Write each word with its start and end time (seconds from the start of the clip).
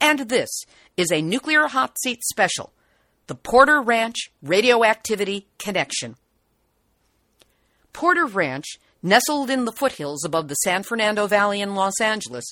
and 0.00 0.20
this 0.28 0.50
is 0.96 1.10
a 1.10 1.22
Nuclear 1.22 1.66
Hot 1.66 1.96
Seat 2.02 2.22
special 2.24 2.72
the 3.26 3.34
Porter 3.34 3.80
Ranch 3.80 4.30
Radioactivity 4.42 5.46
Connection. 5.58 6.16
Porter 7.92 8.26
Ranch, 8.26 8.78
nestled 9.02 9.50
in 9.50 9.64
the 9.64 9.72
foothills 9.72 10.24
above 10.24 10.48
the 10.48 10.54
San 10.56 10.82
Fernando 10.82 11.26
Valley 11.26 11.60
in 11.60 11.74
Los 11.74 12.00
Angeles, 12.00 12.44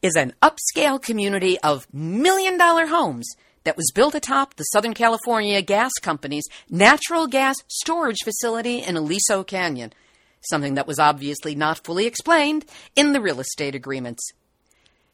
is 0.00 0.16
an 0.16 0.32
upscale 0.40 1.00
community 1.00 1.58
of 1.60 1.86
million 1.92 2.56
dollar 2.56 2.86
homes 2.86 3.28
that 3.64 3.76
was 3.76 3.92
built 3.94 4.14
atop 4.14 4.54
the 4.54 4.64
Southern 4.64 4.94
California 4.94 5.60
Gas 5.60 5.92
Company's 6.00 6.46
natural 6.70 7.26
gas 7.26 7.56
storage 7.68 8.22
facility 8.24 8.78
in 8.78 8.96
Aliso 8.96 9.44
Canyon, 9.44 9.92
something 10.40 10.74
that 10.74 10.86
was 10.86 10.98
obviously 10.98 11.54
not 11.54 11.84
fully 11.84 12.06
explained 12.06 12.64
in 12.96 13.12
the 13.12 13.20
real 13.20 13.40
estate 13.40 13.74
agreements. 13.74 14.22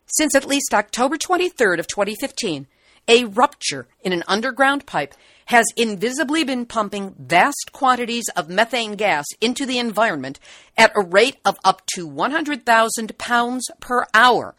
Since 0.07 0.35
at 0.35 0.47
least 0.47 0.73
October 0.73 1.17
23rd 1.17 1.81
of 1.81 1.89
2015, 1.89 2.67
a 3.09 3.25
rupture 3.25 3.87
in 4.03 4.13
an 4.13 4.23
underground 4.27 4.87
pipe 4.87 5.15
has 5.47 5.67
invisibly 5.77 6.43
been 6.45 6.67
pumping 6.67 7.15
vast 7.19 7.71
quantities 7.73 8.25
of 8.35 8.49
methane 8.49 8.95
gas 8.95 9.25
into 9.41 9.67
the 9.67 9.79
environment 9.79 10.41
at 10.77 10.93
a 10.97 11.01
rate 11.01 11.37
of 11.45 11.59
up 11.65 11.83
to 11.95 12.07
100,000 12.07 13.19
pounds 13.19 13.69
per 13.81 14.07
hour, 14.15 14.55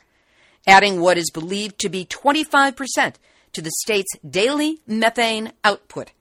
adding 0.65 1.01
what 1.01 1.17
is 1.17 1.31
believed 1.31 1.79
to 1.79 1.89
be 1.89 2.05
25% 2.05 3.15
to 3.53 3.61
the 3.61 3.71
state's 3.79 4.11
daily 4.29 4.79
methane 4.85 5.51
output. 5.63 6.11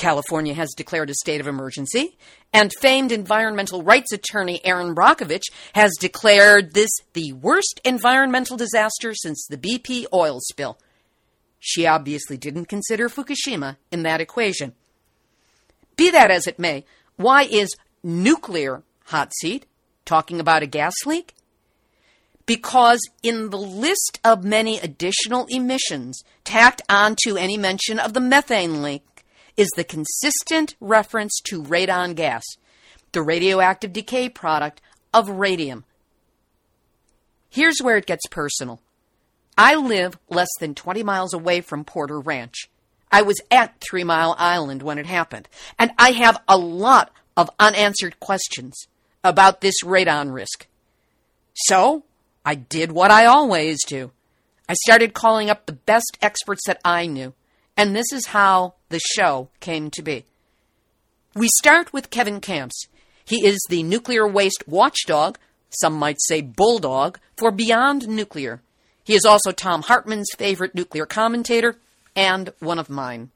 California 0.00 0.54
has 0.54 0.72
declared 0.74 1.10
a 1.10 1.14
state 1.14 1.42
of 1.42 1.46
emergency, 1.46 2.16
and 2.54 2.72
famed 2.80 3.12
environmental 3.12 3.82
rights 3.82 4.12
attorney 4.12 4.58
Erin 4.64 4.94
Brockovich 4.94 5.52
has 5.74 5.92
declared 6.00 6.72
this 6.72 6.88
the 7.12 7.34
worst 7.34 7.82
environmental 7.84 8.56
disaster 8.56 9.14
since 9.14 9.46
the 9.46 9.58
BP 9.58 10.06
oil 10.12 10.38
spill. 10.40 10.78
She 11.58 11.86
obviously 11.86 12.38
didn't 12.38 12.64
consider 12.64 13.10
Fukushima 13.10 13.76
in 13.92 14.02
that 14.04 14.22
equation. 14.22 14.72
Be 15.96 16.10
that 16.10 16.30
as 16.30 16.46
it 16.46 16.58
may, 16.58 16.86
why 17.16 17.42
is 17.42 17.76
nuclear 18.02 18.82
hot 19.04 19.32
seat 19.34 19.66
talking 20.06 20.40
about 20.40 20.62
a 20.62 20.66
gas 20.66 20.94
leak? 21.04 21.34
Because 22.46 23.00
in 23.22 23.50
the 23.50 23.58
list 23.58 24.18
of 24.24 24.44
many 24.44 24.78
additional 24.78 25.44
emissions 25.50 26.24
tacked 26.42 26.80
onto 26.88 27.36
any 27.36 27.58
mention 27.58 27.98
of 27.98 28.14
the 28.14 28.20
methane 28.20 28.82
leak 28.82 29.02
is 29.60 29.68
the 29.76 29.84
consistent 29.84 30.74
reference 30.80 31.38
to 31.44 31.62
radon 31.62 32.14
gas, 32.14 32.42
the 33.12 33.20
radioactive 33.20 33.92
decay 33.92 34.26
product 34.26 34.80
of 35.12 35.28
radium. 35.28 35.84
Here's 37.50 37.82
where 37.82 37.98
it 37.98 38.06
gets 38.06 38.26
personal. 38.30 38.80
I 39.58 39.74
live 39.74 40.18
less 40.30 40.48
than 40.60 40.74
20 40.74 41.02
miles 41.02 41.34
away 41.34 41.60
from 41.60 41.84
Porter 41.84 42.18
Ranch. 42.18 42.70
I 43.12 43.20
was 43.20 43.38
at 43.50 43.78
Three 43.82 44.02
Mile 44.02 44.34
Island 44.38 44.82
when 44.82 44.96
it 44.96 45.04
happened, 45.04 45.46
and 45.78 45.90
I 45.98 46.12
have 46.12 46.42
a 46.48 46.56
lot 46.56 47.12
of 47.36 47.50
unanswered 47.58 48.18
questions 48.18 48.86
about 49.22 49.60
this 49.60 49.82
radon 49.84 50.32
risk. 50.32 50.68
So, 51.52 52.04
I 52.46 52.54
did 52.54 52.92
what 52.92 53.10
I 53.10 53.26
always 53.26 53.84
do. 53.84 54.12
I 54.70 54.74
started 54.84 55.12
calling 55.12 55.50
up 55.50 55.66
the 55.66 55.74
best 55.74 56.16
experts 56.22 56.62
that 56.66 56.80
I 56.82 57.04
knew, 57.04 57.34
and 57.76 57.94
this 57.94 58.10
is 58.10 58.28
how 58.28 58.76
the 58.90 59.00
show 59.00 59.48
came 59.60 59.90
to 59.92 60.02
be. 60.02 60.24
We 61.34 61.48
start 61.58 61.92
with 61.92 62.10
Kevin 62.10 62.40
Kamps. 62.40 62.86
He 63.24 63.46
is 63.46 63.58
the 63.68 63.82
nuclear 63.82 64.26
waste 64.26 64.64
watchdog, 64.66 65.38
some 65.70 65.94
might 65.94 66.20
say 66.20 66.40
bulldog, 66.42 67.18
for 67.36 67.50
Beyond 67.50 68.08
Nuclear. 68.08 68.60
He 69.04 69.14
is 69.14 69.24
also 69.24 69.52
Thom 69.52 69.82
Hartmann's 69.82 70.30
favorite 70.36 70.74
nuclear 70.74 71.06
commentator 71.06 71.76
and 72.14 72.52
one 72.58 72.78
of 72.78 72.90
mine. 72.90 73.30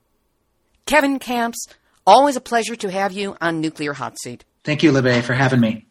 Kevin 0.87 1.19
Kamps, 1.19 1.67
always 2.07 2.37
a 2.37 2.41
pleasure 2.41 2.77
to 2.77 2.91
have 2.91 3.13
you 3.13 3.37
on 3.41 3.61
Nuclear 3.61 3.95
Hot 3.95 4.19
Seat. 4.19 4.45
Thank 4.65 4.83
you, 4.83 4.93
Libbe, 4.93 5.23
for 5.23 5.35
having 5.35 5.61
me. 5.61 5.87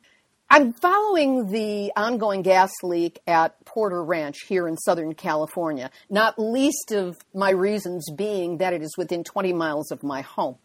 I'm 0.56 0.72
following 0.72 1.50
the 1.50 1.92
ongoing 1.96 2.44
gas 2.44 2.72
leak 2.84 3.20
at 3.26 3.66
Porter 3.66 4.04
Ranch 4.04 4.42
here 4.48 4.68
in 4.68 4.78
Southern 4.78 5.16
California, 5.16 5.90
not 6.12 6.38
least 6.38 6.92
of 6.92 7.18
my 7.34 7.50
reasons 7.50 8.08
being 8.12 8.60
that 8.60 8.72
it 8.72 8.84
is 8.84 8.96
within 8.96 9.24
20 9.24 9.52
miles 9.52 9.90
of 9.90 10.04
my 10.04 10.22
home. 10.22 10.58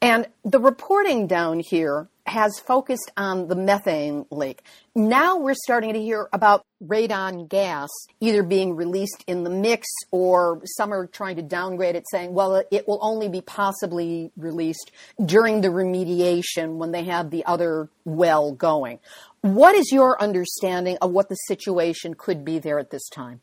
And 0.00 0.26
the 0.42 0.58
reporting 0.58 1.26
down 1.26 1.60
here 1.60 2.08
has 2.26 2.58
focused 2.58 3.10
on 3.16 3.48
the 3.48 3.54
methane 3.54 4.26
leak. 4.30 4.62
Now 4.94 5.38
we're 5.38 5.54
starting 5.54 5.92
to 5.94 6.00
hear 6.00 6.28
about 6.32 6.64
radon 6.84 7.48
gas 7.48 7.88
either 8.20 8.42
being 8.42 8.76
released 8.76 9.24
in 9.26 9.44
the 9.44 9.50
mix 9.50 9.86
or 10.10 10.60
some 10.64 10.92
are 10.92 11.06
trying 11.06 11.36
to 11.36 11.42
downgrade 11.42 11.96
it 11.96 12.04
saying, 12.10 12.34
well, 12.34 12.62
it 12.70 12.88
will 12.88 12.98
only 13.00 13.28
be 13.28 13.40
possibly 13.40 14.30
released 14.36 14.90
during 15.24 15.60
the 15.60 15.68
remediation 15.68 16.76
when 16.76 16.92
they 16.92 17.04
have 17.04 17.30
the 17.30 17.44
other 17.46 17.88
well 18.04 18.52
going. 18.52 18.98
What 19.42 19.74
is 19.76 19.92
your 19.92 20.20
understanding 20.20 20.98
of 21.00 21.12
what 21.12 21.28
the 21.28 21.36
situation 21.46 22.14
could 22.14 22.44
be 22.44 22.58
there 22.58 22.78
at 22.78 22.90
this 22.90 23.08
time? 23.08 23.40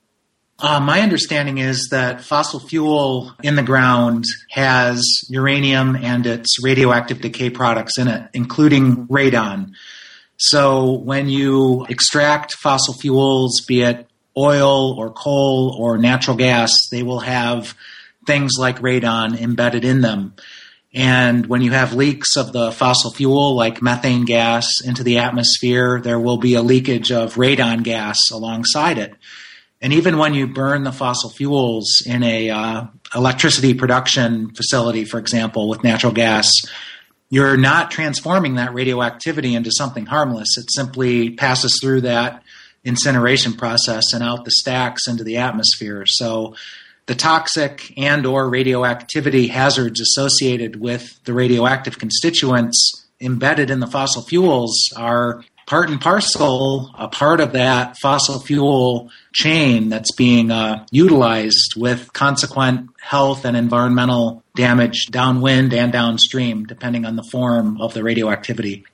Uh, 0.59 0.79
my 0.79 1.01
understanding 1.01 1.57
is 1.57 1.89
that 1.91 2.21
fossil 2.21 2.59
fuel 2.59 3.33
in 3.41 3.55
the 3.55 3.63
ground 3.63 4.23
has 4.51 5.03
uranium 5.29 5.95
and 5.95 6.25
its 6.25 6.63
radioactive 6.63 7.21
decay 7.21 7.49
products 7.49 7.97
in 7.97 8.07
it, 8.07 8.29
including 8.33 9.07
radon. 9.07 9.73
So 10.37 10.91
when 10.91 11.27
you 11.27 11.85
extract 11.89 12.53
fossil 12.55 12.93
fuels, 12.93 13.61
be 13.67 13.81
it 13.81 14.07
oil 14.37 14.93
or 14.99 15.11
coal 15.11 15.75
or 15.79 15.97
natural 15.97 16.37
gas, 16.37 16.73
they 16.91 17.03
will 17.03 17.19
have 17.19 17.75
things 18.25 18.53
like 18.57 18.79
radon 18.79 19.39
embedded 19.39 19.83
in 19.85 20.01
them. 20.01 20.35
And 20.93 21.47
when 21.47 21.61
you 21.61 21.71
have 21.71 21.93
leaks 21.93 22.37
of 22.37 22.53
the 22.53 22.71
fossil 22.71 23.11
fuel, 23.11 23.55
like 23.55 23.81
methane 23.81 24.25
gas, 24.25 24.67
into 24.85 25.03
the 25.03 25.17
atmosphere, 25.17 25.99
there 25.99 26.19
will 26.19 26.37
be 26.37 26.53
a 26.53 26.61
leakage 26.61 27.11
of 27.11 27.35
radon 27.35 27.83
gas 27.83 28.19
alongside 28.31 28.99
it. 28.99 29.15
And 29.83 29.91
even 29.91 30.17
when 30.17 30.33
you 30.33 30.47
burn 30.47 30.83
the 30.83 30.93
fossil 30.93 31.29
fuels 31.29 32.01
in 32.05 32.23
a 32.23 32.49
uh, 32.49 32.85
electricity 33.13 33.73
production 33.73 34.55
facility, 34.55 35.03
for 35.03 35.19
example, 35.19 35.67
with 35.67 35.83
natural 35.83 36.13
gas, 36.13 36.49
you're 37.29 37.57
not 37.57 37.91
transforming 37.91 38.55
that 38.55 38.73
radioactivity 38.73 39.53
into 39.53 39.71
something 39.71 40.05
harmless. 40.05 40.57
It 40.57 40.71
simply 40.71 41.31
passes 41.31 41.79
through 41.81 42.01
that 42.01 42.43
incineration 42.85 43.53
process 43.53 44.13
and 44.13 44.23
out 44.23 44.45
the 44.45 44.51
stacks 44.51 45.05
into 45.05 45.25
the 45.25 45.37
atmosphere. 45.37 46.05
So 46.05 46.55
the 47.07 47.15
toxic 47.15 47.93
and 47.97 48.25
or 48.25 48.49
radioactivity 48.49 49.47
hazards 49.47 49.99
associated 49.99 50.77
with 50.77 51.21
the 51.25 51.33
radioactive 51.33 51.99
constituents 51.99 53.05
embedded 53.19 53.69
in 53.69 53.81
the 53.81 53.87
fossil 53.87 54.21
fuels 54.21 54.89
are 54.95 55.43
part 55.73 55.89
and 55.89 55.99
parcel 55.99 56.93
a 56.99 57.07
part 57.07 57.39
of 57.39 57.53
that 57.53 57.97
fossil 57.97 58.39
fuel 58.39 59.09
chain 59.33 59.89
that's 59.89 60.13
being 60.13 60.51
uh, 60.51 60.85
utilized 60.91 61.73
with 61.75 62.13
consequent 62.13 62.91
health 63.01 63.43
and 63.43 63.57
environmental 63.57 64.43
damage 64.55 65.07
downwind 65.07 65.73
and 65.73 65.91
downstream, 65.91 66.63
depending 66.65 67.05
on 67.05 67.15
the 67.15 67.23
form 67.23 67.81
of 67.81 67.95
the 67.95 68.03
radioactivity. 68.03 68.85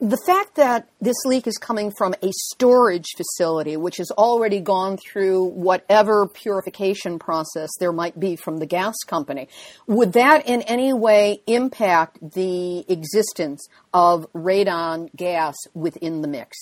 The 0.00 0.18
fact 0.26 0.56
that 0.56 0.88
this 1.00 1.16
leak 1.24 1.46
is 1.46 1.56
coming 1.56 1.90
from 1.96 2.14
a 2.22 2.30
storage 2.32 3.06
facility, 3.16 3.76
which 3.76 3.96
has 3.96 4.10
already 4.10 4.60
gone 4.60 4.98
through 4.98 5.44
whatever 5.44 6.28
purification 6.28 7.18
process 7.18 7.70
there 7.80 7.92
might 7.92 8.18
be 8.18 8.36
from 8.36 8.58
the 8.58 8.66
gas 8.66 8.94
company, 9.06 9.48
would 9.86 10.12
that 10.12 10.46
in 10.46 10.62
any 10.62 10.92
way 10.92 11.40
impact 11.46 12.18
the 12.34 12.84
existence 12.90 13.66
of 13.94 14.30
radon 14.34 15.14
gas 15.16 15.54
within 15.72 16.20
the 16.20 16.28
mix? 16.28 16.56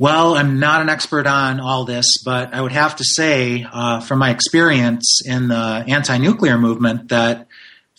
Well, 0.00 0.34
I'm 0.34 0.58
not 0.58 0.80
an 0.80 0.88
expert 0.88 1.26
on 1.26 1.60
all 1.60 1.84
this, 1.84 2.22
but 2.24 2.54
I 2.54 2.62
would 2.62 2.72
have 2.72 2.96
to 2.96 3.04
say, 3.04 3.66
uh, 3.70 4.00
from 4.00 4.18
my 4.18 4.30
experience 4.30 5.20
in 5.26 5.48
the 5.48 5.84
anti 5.86 6.16
nuclear 6.16 6.56
movement, 6.56 7.10
that 7.10 7.46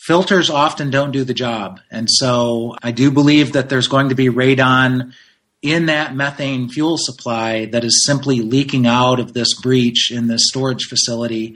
filters 0.02 0.50
often 0.50 0.90
don't 0.90 1.12
do 1.12 1.24
the 1.24 1.34
job. 1.34 1.80
And 1.92 2.08
so 2.10 2.76
I 2.82 2.92
do 2.92 3.12
believe 3.12 3.54
that 3.54 3.70
there's 3.70 3.88
going 3.88 4.10
to 4.10 4.16
be 4.16 4.30
radon 4.30 5.14
in 5.62 5.86
that 5.86 6.16
methane 6.16 6.70
fuel 6.70 6.98
supply 6.98 7.66
that 7.66 7.84
is 7.84 8.04
simply 8.04 8.42
leaking 8.42 8.88
out 8.88 9.20
of 9.20 9.34
this 9.34 9.54
breach 9.62 10.12
in 10.12 10.26
this 10.26 10.48
storage 10.48 10.86
facility. 10.86 11.56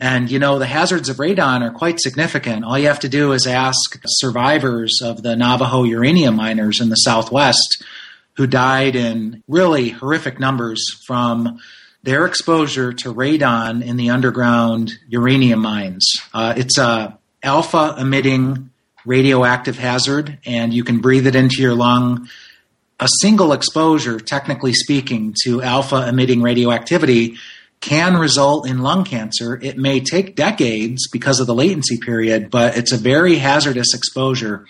And 0.00 0.30
you 0.30 0.38
know, 0.38 0.58
the 0.58 0.66
hazards 0.66 1.10
of 1.10 1.18
radon 1.18 1.60
are 1.60 1.72
quite 1.72 2.00
significant. 2.00 2.64
All 2.64 2.78
you 2.78 2.86
have 2.86 3.00
to 3.00 3.08
do 3.08 3.32
is 3.32 3.46
ask 3.46 4.00
survivors 4.06 5.00
of 5.02 5.22
the 5.22 5.36
Navajo 5.36 5.84
uranium 5.84 6.36
miners 6.36 6.80
in 6.80 6.88
the 6.88 6.96
Southwest 6.96 7.84
who 8.36 8.46
died 8.46 8.96
in 8.96 9.42
really 9.46 9.90
horrific 9.90 10.40
numbers 10.40 10.82
from 11.06 11.60
their 12.02 12.24
exposure 12.24 12.92
to 12.94 13.14
radon 13.14 13.84
in 13.84 13.96
the 13.96 14.10
underground 14.10 14.92
uranium 15.06 15.60
mines. 15.60 16.06
Uh, 16.32 16.54
it's 16.56 16.78
a 16.78 17.18
alpha 17.44 17.94
emitting 17.98 18.70
radioactive 19.04 19.78
hazard, 19.78 20.38
and 20.46 20.72
you 20.72 20.82
can 20.82 21.00
breathe 21.00 21.26
it 21.26 21.36
into 21.36 21.60
your 21.60 21.74
lung. 21.74 22.28
A 22.98 23.08
single 23.20 23.52
exposure, 23.52 24.18
technically 24.18 24.72
speaking, 24.72 25.34
to 25.44 25.62
alpha 25.62 26.08
emitting 26.08 26.42
radioactivity 26.42 27.36
can 27.80 28.16
result 28.16 28.66
in 28.66 28.78
lung 28.78 29.04
cancer. 29.04 29.58
It 29.62 29.76
may 29.76 30.00
take 30.00 30.36
decades 30.36 31.06
because 31.12 31.38
of 31.38 31.46
the 31.46 31.54
latency 31.54 31.98
period, 31.98 32.50
but 32.50 32.78
it's 32.78 32.92
a 32.92 32.96
very 32.96 33.36
hazardous 33.36 33.92
exposure. 33.94 34.64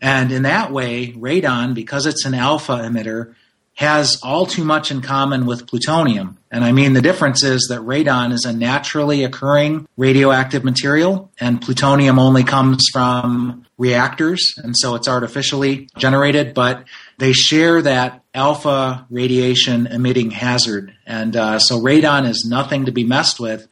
And 0.00 0.32
in 0.32 0.44
that 0.44 0.72
way, 0.72 1.12
radon, 1.12 1.74
because 1.74 2.06
it's 2.06 2.24
an 2.24 2.34
alpha 2.34 2.72
emitter, 2.72 3.34
has 3.78 4.18
all 4.24 4.44
too 4.44 4.64
much 4.64 4.90
in 4.90 5.00
common 5.00 5.46
with 5.46 5.68
plutonium. 5.68 6.36
And 6.50 6.64
I 6.64 6.72
mean, 6.72 6.94
the 6.94 7.00
difference 7.00 7.44
is 7.44 7.68
that 7.70 7.78
radon 7.82 8.32
is 8.32 8.44
a 8.44 8.52
naturally 8.52 9.22
occurring 9.22 9.86
radioactive 9.96 10.64
material, 10.64 11.30
and 11.38 11.62
plutonium 11.62 12.18
only 12.18 12.42
comes 12.42 12.86
from 12.92 13.64
reactors, 13.78 14.54
and 14.56 14.74
so 14.76 14.96
it's 14.96 15.06
artificially 15.06 15.88
generated, 15.96 16.54
but 16.54 16.86
they 17.18 17.32
share 17.32 17.80
that 17.82 18.24
alpha 18.34 19.06
radiation 19.10 19.86
emitting 19.86 20.32
hazard. 20.32 20.92
And 21.06 21.36
uh, 21.36 21.60
so 21.60 21.80
radon 21.80 22.28
is 22.28 22.44
nothing 22.44 22.86
to 22.86 22.92
be 22.92 23.04
messed 23.04 23.38
with. 23.38 23.68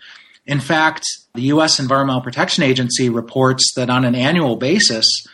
In 0.47 0.61
fact, 0.61 1.05
the 1.35 1.43
U.S. 1.43 1.81
Environmental 1.81 2.23
Protection 2.23 2.63
Agency 2.63 3.09
reports 3.09 3.73
that 3.75 3.91
on 3.91 4.05
an 4.05 4.15
annual 4.15 4.55
basis, 4.55 5.27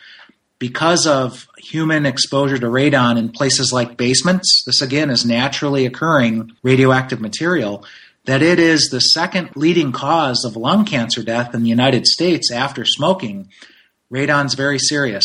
because 0.63 1.09
of 1.09 1.49
human 1.59 2.07
exposure 2.07 2.57
to 2.57 2.67
radon 2.67 3.19
in 3.19 3.29
places 3.29 3.73
like 3.73 3.97
basements, 3.97 4.63
this 4.65 4.81
again 4.81 5.11
is 5.11 5.27
naturally 5.27 5.87
occurring 5.87 6.53
radioactive 6.63 7.21
material, 7.21 7.85
that 8.27 8.43
it 8.43 8.61
is 8.61 8.89
the 8.89 9.01
second 9.01 9.51
leading 9.57 9.91
cause 9.91 10.45
of 10.45 10.55
lung 10.55 10.85
cancer 10.85 11.25
death 11.25 11.53
in 11.53 11.65
the 11.65 11.69
United 11.69 12.07
States 12.07 12.53
after 12.53 12.85
smoking. 12.85 13.49
Radon's 14.09 14.55
very 14.55 14.79
serious. 14.79 15.25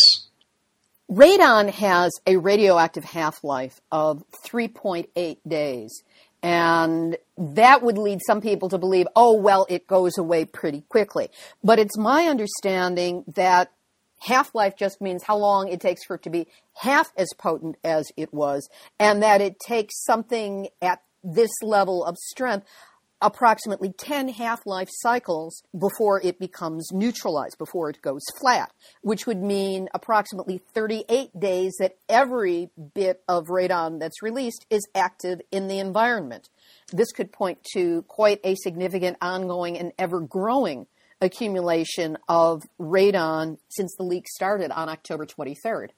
Radon 1.08 1.70
has 1.70 2.10
a 2.26 2.36
radioactive 2.36 3.04
half 3.04 3.44
life 3.44 3.80
of 3.92 4.24
3.8 4.44 5.36
days. 5.46 6.02
And 6.42 7.16
that 7.36 7.82
would 7.82 7.96
lead 7.96 8.18
some 8.26 8.40
people 8.40 8.68
to 8.70 8.78
believe, 8.78 9.06
oh, 9.14 9.34
well, 9.34 9.66
it 9.68 9.86
goes 9.86 10.18
away 10.18 10.46
pretty 10.46 10.82
quickly. 10.88 11.30
But 11.62 11.78
it's 11.78 11.96
my 11.96 12.24
understanding 12.24 13.22
that 13.36 13.70
half 14.20 14.54
life 14.54 14.76
just 14.76 15.00
means 15.00 15.22
how 15.24 15.36
long 15.36 15.68
it 15.68 15.80
takes 15.80 16.04
for 16.04 16.16
it 16.16 16.22
to 16.22 16.30
be 16.30 16.46
half 16.74 17.12
as 17.16 17.28
potent 17.38 17.76
as 17.84 18.06
it 18.16 18.32
was, 18.32 18.68
and 18.98 19.22
that 19.22 19.40
it 19.40 19.58
takes 19.58 20.02
something 20.04 20.68
at 20.80 21.02
this 21.22 21.50
level 21.62 22.04
of 22.04 22.16
strength 22.16 22.66
approximately 23.20 23.92
10 23.92 24.28
half 24.28 24.64
life 24.64 24.88
cycles 24.90 25.62
before 25.76 26.20
it 26.22 26.38
becomes 26.38 26.88
neutralized, 26.92 27.58
before 27.58 27.90
it 27.90 28.00
goes 28.02 28.22
flat, 28.40 28.72
which 29.02 29.26
would 29.26 29.42
mean 29.42 29.88
approximately 29.92 30.58
38 30.72 31.38
days 31.38 31.74
that 31.80 31.96
every 32.08 32.70
bit 32.94 33.22
of 33.28 33.46
radon 33.46 33.98
that's 33.98 34.22
released 34.22 34.66
is 34.70 34.86
active 34.94 35.40
in 35.50 35.68
the 35.68 35.78
environment. 35.78 36.48
This 36.92 37.12
could 37.12 37.32
point 37.32 37.58
to 37.74 38.02
quite 38.02 38.40
a 38.44 38.54
significant 38.54 39.16
ongoing 39.20 39.76
and 39.76 39.92
ever 39.98 40.20
growing 40.20 40.86
accumulation 41.20 42.16
of 42.28 42.62
radon 42.80 43.58
since 43.68 43.94
the 43.96 44.04
leak 44.04 44.28
started 44.28 44.70
on 44.70 44.88
October 44.88 45.26
23rd? 45.26 45.88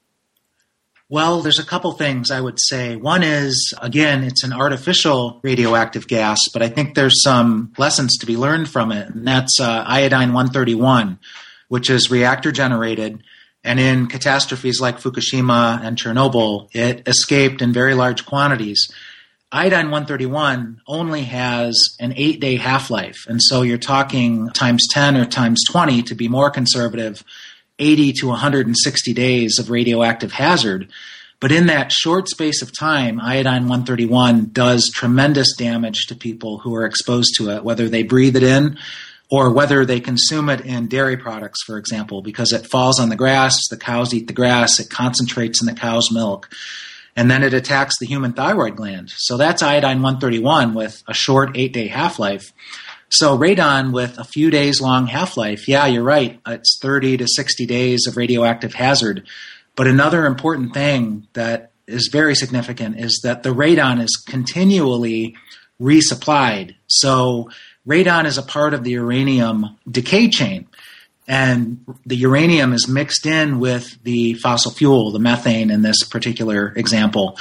Well, 1.09 1.41
there's 1.41 1.59
a 1.59 1.65
couple 1.65 1.91
things 1.93 2.31
I 2.31 2.41
would 2.41 2.59
say. 2.61 2.95
One 2.95 3.25
is, 3.25 3.75
again, 3.83 4.23
it's 4.23 4.45
an 4.45 4.53
artificial 4.53 5.41
radioactive 5.43 6.07
gas, 6.07 6.39
but 6.53 6.63
I 6.63 6.69
think 6.69 6.95
there's 6.95 7.23
some 7.23 7.73
lessons 7.79 8.17
to 8.19 8.27
be 8.27 8.37
learned 8.37 8.69
from 8.69 8.93
it, 8.93 9.09
and 9.09 9.27
that's 9.27 9.59
uh, 9.59 9.85
iodine 9.87 10.33
131, 10.33 11.19
which 11.67 11.91
is 11.91 12.13
reactor 12.13 12.53
generated. 12.53 13.25
And 13.65 13.81
in 13.81 14.07
catastrophes 14.07 14.81
like 14.81 14.99
Fukushima 15.01 15.81
and 15.83 15.99
Chernobyl, 15.99 16.69
it 16.75 17.07
escaped 17.09 17.61
in 17.61 17.73
very 17.73 17.95
large 17.95 18.25
quantities 18.25 18.89
iodine 19.53 19.91
131 19.91 20.81
only 20.87 21.25
has 21.25 21.97
an 21.99 22.15
eight 22.17 22.41
day 22.41 22.57
half 22.57 22.91
life. 22.91 23.27
And 23.29 23.43
so 23.43 23.63
you're 23.63 23.79
talking 23.79 24.49
times 24.51 24.87
10 24.91 25.17
or 25.17 25.25
times 25.25 25.65
20 25.69 26.03
to 26.05 26.15
be 26.15 26.29
more 26.29 26.51
conservative, 26.51 27.25
80 27.79 28.13
to 28.21 28.29
160 28.29 29.13
days 29.13 29.59
of 29.59 29.71
radioactive 29.71 30.33
hazard. 30.33 30.91
But 31.41 31.53
in 31.53 31.67
that 31.67 31.91
short 31.91 32.29
space 32.29 32.63
of 32.63 32.77
time, 32.77 33.19
iodine 33.19 33.63
131 33.63 34.51
does 34.53 34.91
tremendous 34.93 35.57
damage 35.57 36.07
to 36.07 36.15
people 36.15 36.59
who 36.59 36.75
are 36.75 36.85
exposed 36.85 37.35
to 37.39 37.51
it, 37.51 37.65
whether 37.65 37.89
they 37.89 38.03
breathe 38.03 38.37
it 38.37 38.43
in 38.43 38.79
or 39.31 39.51
whether 39.51 39.87
they 39.87 40.01
consume 40.01 40.51
it 40.51 40.61
in 40.61 40.89
dairy 40.89 41.17
products, 41.17 41.63
for 41.63 41.79
example, 41.79 42.21
because 42.21 42.53
it 42.53 42.67
falls 42.67 43.01
on 43.01 43.09
the 43.09 43.17
grass, 43.17 43.57
the 43.69 43.77
cows 43.77 44.13
eat 44.13 44.27
the 44.27 44.33
grass, 44.33 44.81
it 44.81 44.91
concentrates 44.91 45.63
in 45.63 45.67
the 45.67 45.81
cow's 45.81 46.13
milk 46.13 46.51
and 47.17 47.31
then 47.31 47.43
it 47.43 47.55
attacks 47.55 47.99
the 47.99 48.07
human 48.07 48.33
thyroid 48.33 48.77
gland. 48.77 49.11
So 49.15 49.37
that's 49.37 49.63
iodine 49.63 50.03
131 50.03 50.75
with 50.75 51.03
a 51.07 51.15
short 51.15 51.57
eight 51.57 51.73
day 51.73 51.89
half 51.89 52.19
life. 52.19 52.53
So 53.09 53.37
radon 53.37 53.93
with 53.93 54.19
a 54.19 54.25
few 54.25 54.51
days 54.51 54.81
long 54.81 55.09
half 55.09 55.37
life, 55.37 55.67
yeah, 55.67 55.87
you're 55.87 56.05
right. 56.05 56.41
It's 56.47 56.79
30 56.81 57.19
to 57.19 57.27
60 57.27 57.67
days 57.67 58.07
of 58.07 58.17
radioactive 58.17 58.75
hazard. 58.75 59.27
But 59.75 59.89
another 59.89 60.27
important 60.27 60.75
thing 60.75 61.27
that 61.33 61.73
is 61.89 62.09
very 62.13 62.37
significant 62.37 63.01
is 63.01 63.21
that 63.25 63.43
the 63.43 63.51
radon 63.51 64.01
is 64.01 64.23
continually 64.29 65.37
resupplied. 65.81 66.77
So 66.87 67.51
radon 67.87 68.27
is 68.27 68.39
a 68.39 68.43
part 68.43 68.75
of 68.75 68.85
the 68.85 68.93
uranium 68.93 69.77
decay 69.91 70.29
chain 70.29 70.69
and 71.31 71.85
the 72.05 72.17
uranium 72.17 72.73
is 72.73 72.89
mixed 72.89 73.25
in 73.25 73.61
with 73.61 74.03
the 74.03 74.35
fossil 74.35 74.73
fuel, 74.73 75.13
the 75.13 75.21
methane 75.21 75.71
in 75.71 75.81
this 75.81 76.03
particular 76.03 76.73
example. 76.75 77.39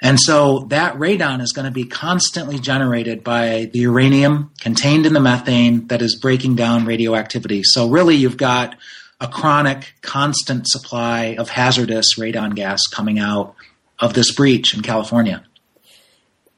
And 0.00 0.16
so 0.20 0.60
that 0.68 0.94
radon 0.94 1.42
is 1.42 1.50
going 1.52 1.64
to 1.64 1.72
be 1.72 1.84
constantly 1.84 2.60
generated 2.60 3.24
by 3.24 3.68
the 3.72 3.80
uranium 3.80 4.52
contained 4.60 5.06
in 5.06 5.12
the 5.12 5.20
methane 5.20 5.88
that 5.88 6.02
is 6.02 6.14
breaking 6.14 6.54
down 6.54 6.84
radioactivity. 6.84 7.62
So 7.64 7.88
really 7.88 8.14
you've 8.14 8.36
got 8.36 8.76
a 9.20 9.26
chronic, 9.26 9.94
constant 10.02 10.68
supply 10.68 11.34
of 11.36 11.48
hazardous 11.48 12.16
radon 12.16 12.54
gas 12.54 12.86
coming 12.86 13.18
out 13.18 13.56
of 13.98 14.14
this 14.14 14.32
breach 14.32 14.72
in 14.72 14.82
California. 14.82 15.44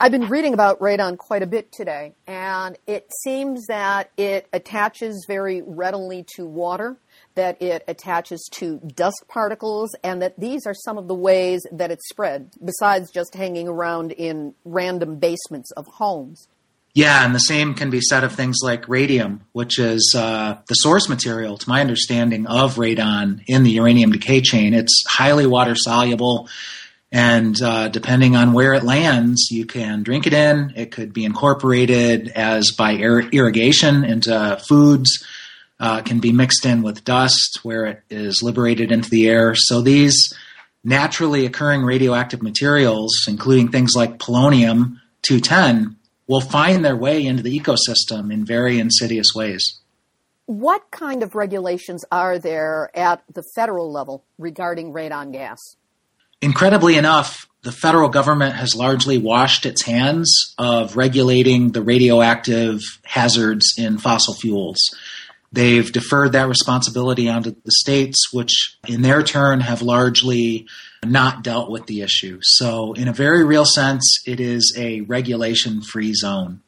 I've 0.05 0.13
been 0.13 0.29
reading 0.29 0.53
about 0.53 0.81
radon 0.81 1.17
quite 1.17 1.43
a 1.43 1.47
bit 1.47 1.73
today, 1.73 2.13
and 2.27 2.77
it 2.87 3.11
seems 3.23 3.65
that 3.69 4.11
it 4.19 4.47
attaches 4.53 5.25
very 5.27 5.63
readily 5.63 6.27
to 6.37 6.45
water, 6.45 6.99
that 7.37 7.63
it 7.63 7.85
attaches 7.89 8.47
to 8.57 8.81
dust 8.81 9.25
particles, 9.29 9.97
and 10.05 10.21
that 10.21 10.39
these 10.39 10.67
are 10.67 10.75
some 10.75 10.99
of 10.99 11.09
the 11.09 11.15
ways 11.15 11.63
that 11.73 11.91
it's 11.91 12.07
spread, 12.07 12.51
besides 12.63 13.11
just 13.11 13.35
hanging 13.35 13.67
around 13.67 14.13
in 14.13 14.53
random 14.67 15.17
basements 15.17 15.71
of 15.71 15.87
homes. 15.87 16.49
Yeah, 16.93 17.25
and 17.25 17.35
the 17.35 17.39
same 17.39 17.73
can 17.73 17.89
be 17.89 18.03
said 18.03 18.25
of 18.25 18.35
things 18.35 18.59
like 18.63 18.87
radium, 18.87 19.47
which 19.53 19.79
is 19.79 20.15
uh, 20.15 20.59
the 20.69 20.75
source 20.75 21.09
material, 21.09 21.57
to 21.57 21.67
my 21.67 21.81
understanding, 21.81 22.47
of 22.47 22.75
radon 22.75 23.43
in 23.47 23.63
the 23.63 23.71
uranium 23.71 24.13
decay 24.13 24.43
chain. 24.43 24.75
It's 24.75 25.03
highly 25.09 25.47
water 25.47 25.75
soluble 25.75 26.51
and 27.15 27.63
uh, 27.63 27.87
depending 27.87 28.35
on 28.35 28.55
where 28.55 28.75
it 28.75 28.83
lands, 28.83 29.47
you 29.49 29.67
can 29.67 30.03
drink 30.03 30.27
it 30.27 30.33
in. 30.33 30.73
It 30.75 30.91
could 30.91 31.13
be 31.13 31.25
incorporated 31.25 32.27
as 32.35 32.73
by 32.77 32.95
ir- 32.95 33.29
irrigation 33.31 34.05
into 34.05 34.61
foods. 34.69 35.25
Uh, 35.79 36.03
can 36.03 36.19
be 36.19 36.33
mixed 36.33 36.67
in 36.67 36.83
with 36.83 37.05
dust 37.05 37.61
where 37.63 37.87
it 37.87 38.03
is 38.11 38.43
liberated 38.43 38.91
into 38.91 39.11
the 39.11 39.29
air. 39.29 39.55
So 39.55 39.81
these 39.81 40.33
naturally 40.83 41.47
occurring 41.47 41.83
radioactive 41.83 42.43
materials, 42.43 43.27
including 43.29 43.69
things 43.69 43.95
like 43.95 44.19
polonium 44.19 45.01
210, 45.23 45.97
will 46.27 46.41
find 46.41 46.85
their 46.85 46.97
way 46.97 47.25
into 47.25 47.43
the 47.43 47.59
ecosystem 47.59 48.33
in 48.33 48.45
very 48.45 48.79
insidious 48.81 49.29
ways. 49.35 49.81
What 50.47 50.91
kind 50.91 51.23
of 51.23 51.35
regulations 51.35 52.05
are 52.11 52.39
there 52.39 52.91
at 52.97 53.23
the 53.33 53.45
federal 53.55 53.93
level 53.93 54.25
regarding 54.39 54.93
radon 54.93 55.33
gas? 55.33 55.77
Incredibly 56.41 56.97
enough, 56.97 57.49
the 57.63 57.73
federal 57.73 58.11
government 58.11 58.57
has 58.57 58.77
largely 58.77 59.17
washed 59.17 59.65
its 59.65 59.83
hands 59.83 60.55
of 60.59 60.97
regulating 60.97 61.73
the 61.73 61.83
radioactive 61.83 62.81
hazards 63.05 63.75
in 63.79 63.99
fossil 63.99 64.35
fuels. 64.35 64.79
They've 65.51 65.91
deferred 65.91 66.33
that 66.33 66.49
responsibility 66.49 67.29
onto 67.29 67.53
the 67.53 67.73
states, 67.79 68.33
which 68.33 68.77
in 68.87 69.03
their 69.03 69.23
turn 69.23 69.61
have 69.61 69.83
largely 69.83 70.67
not 71.05 71.43
dealt 71.43 71.71
with 71.71 71.87
the 71.87 72.03
issue. 72.03 72.41
So, 72.43 72.93
in 72.95 73.09
a 73.09 73.13
very 73.13 73.45
real 73.45 73.65
sense, 73.65 74.23
it 74.27 74.41
is 74.41 74.75
a 74.77 75.03
regulation 75.03 75.81
free 75.81 76.13
zone. 76.13 76.61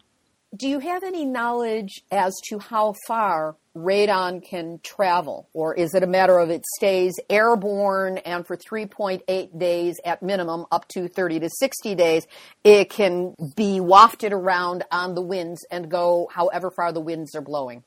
Do 0.56 0.68
you 0.68 0.78
have 0.78 1.02
any 1.02 1.24
knowledge 1.24 2.02
as 2.10 2.34
to 2.48 2.58
how 2.58 2.94
far 3.06 3.56
radon 3.76 4.42
can 4.42 4.80
travel? 4.82 5.48
Or 5.52 5.74
is 5.74 5.94
it 5.94 6.02
a 6.02 6.06
matter 6.06 6.38
of 6.38 6.50
it 6.50 6.64
stays 6.76 7.14
airborne 7.28 8.18
and 8.18 8.46
for 8.46 8.56
3.8 8.56 9.58
days 9.58 10.00
at 10.04 10.22
minimum, 10.22 10.66
up 10.72 10.88
to 10.88 11.08
30 11.08 11.40
to 11.40 11.50
60 11.50 11.94
days, 11.94 12.26
it 12.64 12.90
can 12.90 13.34
be 13.54 13.80
wafted 13.80 14.32
around 14.32 14.84
on 14.90 15.14
the 15.14 15.22
winds 15.22 15.64
and 15.70 15.90
go 15.90 16.28
however 16.32 16.70
far 16.70 16.92
the 16.92 17.00
winds 17.00 17.34
are 17.34 17.42
blowing? 17.42 17.84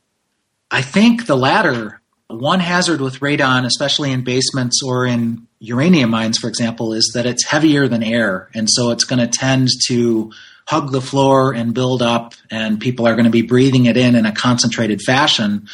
I 0.72 0.82
think 0.82 1.26
the 1.26 1.38
latter. 1.38 2.02
One 2.28 2.60
hazard 2.60 3.02
with 3.02 3.22
radon, 3.22 3.66
especially 3.66 4.12
in 4.12 4.24
basements 4.24 4.84
or 4.86 5.08
in 5.08 5.48
uranium 5.58 6.12
mines, 6.12 6.38
for 6.38 6.48
example, 6.48 6.94
is 6.94 7.12
that 7.16 7.26
it's 7.26 7.44
heavier 7.44 7.88
than 7.88 8.04
air. 8.04 8.50
And 8.54 8.70
so 8.70 8.92
it's 8.92 9.04
going 9.04 9.20
to 9.20 9.28
tend 9.28 9.70
to 9.88 10.32
hug 10.70 10.92
the 10.92 11.02
floor 11.02 11.52
and 11.52 11.74
build 11.74 12.04
up, 12.04 12.36
and 12.52 12.80
people 12.80 13.08
are 13.08 13.16
going 13.16 13.26
to 13.26 13.32
be 13.32 13.42
breathing 13.42 13.88
it 13.88 13.98
in 13.98 14.16
in 14.16 14.28
a 14.28 14.32
concentrated 14.32 15.02
fashion 15.02 15.68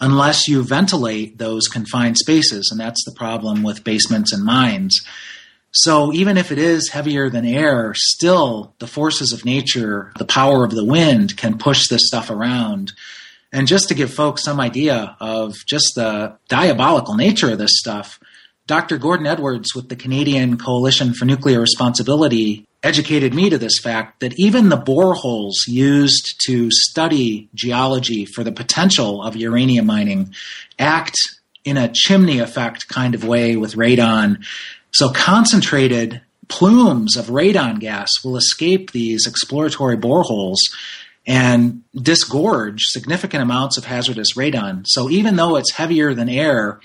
unless 0.00 0.48
you 0.48 0.64
ventilate 0.64 1.38
those 1.38 1.68
confined 1.68 2.16
spaces. 2.16 2.68
And 2.72 2.80
that's 2.80 3.04
the 3.04 3.12
problem 3.12 3.62
with 3.62 3.84
basements 3.84 4.32
and 4.32 4.44
mines. 4.44 4.98
So 5.70 6.12
even 6.12 6.36
if 6.36 6.50
it 6.50 6.58
is 6.58 6.88
heavier 6.88 7.30
than 7.30 7.44
air, 7.44 7.92
still 7.94 8.74
the 8.80 8.88
forces 8.88 9.32
of 9.32 9.44
nature, 9.44 10.10
the 10.18 10.24
power 10.24 10.64
of 10.64 10.72
the 10.72 10.84
wind 10.84 11.36
can 11.36 11.56
push 11.56 11.86
this 11.86 12.08
stuff 12.08 12.28
around. 12.28 12.92
And 13.52 13.68
just 13.68 13.86
to 13.88 13.94
give 13.94 14.12
folks 14.12 14.42
some 14.42 14.58
idea 14.58 15.16
of 15.20 15.54
just 15.64 15.94
the 15.94 16.36
diabolical 16.48 17.14
nature 17.14 17.52
of 17.52 17.58
this 17.58 17.78
stuff, 17.78 18.18
Dr. 18.70 18.98
Gordon 18.98 19.26
Edwards 19.26 19.74
with 19.74 19.88
the 19.88 19.96
Canadian 19.96 20.56
Coalition 20.56 21.12
for 21.12 21.24
Nuclear 21.24 21.60
Responsibility 21.60 22.68
educated 22.84 23.34
me 23.34 23.50
to 23.50 23.58
this 23.58 23.80
fact 23.82 24.20
that 24.20 24.38
even 24.38 24.68
the 24.68 24.76
boreholes 24.76 25.66
used 25.66 26.40
to 26.46 26.70
study 26.70 27.48
geology 27.52 28.26
for 28.26 28.44
the 28.44 28.52
potential 28.52 29.24
of 29.24 29.34
uranium 29.34 29.86
mining 29.86 30.32
act 30.78 31.16
in 31.64 31.76
a 31.76 31.90
chimney 31.92 32.38
effect 32.38 32.86
kind 32.86 33.16
of 33.16 33.24
way 33.24 33.56
with 33.56 33.74
radon. 33.74 34.44
So 34.92 35.10
concentrated 35.10 36.20
plumes 36.46 37.16
of 37.16 37.26
radon 37.26 37.80
gas 37.80 38.08
will 38.22 38.36
escape 38.36 38.92
these 38.92 39.26
exploratory 39.26 39.96
boreholes 39.96 40.58
and 41.26 41.82
disgorge 41.96 42.82
significant 42.82 43.42
amounts 43.42 43.78
of 43.78 43.84
hazardous 43.84 44.36
radon. 44.36 44.84
So 44.86 45.10
even 45.10 45.34
though 45.34 45.56
it's 45.56 45.72
heavier 45.72 46.14
than 46.14 46.28
air, 46.28 46.78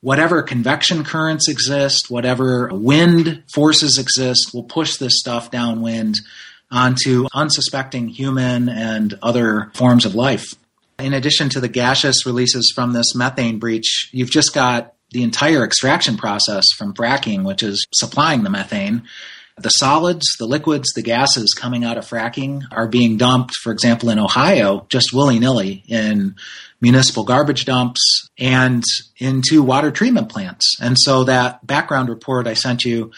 whatever 0.00 0.42
convection 0.42 1.04
currents 1.04 1.48
exist, 1.48 2.10
whatever 2.10 2.70
wind 2.72 3.42
forces 3.52 3.98
exist, 3.98 4.50
will 4.52 4.64
push 4.64 4.96
this 4.96 5.18
stuff 5.18 5.50
downwind 5.50 6.16
onto 6.70 7.26
unsuspecting 7.34 8.08
human 8.08 8.68
and 8.68 9.18
other 9.22 9.70
forms 9.74 10.04
of 10.04 10.14
life. 10.14 10.54
In 10.98 11.12
addition 11.12 11.48
to 11.50 11.60
the 11.60 11.68
gaseous 11.68 12.24
releases 12.24 12.72
from 12.74 12.92
this 12.92 13.14
methane 13.14 13.58
breach, 13.58 14.08
you've 14.12 14.30
just 14.30 14.54
got 14.54 14.94
the 15.10 15.22
entire 15.22 15.64
extraction 15.64 16.16
process 16.16 16.64
from 16.76 16.94
fracking, 16.94 17.44
which 17.44 17.62
is 17.62 17.86
supplying 17.94 18.42
the 18.42 18.50
methane. 18.50 19.02
The 19.58 19.70
solids, 19.70 20.26
the 20.38 20.46
liquids, 20.46 20.92
the 20.94 21.02
gases 21.02 21.54
coming 21.56 21.82
out 21.82 21.96
of 21.96 22.04
fracking 22.04 22.64
are 22.70 22.86
being 22.86 23.16
dumped, 23.16 23.54
for 23.62 23.72
example, 23.72 24.10
in 24.10 24.18
Ohio, 24.18 24.86
just 24.90 25.14
willy 25.14 25.38
nilly 25.38 25.82
in 25.88 26.36
municipal 26.80 27.24
garbage 27.24 27.64
dumps 27.64 28.28
and 28.38 28.84
into 29.16 29.62
water 29.62 29.90
treatment 29.90 30.28
plants. 30.28 30.76
And 30.78 30.96
so 30.98 31.24
that 31.24 31.66
background 31.66 32.10
report 32.10 32.46
I 32.46 32.52
sent 32.52 32.84
you 32.84 33.12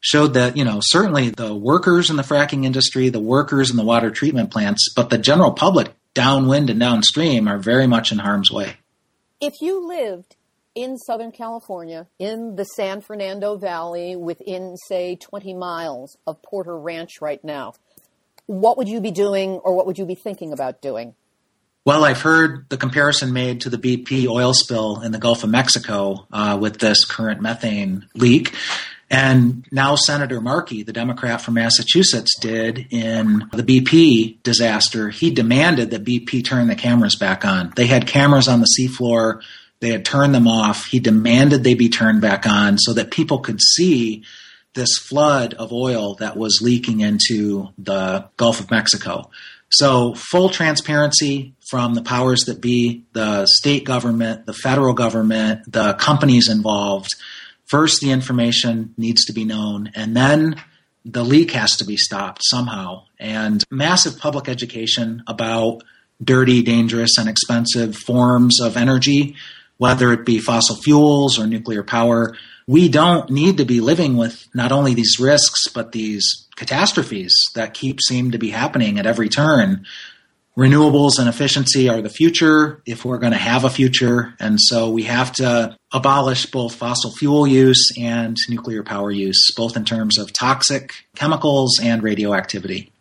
showed 0.00 0.34
that, 0.34 0.56
you 0.56 0.64
know, 0.64 0.80
certainly 0.82 1.30
the 1.30 1.54
workers 1.54 2.10
in 2.10 2.16
the 2.16 2.22
fracking 2.22 2.64
industry, 2.64 3.08
the 3.08 3.20
workers 3.20 3.70
in 3.70 3.76
the 3.76 3.84
water 3.84 4.10
treatment 4.10 4.50
plants, 4.50 4.92
but 4.94 5.10
the 5.10 5.18
general 5.18 5.52
public 5.52 5.92
downwind 6.12 6.70
and 6.70 6.80
downstream 6.80 7.46
are 7.46 7.58
very 7.58 7.86
much 7.86 8.10
in 8.10 8.18
harm's 8.18 8.50
way. 8.50 8.76
If 9.40 9.60
you 9.60 9.86
lived 9.86 10.34
in 10.74 10.98
Southern 10.98 11.32
California, 11.32 12.06
in 12.18 12.56
the 12.56 12.64
San 12.64 13.00
Fernando 13.00 13.56
Valley, 13.56 14.16
within, 14.16 14.76
say, 14.88 15.16
20 15.16 15.54
miles 15.54 16.16
of 16.26 16.42
Porter 16.42 16.76
Ranch 16.78 17.20
right 17.20 17.42
now, 17.44 17.74
what 18.46 18.76
would 18.76 18.88
you 18.88 19.00
be 19.00 19.10
doing 19.10 19.52
or 19.52 19.74
what 19.74 19.86
would 19.86 19.98
you 19.98 20.04
be 20.04 20.14
thinking 20.14 20.52
about 20.52 20.82
doing? 20.82 21.14
Well, 21.84 22.04
I've 22.04 22.22
heard 22.22 22.68
the 22.70 22.78
comparison 22.78 23.32
made 23.32 23.60
to 23.62 23.70
the 23.70 23.76
BP 23.76 24.26
oil 24.26 24.54
spill 24.54 25.02
in 25.02 25.12
the 25.12 25.18
Gulf 25.18 25.44
of 25.44 25.50
Mexico 25.50 26.26
uh, 26.32 26.56
with 26.58 26.78
this 26.78 27.04
current 27.04 27.42
methane 27.42 28.06
leak. 28.14 28.54
And 29.10 29.66
now 29.70 29.94
Senator 29.94 30.40
Markey, 30.40 30.82
the 30.82 30.94
Democrat 30.94 31.42
from 31.42 31.54
Massachusetts, 31.54 32.38
did 32.40 32.86
in 32.90 33.48
the 33.52 33.62
BP 33.62 34.42
disaster. 34.42 35.10
He 35.10 35.30
demanded 35.30 35.90
that 35.90 36.04
BP 36.04 36.44
turn 36.44 36.68
the 36.68 36.74
cameras 36.74 37.16
back 37.16 37.44
on. 37.44 37.72
They 37.76 37.86
had 37.86 38.06
cameras 38.06 38.48
on 38.48 38.60
the 38.60 38.68
seafloor. 38.78 39.42
They 39.80 39.90
had 39.90 40.04
turned 40.04 40.34
them 40.34 40.48
off. 40.48 40.86
He 40.86 40.98
demanded 40.98 41.62
they 41.62 41.74
be 41.74 41.88
turned 41.88 42.20
back 42.20 42.46
on 42.46 42.78
so 42.78 42.92
that 42.94 43.10
people 43.10 43.40
could 43.40 43.60
see 43.60 44.24
this 44.74 44.96
flood 44.98 45.54
of 45.54 45.72
oil 45.72 46.14
that 46.16 46.36
was 46.36 46.60
leaking 46.62 47.00
into 47.00 47.68
the 47.78 48.28
Gulf 48.36 48.60
of 48.60 48.70
Mexico. 48.70 49.30
So, 49.70 50.14
full 50.14 50.50
transparency 50.50 51.54
from 51.68 51.94
the 51.94 52.02
powers 52.02 52.42
that 52.42 52.60
be, 52.60 53.04
the 53.12 53.46
state 53.46 53.84
government, 53.84 54.46
the 54.46 54.52
federal 54.52 54.94
government, 54.94 55.70
the 55.70 55.94
companies 55.94 56.48
involved. 56.48 57.10
First, 57.64 58.00
the 58.00 58.10
information 58.10 58.94
needs 58.96 59.24
to 59.24 59.32
be 59.32 59.44
known, 59.44 59.90
and 59.94 60.16
then 60.16 60.56
the 61.04 61.24
leak 61.24 61.50
has 61.52 61.76
to 61.76 61.84
be 61.84 61.96
stopped 61.96 62.42
somehow. 62.44 63.04
And 63.18 63.64
massive 63.70 64.18
public 64.18 64.48
education 64.48 65.22
about 65.26 65.82
dirty, 66.22 66.62
dangerous, 66.62 67.18
and 67.18 67.28
expensive 67.28 67.96
forms 67.96 68.60
of 68.60 68.76
energy, 68.76 69.34
whether 69.78 70.12
it 70.12 70.24
be 70.24 70.38
fossil 70.38 70.76
fuels 70.76 71.38
or 71.38 71.46
nuclear 71.46 71.82
power. 71.82 72.36
We 72.66 72.88
don't 72.88 73.28
need 73.30 73.58
to 73.58 73.64
be 73.64 73.80
living 73.80 74.16
with 74.16 74.46
not 74.54 74.72
only 74.72 74.94
these 74.94 75.20
risks, 75.20 75.68
but 75.68 75.92
these 75.92 76.46
catastrophes 76.56 77.34
that 77.54 77.74
keep 77.74 78.00
seem 78.00 78.30
to 78.30 78.38
be 78.38 78.50
happening 78.50 78.98
at 78.98 79.06
every 79.06 79.28
turn. 79.28 79.84
Renewables 80.56 81.18
and 81.18 81.28
efficiency 81.28 81.88
are 81.88 82.00
the 82.00 82.08
future 82.08 82.80
if 82.86 83.04
we're 83.04 83.18
going 83.18 83.32
to 83.32 83.38
have 83.38 83.64
a 83.64 83.70
future. 83.70 84.34
And 84.38 84.60
so 84.60 84.88
we 84.88 85.02
have 85.02 85.32
to 85.32 85.76
abolish 85.92 86.46
both 86.46 86.76
fossil 86.76 87.10
fuel 87.10 87.44
use 87.44 87.90
and 87.98 88.36
nuclear 88.48 88.84
power 88.84 89.10
use, 89.10 89.52
both 89.56 89.76
in 89.76 89.84
terms 89.84 90.16
of 90.16 90.32
toxic 90.32 90.92
chemicals 91.16 91.80
and 91.82 92.04
radioactivity. 92.04 92.92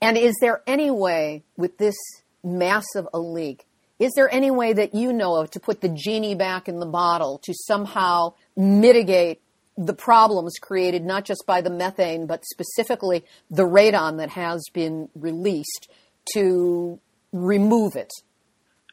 And 0.00 0.16
is 0.16 0.36
there 0.40 0.62
any 0.68 0.90
way 0.90 1.42
with 1.56 1.78
this 1.78 1.96
massive 2.44 3.08
a 3.12 3.18
leak, 3.18 3.66
is 4.00 4.12
there 4.16 4.32
any 4.34 4.50
way 4.50 4.72
that 4.72 4.94
you 4.94 5.12
know 5.12 5.36
of 5.36 5.50
to 5.50 5.60
put 5.60 5.82
the 5.82 5.88
genie 5.90 6.34
back 6.34 6.68
in 6.68 6.80
the 6.80 6.86
bottle 6.86 7.38
to 7.44 7.52
somehow 7.54 8.32
mitigate 8.56 9.40
the 9.76 9.92
problems 9.92 10.54
created 10.60 11.04
not 11.04 11.24
just 11.24 11.44
by 11.46 11.60
the 11.60 11.70
methane, 11.70 12.26
but 12.26 12.44
specifically 12.46 13.24
the 13.50 13.62
radon 13.62 14.16
that 14.16 14.30
has 14.30 14.64
been 14.72 15.08
released 15.14 15.90
to 16.32 16.98
remove 17.32 17.94
it? 17.94 18.10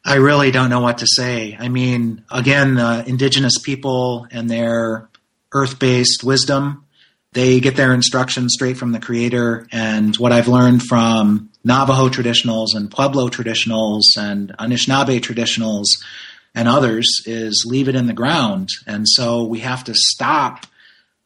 I 0.05 0.15
really 0.15 0.51
don't 0.51 0.69
know 0.69 0.81
what 0.81 0.99
to 0.99 1.07
say. 1.07 1.57
I 1.57 1.69
mean, 1.69 2.23
again, 2.29 2.77
uh, 2.77 3.03
indigenous 3.07 3.57
people 3.59 4.27
and 4.29 4.49
their 4.49 5.09
earth 5.53 5.79
based 5.79 6.23
wisdom, 6.23 6.85
they 7.31 7.59
get 7.59 7.75
their 7.75 7.93
instructions 7.93 8.53
straight 8.53 8.77
from 8.77 8.91
the 8.91 8.99
creator. 8.99 9.67
And 9.71 10.15
what 10.17 10.31
I've 10.31 10.47
learned 10.47 10.83
from 10.83 11.49
Navajo 11.67 12.07
traditionals 12.07 12.73
and 12.73 12.89
Pueblo 12.89 13.27
traditionals 13.27 14.03
and 14.17 14.55
Anishinaabe 14.57 15.19
traditionals 15.19 15.85
and 16.55 16.67
others 16.67 17.21
is 17.25 17.65
leave 17.67 17.89
it 17.89 17.95
in 17.95 18.07
the 18.07 18.13
ground. 18.13 18.69
And 18.87 19.07
so 19.07 19.43
we 19.43 19.59
have 19.59 19.83
to 19.83 19.93
stop 19.93 20.65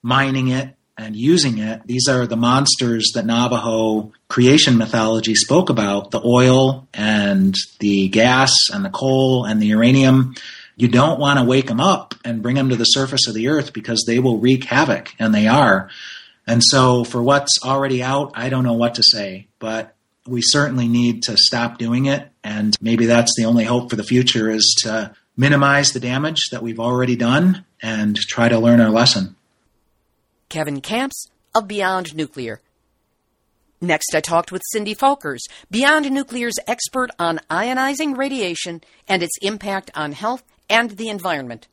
mining 0.01 0.47
it 0.47 0.75
and 0.97 1.15
using 1.15 1.59
it. 1.59 1.81
These 1.85 2.07
are 2.07 2.25
the 2.25 2.35
monsters 2.35 3.11
that 3.13 3.25
Navajo 3.25 4.13
creation 4.29 4.79
mythology 4.79 5.35
spoke 5.35 5.69
about 5.69 6.09
the 6.09 6.21
oil 6.25 6.87
and 6.91 7.55
the 7.79 8.07
gas 8.09 8.51
and 8.73 8.83
the 8.83 8.89
coal 8.89 9.45
and 9.45 9.61
the 9.61 9.67
uranium. 9.67 10.33
you 10.75 10.87
don't 10.87 11.19
want 11.19 11.37
to 11.37 11.45
wake 11.45 11.67
them 11.67 11.79
up 11.79 12.15
and 12.25 12.41
bring 12.41 12.55
them 12.55 12.69
to 12.69 12.75
the 12.75 12.85
surface 12.85 13.27
of 13.27 13.35
the 13.35 13.49
earth 13.49 13.73
because 13.73 14.03
they 14.07 14.17
will 14.17 14.39
wreak 14.39 14.63
havoc, 14.63 15.13
and 15.19 15.35
they 15.35 15.47
are. 15.47 15.89
And 16.47 16.63
so, 16.63 17.03
for 17.03 17.21
what's 17.21 17.63
already 17.63 18.01
out, 18.01 18.31
I 18.33 18.49
don't 18.49 18.63
know 18.63 18.73
what 18.73 18.95
to 18.95 19.03
say, 19.03 19.47
but 19.59 19.95
we 20.27 20.41
certainly 20.41 20.87
need 20.87 21.23
to 21.23 21.37
stop 21.37 21.77
doing 21.77 22.05
it. 22.05 22.27
And 22.43 22.75
maybe 22.81 23.05
that's 23.05 23.33
the 23.37 23.45
only 23.45 23.63
hope 23.63 23.89
for 23.89 23.95
the 23.95 24.03
future 24.03 24.49
is 24.49 24.75
to 24.83 25.13
minimize 25.37 25.91
the 25.91 25.99
damage 25.99 26.49
that 26.51 26.61
we've 26.61 26.79
already 26.79 27.15
done 27.15 27.65
and 27.81 28.15
try 28.15 28.49
to 28.49 28.59
learn 28.59 28.81
our 28.81 28.89
lesson. 28.89 29.35
Kevin 30.49 30.81
Kamps 30.81 31.27
of 31.55 31.67
Beyond 31.67 32.15
Nuclear. 32.15 32.61
Next, 33.79 34.13
I 34.13 34.21
talked 34.21 34.51
with 34.51 34.61
Cindy 34.71 34.93
Folkers, 34.93 35.39
Beyond 35.71 36.11
Nuclear's 36.11 36.59
expert 36.67 37.09
on 37.17 37.39
ionizing 37.49 38.15
radiation 38.15 38.81
and 39.07 39.23
its 39.23 39.37
impact 39.41 39.89
on 39.95 40.11
health 40.11 40.43
and 40.69 40.91
the 40.91 41.09
environment. 41.09 41.67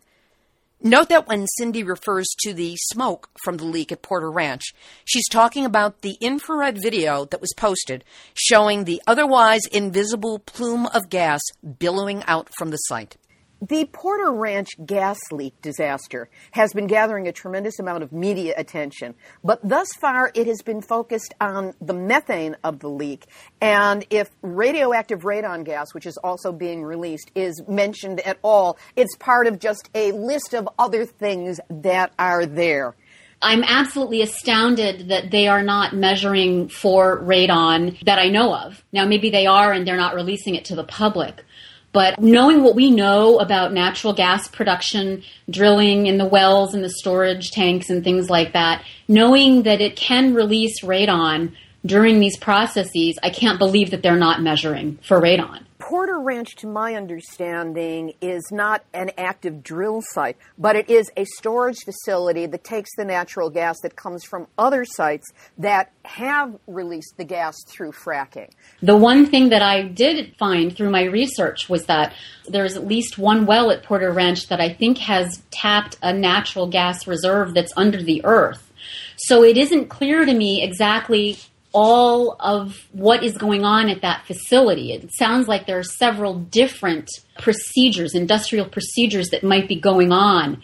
Note 0.81 1.09
that 1.09 1.27
when 1.27 1.49
Cindy 1.57 1.83
refers 1.83 2.29
to 2.45 2.55
the 2.55 2.77
smoke 2.77 3.31
from 3.43 3.57
the 3.57 3.65
leak 3.65 3.91
at 3.91 4.01
Porter 4.01 4.31
Ranch, 4.31 4.63
she's 5.05 5.29
talking 5.29 5.65
about 5.65 6.03
the 6.03 6.17
infrared 6.21 6.81
video 6.81 7.25
that 7.25 7.41
was 7.41 7.53
posted 7.57 8.05
showing 8.33 8.85
the 8.85 9.03
otherwise 9.05 9.67
invisible 9.73 10.39
plume 10.39 10.87
of 10.87 11.11
gas 11.11 11.41
billowing 11.81 12.23
out 12.29 12.49
from 12.57 12.71
the 12.71 12.77
site. 12.77 13.17
The 13.61 13.87
Porter 13.87 14.33
Ranch 14.33 14.69
gas 14.87 15.19
leak 15.33 15.61
disaster 15.61 16.31
has 16.53 16.73
been 16.73 16.87
gathering 16.87 17.27
a 17.27 17.33
tremendous 17.33 17.81
amount 17.81 18.05
of 18.05 18.13
media 18.13 18.55
attention, 18.57 19.17
but 19.43 19.59
thus 19.69 19.89
far 20.01 20.31
it 20.33 20.47
has 20.47 20.63
been 20.63 20.81
focused 20.81 21.35
on 21.41 21.75
the 21.81 21.93
methane 21.93 22.57
of 22.63 22.79
the 22.79 22.89
leak. 22.89 23.27
And 23.61 24.07
if 24.11 24.31
radioactive 24.43 25.23
radon 25.23 25.65
gas, 25.65 25.93
which 25.93 26.07
is 26.07 26.17
also 26.19 26.53
being 26.53 26.85
released, 26.85 27.33
is 27.35 27.61
mentioned 27.67 28.21
at 28.21 28.39
all, 28.43 28.79
it's 28.95 29.17
part 29.17 29.49
of 29.49 29.59
just 29.59 29.91
a 29.93 30.13
list 30.13 30.55
of 30.55 30.69
other 30.79 31.05
things 31.05 31.59
that 31.69 32.13
are 32.17 32.47
there. 32.47 32.95
I'm 33.41 33.63
absolutely 33.65 34.23
astounded 34.23 35.09
that 35.09 35.31
they 35.31 35.47
are 35.47 35.63
not 35.63 35.95
measuring 35.95 36.69
for 36.69 37.21
radon 37.21 38.05
that 38.05 38.19
I 38.19 38.29
know 38.29 38.55
of. 38.55 38.85
Now, 38.93 39.05
maybe 39.05 39.31
they 39.31 39.47
are 39.47 39.73
and 39.73 39.87
they're 39.87 39.97
not 39.97 40.15
releasing 40.15 40.57
it 40.57 40.65
to 40.67 40.77
the 40.77 40.85
public. 40.85 41.45
But 41.99 42.21
knowing 42.21 42.63
what 42.63 42.77
we 42.77 42.93
know 42.93 43.41
about 43.41 43.73
natural 43.73 44.13
gas 44.13 44.47
production, 44.47 45.25
drilling 45.51 46.07
in 46.07 46.17
the 46.17 46.25
wells 46.25 46.73
and 46.73 46.85
the 46.85 46.91
storage 46.91 47.51
tanks 47.51 47.91
and 47.91 48.05
things 48.05 48.31
like 48.31 48.53
that, 48.53 48.85
knowing 49.09 49.65
that 49.65 49.81
it 49.81 49.97
can 49.97 50.33
release 50.33 50.85
radon 50.85 51.57
during 51.85 52.21
these 52.21 52.37
processes, 52.37 53.19
I 53.23 53.31
can't 53.31 53.59
believe 53.59 53.91
that 53.91 54.03
they're 54.03 54.17
not 54.17 54.43
measuring 54.43 54.99
for 55.03 55.21
radon. 55.21 55.65
Porter 55.79 56.19
Ranch, 56.21 56.57
to 56.57 56.67
my 56.67 56.97
understanding, 56.97 58.13
is 58.21 58.43
not 58.51 58.85
an 58.93 59.11
active 59.17 59.63
drill 59.63 60.03
site, 60.03 60.37
but 60.59 60.75
it 60.75 60.91
is 60.91 61.11
a 61.17 61.25
storage 61.37 61.79
facility 61.85 62.47
that 62.47 62.65
takes 62.65 62.91
the 62.97 63.05
natural 63.05 63.49
gas 63.49 63.77
that 63.83 63.95
comes 63.95 64.25
from 64.25 64.49
other 64.59 64.85
sites 64.85 65.25
that 65.57 65.93
have 66.05 66.59
released 66.67 67.17
the 67.17 67.25
gas 67.25 67.55
through 67.69 67.93
fracking. 67.93 68.51
The 68.83 68.97
one 68.97 69.27
thing 69.27 69.51
that 69.51 69.63
I 69.63 69.83
did 69.83 70.35
find 70.37 70.77
through 70.77 70.91
my 70.91 71.05
research 71.05 71.69
was 71.69 71.87
that 71.87 72.13
there's 72.49 72.77
at 72.77 72.87
least 72.87 73.17
one 73.17 73.47
well 73.47 73.71
at 73.71 73.85
Porter 73.85 74.13
Ranch 74.13 74.49
that 74.49 74.61
I 74.61 74.75
think 74.75 74.99
has 74.99 75.41
tapped 75.51 75.97
a 76.03 76.13
natural 76.13 76.67
gas 76.67 77.07
reserve 77.07 77.55
that's 77.55 77.73
under 77.77 78.03
the 78.03 78.25
earth. 78.25 78.65
So 79.17 79.43
it 79.45 79.57
isn't 79.57 79.89
clear 79.89 80.25
to 80.25 80.35
me 80.35 80.63
exactly 80.63 81.39
all 81.81 82.35
of 82.41 82.89
what 82.91 83.23
is 83.23 83.39
going 83.39 83.65
on 83.65 83.89
at 83.89 84.03
that 84.03 84.27
facility. 84.27 84.93
It 84.93 85.15
sounds 85.15 85.47
like 85.47 85.69
there 85.69 85.79
are 85.79 85.85
several 85.85 86.35
different 86.35 87.09
procedures, 87.39 88.17
industrial 88.17 88.67
procedures 88.67 89.29
that 89.29 89.45
might 89.45 89.69
be 89.69 89.79
going 89.79 90.11
on. 90.11 90.61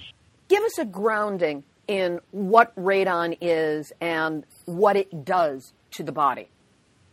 Give 0.49 0.65
us 0.65 0.77
a 0.77 0.85
grounding 0.85 1.63
in 1.87 2.19
what 2.33 2.75
radon 2.75 3.39
is 3.41 3.93
and 4.01 4.45
what 4.65 4.97
it 4.97 5.25
does 5.25 5.73
to 5.93 6.03
the 6.03 6.11
body. 6.11 6.49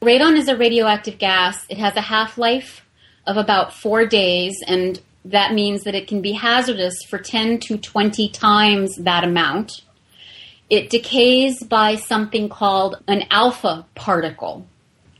Radon 0.01 0.35
is 0.35 0.47
a 0.47 0.57
radioactive 0.57 1.19
gas. 1.19 1.63
It 1.69 1.77
has 1.77 1.95
a 1.95 2.01
half 2.01 2.39
life 2.39 2.83
of 3.27 3.37
about 3.37 3.71
four 3.71 4.07
days, 4.07 4.55
and 4.65 4.99
that 5.25 5.53
means 5.53 5.83
that 5.83 5.93
it 5.93 6.07
can 6.07 6.23
be 6.23 6.31
hazardous 6.31 6.95
for 7.07 7.19
10 7.19 7.59
to 7.67 7.77
20 7.77 8.29
times 8.29 8.95
that 8.95 9.23
amount. 9.23 9.83
It 10.71 10.89
decays 10.89 11.61
by 11.61 11.97
something 11.97 12.47
called 12.47 13.03
an 13.05 13.25
alpha 13.29 13.85
particle. 13.93 14.65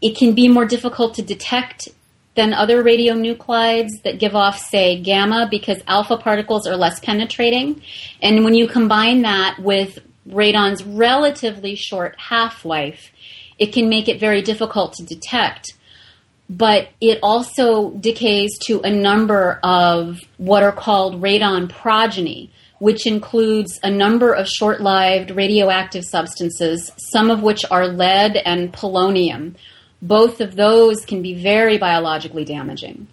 It 0.01 0.17
can 0.17 0.33
be 0.33 0.47
more 0.47 0.63
difficult 0.63 1.15
to 1.15 1.21
detect 1.21 1.89
than 2.35 2.53
other 2.53 2.81
radionuclides 2.81 4.01
that 4.03 4.17
give 4.17 4.33
off, 4.33 4.57
say, 4.57 5.01
gamma 5.01 5.49
because 5.51 5.83
alpha 5.87 6.15
particles 6.15 6.65
are 6.65 6.77
less 6.77 7.01
penetrating. 7.01 7.81
And 8.21 8.45
when 8.45 8.55
you 8.55 8.65
combine 8.65 9.23
that 9.23 9.59
with 9.59 9.99
radon's 10.25 10.85
relatively 10.85 11.75
short 11.75 12.15
half 12.17 12.63
life, 12.63 13.11
it 13.59 13.73
can 13.73 13.89
make 13.89 14.07
it 14.07 14.21
very 14.21 14.41
difficult 14.41 14.93
to 14.93 15.03
detect. 15.03 15.73
But 16.49 16.87
it 17.01 17.19
also 17.21 17.91
decays 17.91 18.57
to 18.67 18.79
a 18.83 18.89
number 18.89 19.59
of 19.63 20.21
what 20.37 20.63
are 20.63 20.71
called 20.71 21.21
radon 21.21 21.67
progeny 21.69 22.51
which 22.81 23.05
includes 23.05 23.79
a 23.83 23.91
number 23.91 24.33
of 24.33 24.47
short 24.47 24.81
lived 24.81 25.29
radioactive 25.29 26.03
substances, 26.03 26.91
some 27.11 27.29
of 27.29 27.43
which 27.43 27.63
are 27.69 27.87
lead 27.87 28.35
and 28.37 28.73
polonium. 28.73 29.53
Both 30.01 30.41
of 30.41 30.55
those 30.55 31.05
can 31.05 31.21
be 31.21 31.35
very 31.35 31.77
biologically 31.77 32.43
damaging. 32.43 33.07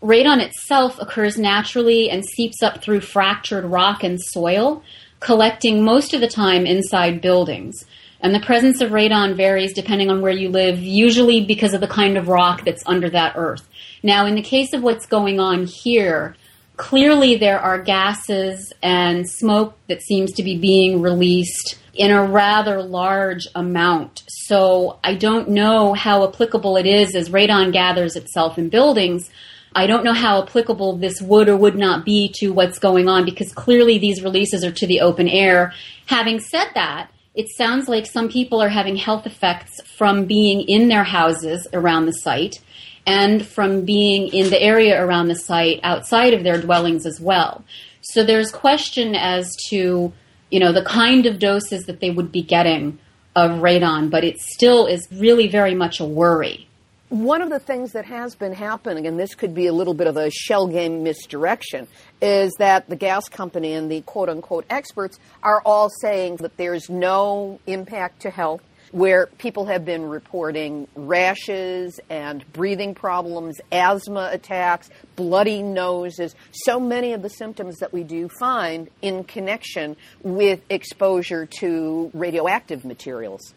Radon 0.00 0.40
itself 0.40 1.00
occurs 1.00 1.36
naturally 1.36 2.08
and 2.08 2.24
seeps 2.24 2.62
up 2.62 2.80
through 2.80 3.00
fractured 3.00 3.64
rock 3.64 4.04
and 4.04 4.20
soil, 4.22 4.84
collecting 5.18 5.82
most 5.82 6.14
of 6.14 6.20
the 6.20 6.28
time 6.28 6.64
inside 6.64 7.20
buildings. 7.20 7.74
And 8.20 8.32
the 8.32 8.46
presence 8.46 8.80
of 8.80 8.92
radon 8.92 9.34
varies 9.34 9.74
depending 9.74 10.10
on 10.10 10.20
where 10.20 10.30
you 10.30 10.48
live, 10.48 10.78
usually 10.78 11.44
because 11.44 11.74
of 11.74 11.80
the 11.80 11.88
kind 11.88 12.16
of 12.16 12.28
rock 12.28 12.64
that's 12.64 12.84
under 12.86 13.10
that 13.10 13.32
earth. 13.34 13.68
Now, 14.00 14.26
in 14.26 14.36
the 14.36 14.42
case 14.42 14.72
of 14.72 14.84
what's 14.84 15.06
going 15.06 15.40
on 15.40 15.66
here, 15.66 16.36
clearly 16.78 17.36
there 17.36 17.60
are 17.60 17.82
gases 17.82 18.72
and 18.82 19.28
smoke 19.28 19.76
that 19.88 20.00
seems 20.00 20.32
to 20.32 20.42
be 20.42 20.56
being 20.56 21.02
released 21.02 21.78
in 21.92 22.10
a 22.10 22.24
rather 22.24 22.82
large 22.82 23.46
amount. 23.54 24.22
So 24.28 24.98
I 25.04 25.14
don't 25.14 25.50
know 25.50 25.92
how 25.92 26.26
applicable 26.26 26.76
it 26.76 26.86
is 26.86 27.14
as 27.14 27.28
radon 27.28 27.72
gathers 27.72 28.16
itself 28.16 28.56
in 28.56 28.70
buildings. 28.70 29.28
I 29.74 29.86
don't 29.86 30.04
know 30.04 30.14
how 30.14 30.42
applicable 30.42 30.96
this 30.96 31.20
would 31.20 31.48
or 31.48 31.56
would 31.56 31.76
not 31.76 32.04
be 32.04 32.32
to 32.36 32.50
what's 32.50 32.78
going 32.78 33.08
on 33.08 33.24
because 33.24 33.52
clearly 33.52 33.98
these 33.98 34.22
releases 34.22 34.64
are 34.64 34.72
to 34.72 34.86
the 34.86 35.00
open 35.00 35.28
air. 35.28 35.74
Having 36.06 36.40
said 36.40 36.68
that, 36.74 37.10
it 37.34 37.48
sounds 37.48 37.88
like 37.88 38.06
some 38.06 38.28
people 38.28 38.62
are 38.62 38.68
having 38.68 38.96
health 38.96 39.26
effects 39.26 39.80
from 39.96 40.24
being 40.24 40.62
in 40.62 40.88
their 40.88 41.04
houses 41.04 41.66
around 41.72 42.06
the 42.06 42.12
site 42.12 42.60
and 43.08 43.44
from 43.44 43.86
being 43.86 44.28
in 44.34 44.50
the 44.50 44.62
area 44.62 45.02
around 45.02 45.28
the 45.28 45.34
site 45.34 45.80
outside 45.82 46.34
of 46.34 46.44
their 46.44 46.60
dwellings 46.60 47.06
as 47.06 47.18
well. 47.18 47.64
So 48.02 48.22
there's 48.22 48.50
question 48.50 49.14
as 49.14 49.56
to, 49.70 50.12
you 50.50 50.60
know, 50.60 50.72
the 50.72 50.84
kind 50.84 51.24
of 51.24 51.38
doses 51.38 51.86
that 51.86 52.00
they 52.00 52.10
would 52.10 52.30
be 52.30 52.42
getting 52.42 52.98
of 53.34 53.62
radon, 53.62 54.10
but 54.10 54.24
it 54.24 54.38
still 54.38 54.86
is 54.86 55.08
really 55.10 55.48
very 55.48 55.74
much 55.74 56.00
a 56.00 56.04
worry. 56.04 56.68
One 57.08 57.40
of 57.40 57.48
the 57.48 57.58
things 57.58 57.92
that 57.92 58.04
has 58.04 58.34
been 58.34 58.52
happening, 58.52 59.06
and 59.06 59.18
this 59.18 59.34
could 59.34 59.54
be 59.54 59.66
a 59.68 59.72
little 59.72 59.94
bit 59.94 60.06
of 60.06 60.18
a 60.18 60.30
shell 60.30 60.66
game 60.66 61.02
misdirection, 61.02 61.88
is 62.20 62.52
that 62.58 62.90
the 62.90 62.96
gas 62.96 63.26
company 63.30 63.72
and 63.72 63.90
the 63.90 64.02
quote 64.02 64.28
unquote 64.28 64.66
experts 64.68 65.18
are 65.42 65.62
all 65.64 65.88
saying 66.02 66.36
that 66.36 66.58
there's 66.58 66.90
no 66.90 67.58
impact 67.66 68.20
to 68.20 68.30
health, 68.30 68.60
where 68.92 69.26
people 69.38 69.66
have 69.66 69.84
been 69.84 70.08
reporting 70.08 70.88
rashes 70.94 72.00
and 72.08 72.50
breathing 72.52 72.94
problems, 72.94 73.60
asthma 73.70 74.30
attacks, 74.32 74.90
bloody 75.16 75.62
noses, 75.62 76.34
so 76.52 76.80
many 76.80 77.12
of 77.12 77.22
the 77.22 77.30
symptoms 77.30 77.78
that 77.78 77.92
we 77.92 78.02
do 78.02 78.28
find 78.28 78.88
in 79.02 79.24
connection 79.24 79.96
with 80.22 80.60
exposure 80.70 81.46
to 81.46 82.10
radioactive 82.14 82.84
materials. 82.84 83.54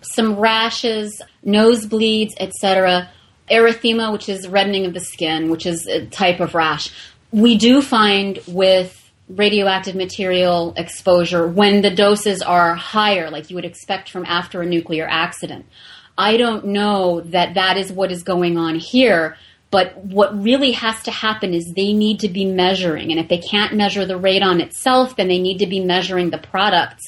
Some 0.00 0.36
rashes, 0.38 1.20
nosebleeds, 1.44 2.32
etc. 2.38 3.10
Erythema, 3.50 4.12
which 4.12 4.28
is 4.28 4.46
reddening 4.46 4.86
of 4.86 4.94
the 4.94 5.00
skin, 5.00 5.50
which 5.50 5.66
is 5.66 5.86
a 5.86 6.06
type 6.06 6.40
of 6.40 6.54
rash. 6.54 6.92
We 7.32 7.58
do 7.58 7.82
find 7.82 8.38
with 8.46 8.97
radioactive 9.28 9.94
material 9.94 10.72
exposure 10.76 11.46
when 11.46 11.82
the 11.82 11.90
doses 11.90 12.40
are 12.42 12.74
higher, 12.74 13.30
like 13.30 13.50
you 13.50 13.56
would 13.56 13.64
expect 13.64 14.10
from 14.10 14.24
after 14.24 14.62
a 14.62 14.66
nuclear 14.66 15.06
accident. 15.08 15.66
I 16.16 16.36
don't 16.36 16.66
know 16.66 17.20
that 17.20 17.54
that 17.54 17.76
is 17.76 17.92
what 17.92 18.10
is 18.10 18.22
going 18.22 18.56
on 18.56 18.76
here, 18.76 19.36
but 19.70 19.96
what 19.98 20.42
really 20.42 20.72
has 20.72 21.02
to 21.04 21.10
happen 21.10 21.52
is 21.52 21.72
they 21.74 21.92
need 21.92 22.20
to 22.20 22.28
be 22.28 22.46
measuring. 22.46 23.10
And 23.10 23.20
if 23.20 23.28
they 23.28 23.38
can't 23.38 23.74
measure 23.74 24.06
the 24.06 24.18
radon 24.18 24.60
itself, 24.60 25.16
then 25.16 25.28
they 25.28 25.38
need 25.38 25.58
to 25.58 25.66
be 25.66 25.80
measuring 25.80 26.30
the 26.30 26.38
products 26.38 27.04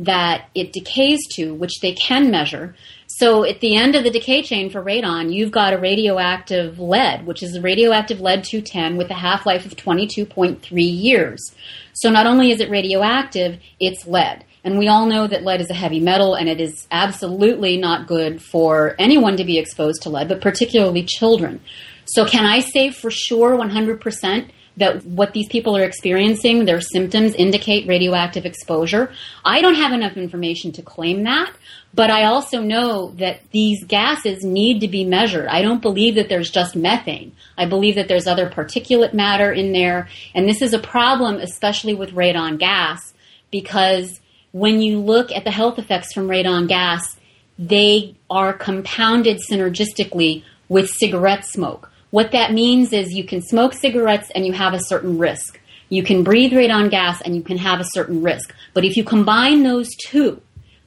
that 0.00 0.48
it 0.54 0.72
decays 0.72 1.20
to, 1.34 1.54
which 1.54 1.80
they 1.80 1.92
can 1.92 2.30
measure. 2.30 2.74
So 3.06 3.44
at 3.44 3.60
the 3.60 3.76
end 3.76 3.94
of 3.94 4.02
the 4.02 4.10
decay 4.10 4.42
chain 4.42 4.70
for 4.70 4.82
radon, 4.82 5.32
you've 5.32 5.50
got 5.50 5.74
a 5.74 5.78
radioactive 5.78 6.78
lead, 6.78 7.26
which 7.26 7.42
is 7.42 7.60
radioactive 7.60 8.18
lead 8.18 8.44
210 8.44 8.96
with 8.96 9.10
a 9.10 9.14
half 9.14 9.44
life 9.44 9.66
of 9.66 9.76
22.3 9.76 10.58
years. 10.70 11.54
So 11.92 12.08
not 12.08 12.26
only 12.26 12.50
is 12.50 12.60
it 12.60 12.70
radioactive, 12.70 13.58
it's 13.78 14.06
lead. 14.06 14.44
And 14.64 14.78
we 14.78 14.88
all 14.88 15.04
know 15.04 15.26
that 15.26 15.44
lead 15.44 15.60
is 15.60 15.70
a 15.70 15.74
heavy 15.74 16.00
metal 16.00 16.34
and 16.34 16.48
it 16.48 16.60
is 16.60 16.86
absolutely 16.90 17.76
not 17.76 18.06
good 18.06 18.42
for 18.42 18.94
anyone 18.98 19.36
to 19.36 19.44
be 19.44 19.58
exposed 19.58 20.02
to 20.02 20.10
lead, 20.10 20.28
but 20.28 20.40
particularly 20.40 21.04
children. 21.04 21.60
So 22.06 22.24
can 22.24 22.46
I 22.46 22.60
say 22.60 22.90
for 22.90 23.10
sure 23.10 23.56
100% 23.56 24.50
that 24.76 25.04
what 25.04 25.32
these 25.32 25.48
people 25.48 25.76
are 25.76 25.84
experiencing, 25.84 26.64
their 26.64 26.80
symptoms 26.80 27.34
indicate 27.34 27.86
radioactive 27.86 28.46
exposure? 28.46 29.12
I 29.44 29.60
don't 29.60 29.74
have 29.74 29.92
enough 29.92 30.16
information 30.16 30.72
to 30.72 30.82
claim 30.82 31.24
that, 31.24 31.52
but 31.92 32.10
I 32.10 32.24
also 32.24 32.60
know 32.60 33.10
that 33.18 33.40
these 33.50 33.84
gases 33.84 34.44
need 34.44 34.80
to 34.80 34.88
be 34.88 35.04
measured. 35.04 35.48
I 35.48 35.62
don't 35.62 35.82
believe 35.82 36.14
that 36.14 36.28
there's 36.28 36.50
just 36.50 36.76
methane. 36.76 37.32
I 37.58 37.66
believe 37.66 37.96
that 37.96 38.08
there's 38.08 38.26
other 38.26 38.48
particulate 38.48 39.12
matter 39.12 39.52
in 39.52 39.72
there. 39.72 40.08
And 40.34 40.48
this 40.48 40.62
is 40.62 40.72
a 40.72 40.78
problem, 40.78 41.36
especially 41.36 41.94
with 41.94 42.14
radon 42.14 42.58
gas, 42.58 43.12
because 43.50 44.20
when 44.52 44.80
you 44.80 44.98
look 44.98 45.32
at 45.32 45.44
the 45.44 45.50
health 45.50 45.78
effects 45.78 46.12
from 46.12 46.28
radon 46.28 46.68
gas, 46.68 47.16
they 47.58 48.14
are 48.30 48.52
compounded 48.52 49.38
synergistically 49.50 50.44
with 50.68 50.88
cigarette 50.88 51.44
smoke. 51.44 51.89
What 52.10 52.32
that 52.32 52.52
means 52.52 52.92
is 52.92 53.12
you 53.12 53.24
can 53.24 53.40
smoke 53.40 53.72
cigarettes 53.72 54.30
and 54.34 54.46
you 54.46 54.52
have 54.52 54.74
a 54.74 54.84
certain 54.84 55.18
risk. 55.18 55.60
You 55.88 56.02
can 56.02 56.22
breathe 56.22 56.52
radon 56.52 56.90
gas 56.90 57.20
and 57.20 57.34
you 57.34 57.42
can 57.42 57.58
have 57.58 57.80
a 57.80 57.88
certain 57.92 58.22
risk. 58.22 58.54
But 58.74 58.84
if 58.84 58.96
you 58.96 59.04
combine 59.04 59.62
those 59.62 59.88
two, 59.96 60.40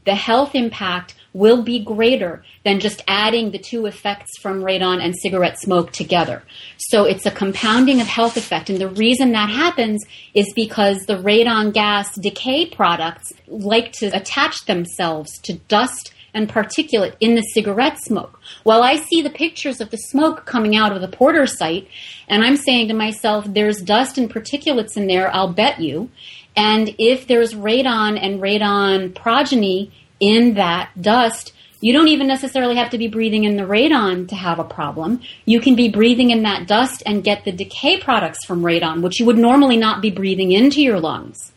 the 0.06 0.16
health 0.16 0.54
impact 0.56 1.16
will 1.34 1.64
be 1.64 1.84
greater 1.84 2.44
than 2.64 2.80
just 2.80 3.02
adding 3.08 3.52
the 3.52 3.58
two 3.58 3.86
effects 3.86 4.32
from 4.40 4.62
radon 4.62 5.04
and 5.04 5.16
cigarette 5.18 5.60
smoke 5.60 5.92
together. 5.92 6.44
So 6.78 7.06
it's 7.06 7.26
a 7.26 7.32
compounding 7.32 8.00
of 8.02 8.08
health 8.08 8.38
effect. 8.38 8.70
And 8.70 8.80
the 8.80 8.88
reason 8.88 9.32
that 9.32 9.50
happens 9.50 10.04
is 10.34 10.52
because 10.56 11.06
the 11.06 11.18
radon 11.18 11.74
gas 11.74 12.14
decay 12.16 12.68
products 12.68 13.34
like 13.48 13.92
to 13.94 14.08
attach 14.08 14.66
themselves 14.66 15.32
to 15.44 15.54
dust 15.54 16.14
and 16.34 16.50
particulate 16.50 17.16
in 17.20 17.36
the 17.36 17.42
cigarette 17.42 18.00
smoke. 18.02 18.40
Well, 18.64 18.84
I 18.84 18.96
see 18.96 19.22
the 19.22 19.30
pictures 19.30 19.80
of 19.80 19.92
the 19.92 19.98
smoke 19.98 20.46
coming 20.46 20.76
out 20.76 20.92
of 20.92 21.02
the 21.02 21.08
Porter 21.08 21.46
site, 21.46 21.88
and 22.28 22.44
I'm 22.44 22.58
saying 22.58 22.88
to 22.88 22.94
myself, 22.94 23.46
there's 23.48 23.82
dust 23.82 24.18
and 24.18 24.34
particulates 24.34 24.98
in 24.98 25.08
there, 25.08 25.34
I'll 25.34 25.54
bet 25.54 25.80
you. 25.80 26.10
And 26.56 26.96
if 26.98 27.28
there's 27.28 27.54
radon 27.54 28.20
and 28.22 28.40
radon 28.42 29.16
progeny 29.16 29.92
in 30.20 30.56
that 30.56 30.90
dust, 31.00 31.54
you 31.82 31.92
don't 31.92 32.08
even 32.08 32.28
necessarily 32.28 32.78
have 32.78 32.92
to 32.92 32.98
be 32.98 33.10
breathing 33.10 33.44
in 33.44 33.58
the 33.58 33.64
radon 33.64 34.28
to 34.30 34.36
have 34.36 34.58
a 34.58 34.64
problem. 34.64 35.20
You 35.46 35.60
can 35.60 35.76
be 35.76 35.90
breathing 35.90 36.30
in 36.30 36.44
that 36.44 36.66
dust 36.66 37.04
and 37.06 37.24
get 37.24 37.44
the 37.44 37.52
decay 37.52 38.00
products 38.00 38.46
from 38.46 38.62
radon, 38.62 39.02
which 39.02 39.20
you 39.20 39.26
would 39.26 39.38
normally 39.38 39.76
not 39.76 40.02
be 40.02 40.10
breathing 40.10 40.54
into 40.54 40.82
your 40.82 41.00
lungs. 41.00 41.53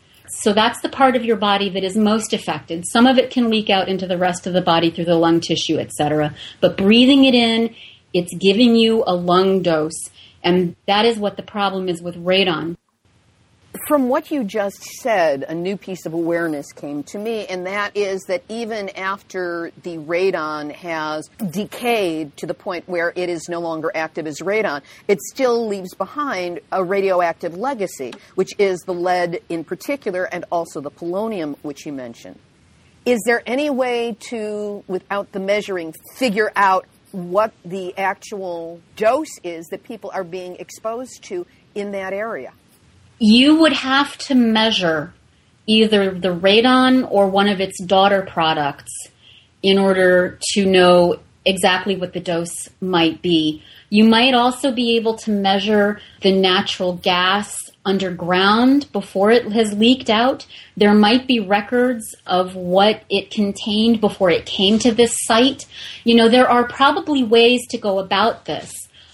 So 0.47 0.53
that's 0.53 0.79
the 0.79 0.87
part 0.87 1.17
of 1.17 1.25
your 1.25 1.35
body 1.35 1.67
that 1.71 1.83
is 1.83 1.97
most 1.97 2.31
affected. 2.31 2.85
Some 2.87 3.05
of 3.05 3.17
it 3.17 3.31
can 3.31 3.49
leak 3.49 3.69
out 3.69 3.89
into 3.89 4.07
the 4.07 4.17
rest 4.17 4.47
of 4.47 4.53
the 4.53 4.61
body 4.61 4.89
through 4.89 5.03
the 5.03 5.15
lung 5.15 5.41
tissue, 5.41 5.77
etc. 5.77 6.33
But 6.61 6.77
breathing 6.77 7.25
it 7.25 7.35
in, 7.35 7.75
it's 8.13 8.33
giving 8.33 8.77
you 8.77 9.03
a 9.05 9.13
lung 9.13 9.61
dose. 9.61 10.09
And 10.41 10.77
that 10.87 11.03
is 11.03 11.19
what 11.19 11.35
the 11.35 11.43
problem 11.43 11.89
is 11.89 12.01
with 12.01 12.15
radon. 12.15 12.77
From 13.85 14.07
what 14.07 14.31
you 14.31 14.43
just 14.43 14.81
said, 14.81 15.43
a 15.43 15.53
new 15.53 15.75
piece 15.75 16.05
of 16.05 16.13
awareness 16.13 16.71
came 16.71 17.03
to 17.03 17.19
me, 17.19 17.45
and 17.47 17.65
that 17.65 17.95
is 17.95 18.21
that 18.27 18.43
even 18.47 18.89
after 18.89 19.71
the 19.83 19.97
radon 19.97 20.71
has 20.71 21.29
decayed 21.51 22.35
to 22.37 22.45
the 22.45 22.53
point 22.53 22.87
where 22.87 23.11
it 23.15 23.29
is 23.29 23.47
no 23.49 23.59
longer 23.59 23.91
active 23.93 24.25
as 24.25 24.39
radon, 24.39 24.81
it 25.07 25.19
still 25.21 25.67
leaves 25.67 25.93
behind 25.95 26.61
a 26.71 26.83
radioactive 26.83 27.57
legacy, 27.57 28.13
which 28.35 28.51
is 28.57 28.79
the 28.81 28.93
lead 28.93 29.41
in 29.49 29.63
particular 29.63 30.23
and 30.23 30.45
also 30.49 30.79
the 30.79 30.91
polonium, 30.91 31.57
which 31.61 31.85
you 31.85 31.91
mentioned. 31.91 32.39
Is 33.05 33.19
there 33.25 33.43
any 33.45 33.69
way 33.69 34.15
to, 34.29 34.83
without 34.87 35.33
the 35.33 35.39
measuring, 35.39 35.93
figure 36.15 36.51
out 36.55 36.85
what 37.11 37.51
the 37.65 37.97
actual 37.97 38.79
dose 38.95 39.39
is 39.43 39.67
that 39.67 39.83
people 39.83 40.09
are 40.13 40.23
being 40.23 40.55
exposed 40.55 41.23
to 41.25 41.45
in 41.75 41.91
that 41.91 42.13
area? 42.13 42.53
You 43.19 43.59
would 43.59 43.73
have 43.73 44.17
to 44.17 44.35
measure 44.35 45.13
either 45.65 46.11
the 46.11 46.33
radon 46.33 47.07
or 47.11 47.27
one 47.27 47.49
of 47.49 47.59
its 47.59 47.81
daughter 47.83 48.21
products 48.21 48.91
in 49.61 49.77
order 49.77 50.39
to 50.53 50.65
know 50.65 51.19
exactly 51.45 51.95
what 51.95 52.13
the 52.13 52.19
dose 52.19 52.69
might 52.79 53.21
be. 53.21 53.63
You 53.89 54.03
might 54.03 54.33
also 54.33 54.71
be 54.71 54.95
able 54.97 55.15
to 55.19 55.31
measure 55.31 55.99
the 56.21 56.31
natural 56.31 56.93
gas 56.93 57.57
underground 57.85 58.91
before 58.91 59.31
it 59.31 59.49
has 59.53 59.73
leaked 59.73 60.09
out. 60.09 60.45
There 60.75 60.93
might 60.93 61.25
be 61.25 61.39
records 61.39 62.13
of 62.25 62.55
what 62.55 63.03
it 63.09 63.31
contained 63.31 64.01
before 64.01 64.29
it 64.29 64.45
came 64.45 64.77
to 64.79 64.91
this 64.91 65.15
site. 65.23 65.65
You 66.03 66.15
know, 66.15 66.27
there 66.27 66.49
are 66.49 66.67
probably 66.67 67.23
ways 67.23 67.65
to 67.69 67.77
go 67.77 67.99
about 67.99 68.45
this. 68.45 68.71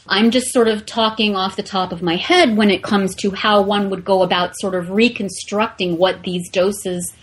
I'm 0.08 0.32
just 0.32 0.52
sort 0.52 0.68
of 0.68 0.86
talking 0.86 1.36
off 1.36 1.56
the 1.56 1.63
top 1.63 1.92
of 1.92 2.02
my 2.02 2.16
head 2.16 2.58
when 2.58 2.70
it 2.70 2.84
comes 2.84 3.16
to 3.16 3.32
how 3.32 3.62
one 3.62 3.89
would 3.89 4.04
go 4.04 4.24
about 4.24 4.58
sort 4.58 4.76
of 4.76 4.92
reconstructing 4.92 5.98
what 5.98 6.24
these 6.24 6.50
doses, 6.50 7.13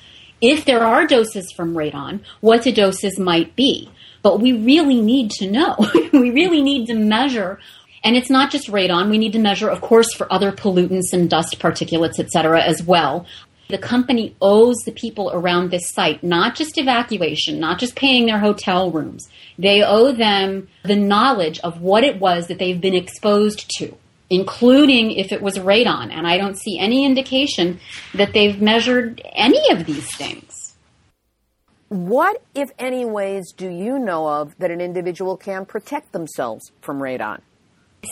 if 0.41 0.65
there 0.65 0.83
are 0.83 1.07
doses 1.07 1.53
from 1.53 1.75
radon, 1.75 2.21
what 2.41 2.63
the 2.63 2.73
doses 2.73 3.19
might 3.19 3.55
be. 3.55 3.91
But 4.23 4.41
we 4.41 4.53
really 4.53 5.01
need 5.01 5.31
to 5.33 5.51
know. 5.51 5.77
we 6.13 6.31
really 6.31 6.63
need 6.63 6.87
to 6.87 6.95
measure 6.95 7.59
and 8.03 8.17
it's 8.17 8.31
not 8.31 8.51
just 8.51 8.69
radon. 8.69 9.11
We 9.11 9.19
need 9.19 9.33
to 9.35 9.39
measure, 9.39 9.69
of 9.69 9.81
course, 9.81 10.13
for 10.15 10.31
other 10.33 10.53
pollutants 10.53 11.13
and 11.13 11.29
dust 11.29 11.59
particulates, 11.59 12.19
et 12.19 12.31
cetera, 12.31 12.63
as 12.63 12.83
well. 12.83 13.27
The 13.71 13.79
company 13.79 14.35
owes 14.43 14.79
the 14.85 14.91
people 14.91 15.31
around 15.33 15.71
this 15.71 15.91
site 15.91 16.25
not 16.25 16.57
just 16.57 16.77
evacuation, 16.77 17.61
not 17.61 17.79
just 17.79 17.95
paying 17.95 18.27
their 18.27 18.41
hotel 18.41 18.91
rooms. 18.91 19.29
They 19.59 19.83
owe 19.83 20.11
them 20.11 20.69
the 20.85 20.97
knowledge 20.97 21.61
of 21.61 21.81
what 21.81 22.03
it 22.03 22.19
was 22.19 22.49
that 22.49 22.59
they've 22.59 22.81
been 22.81 22.97
exposed 22.97 23.71
to, 23.79 23.97
including 24.29 25.13
if 25.13 25.31
it 25.31 25.41
was 25.41 25.57
radon. 25.59 26.11
And 26.11 26.27
I 26.27 26.37
don't 26.37 26.59
see 26.59 26.81
any 26.81 27.05
indication 27.05 27.79
that 28.15 28.33
they've 28.33 28.61
measured 28.61 29.23
any 29.33 29.71
of 29.71 29.87
these 29.87 30.15
things. 30.17 30.75
What, 31.89 32.43
if 32.55 32.71
any, 32.79 33.05
ways 33.05 33.53
do 33.57 33.69
you 33.69 33.99
know 33.99 34.29
of 34.29 34.57
that 34.59 34.71
an 34.71 34.81
individual 34.81 35.37
can 35.37 35.65
protect 35.65 36.13
themselves 36.13 36.73
from 36.81 36.99
radon? 36.99 37.41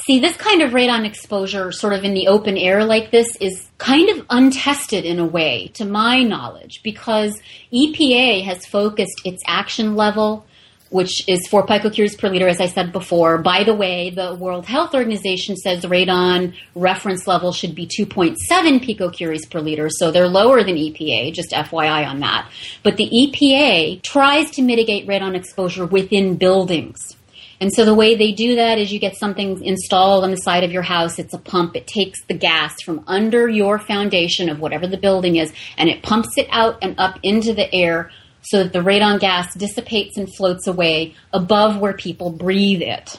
See, 0.05 0.21
this 0.21 0.37
kind 0.37 0.61
of 0.61 0.73
radon 0.73 1.07
exposure, 1.07 1.73
sort 1.73 1.95
of 1.95 2.05
in 2.05 2.13
the 2.13 2.29
open 2.29 2.59
air 2.59 2.85
like 2.85 3.11
this, 3.11 3.27
is 3.41 3.69
kind 3.79 4.11
of 4.11 4.27
untested 4.29 5.07
in 5.07 5.19
a 5.19 5.25
way, 5.25 5.69
to 5.75 5.87
my 5.87 6.23
knowledge, 6.23 6.81
because 6.83 7.41
EPA 7.73 8.45
has 8.45 8.67
focused 8.67 9.23
its 9.25 9.43
action 9.47 9.97
level, 9.97 10.45
which 10.91 11.27
is 11.27 11.47
4 11.49 11.67
picocuries 11.67 12.19
per 12.19 12.29
liter, 12.29 12.49
as 12.49 12.61
I 12.61 12.67
said 12.67 12.93
before. 12.93 13.39
By 13.39 13.65
the 13.65 13.75
way, 13.75 14.11
the 14.11 14.35
World 14.35 14.67
Health 14.67 14.95
Organization 14.95 15.57
says 15.57 15.83
the 15.83 15.89
radon 15.89 16.55
reference 16.75 17.27
level 17.27 17.53
should 17.53 17.75
be 17.75 17.87
2.7 17.87 18.37
picocuries 18.85 19.51
per 19.51 19.61
liter, 19.61 19.89
so 19.91 20.11
they're 20.11 20.29
lower 20.29 20.63
than 20.65 20.77
EPA, 20.77 21.33
just 21.33 21.53
FYI 21.53 22.07
on 22.07 22.21
that. 22.21 22.51
But 22.83 22.99
the 22.99 23.09
EPA 23.09 24.03
tries 24.03 24.51
to 24.53 24.63
mitigate 24.63 25.07
radon 25.07 25.35
exposure 25.35 25.87
within 25.87 26.37
buildings 26.37 27.17
and 27.61 27.73
so 27.73 27.85
the 27.85 27.95
way 27.95 28.15
they 28.15 28.33
do 28.33 28.57
that 28.57 28.79
is 28.79 28.93
you 28.93 29.01
get 29.01 29.17
something 29.17 29.65
installed 29.65 30.23
on 30.23 30.31
the 30.31 30.37
side 30.37 30.63
of 30.63 30.71
your 30.71 30.83
house. 30.83 31.19
It's 31.19 31.35
a 31.35 31.39
pump. 31.39 31.75
It 31.75 31.87
takes 31.87 32.23
the 32.25 32.35
gas 32.35 32.81
from 32.83 33.03
under 33.07 33.49
your 33.49 33.79
foundation 33.79 34.49
of 34.49 34.61
whatever 34.61 34.87
the 34.87 34.97
building 34.97 35.37
is 35.37 35.53
and 35.77 35.89
it 35.89 36.03
pumps 36.03 36.39
it 36.39 36.47
out 36.51 36.79
and 36.83 36.95
up 36.99 37.19
into 37.23 37.53
the 37.53 37.73
air 37.75 38.11
so 38.43 38.63
that 38.63 38.73
the 38.73 38.79
radon 38.79 39.19
gas 39.19 39.53
dissipates 39.55 40.17
and 40.17 40.33
floats 40.37 40.67
away 40.67 41.15
above 41.33 41.79
where 41.79 41.93
people 41.93 42.31
breathe 42.31 42.81
it. 42.81 43.19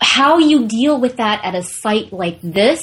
How 0.00 0.38
you 0.38 0.66
deal 0.66 1.00
with 1.00 1.16
that 1.16 1.44
at 1.44 1.54
a 1.54 1.62
site 1.62 2.12
like 2.12 2.40
this 2.42 2.82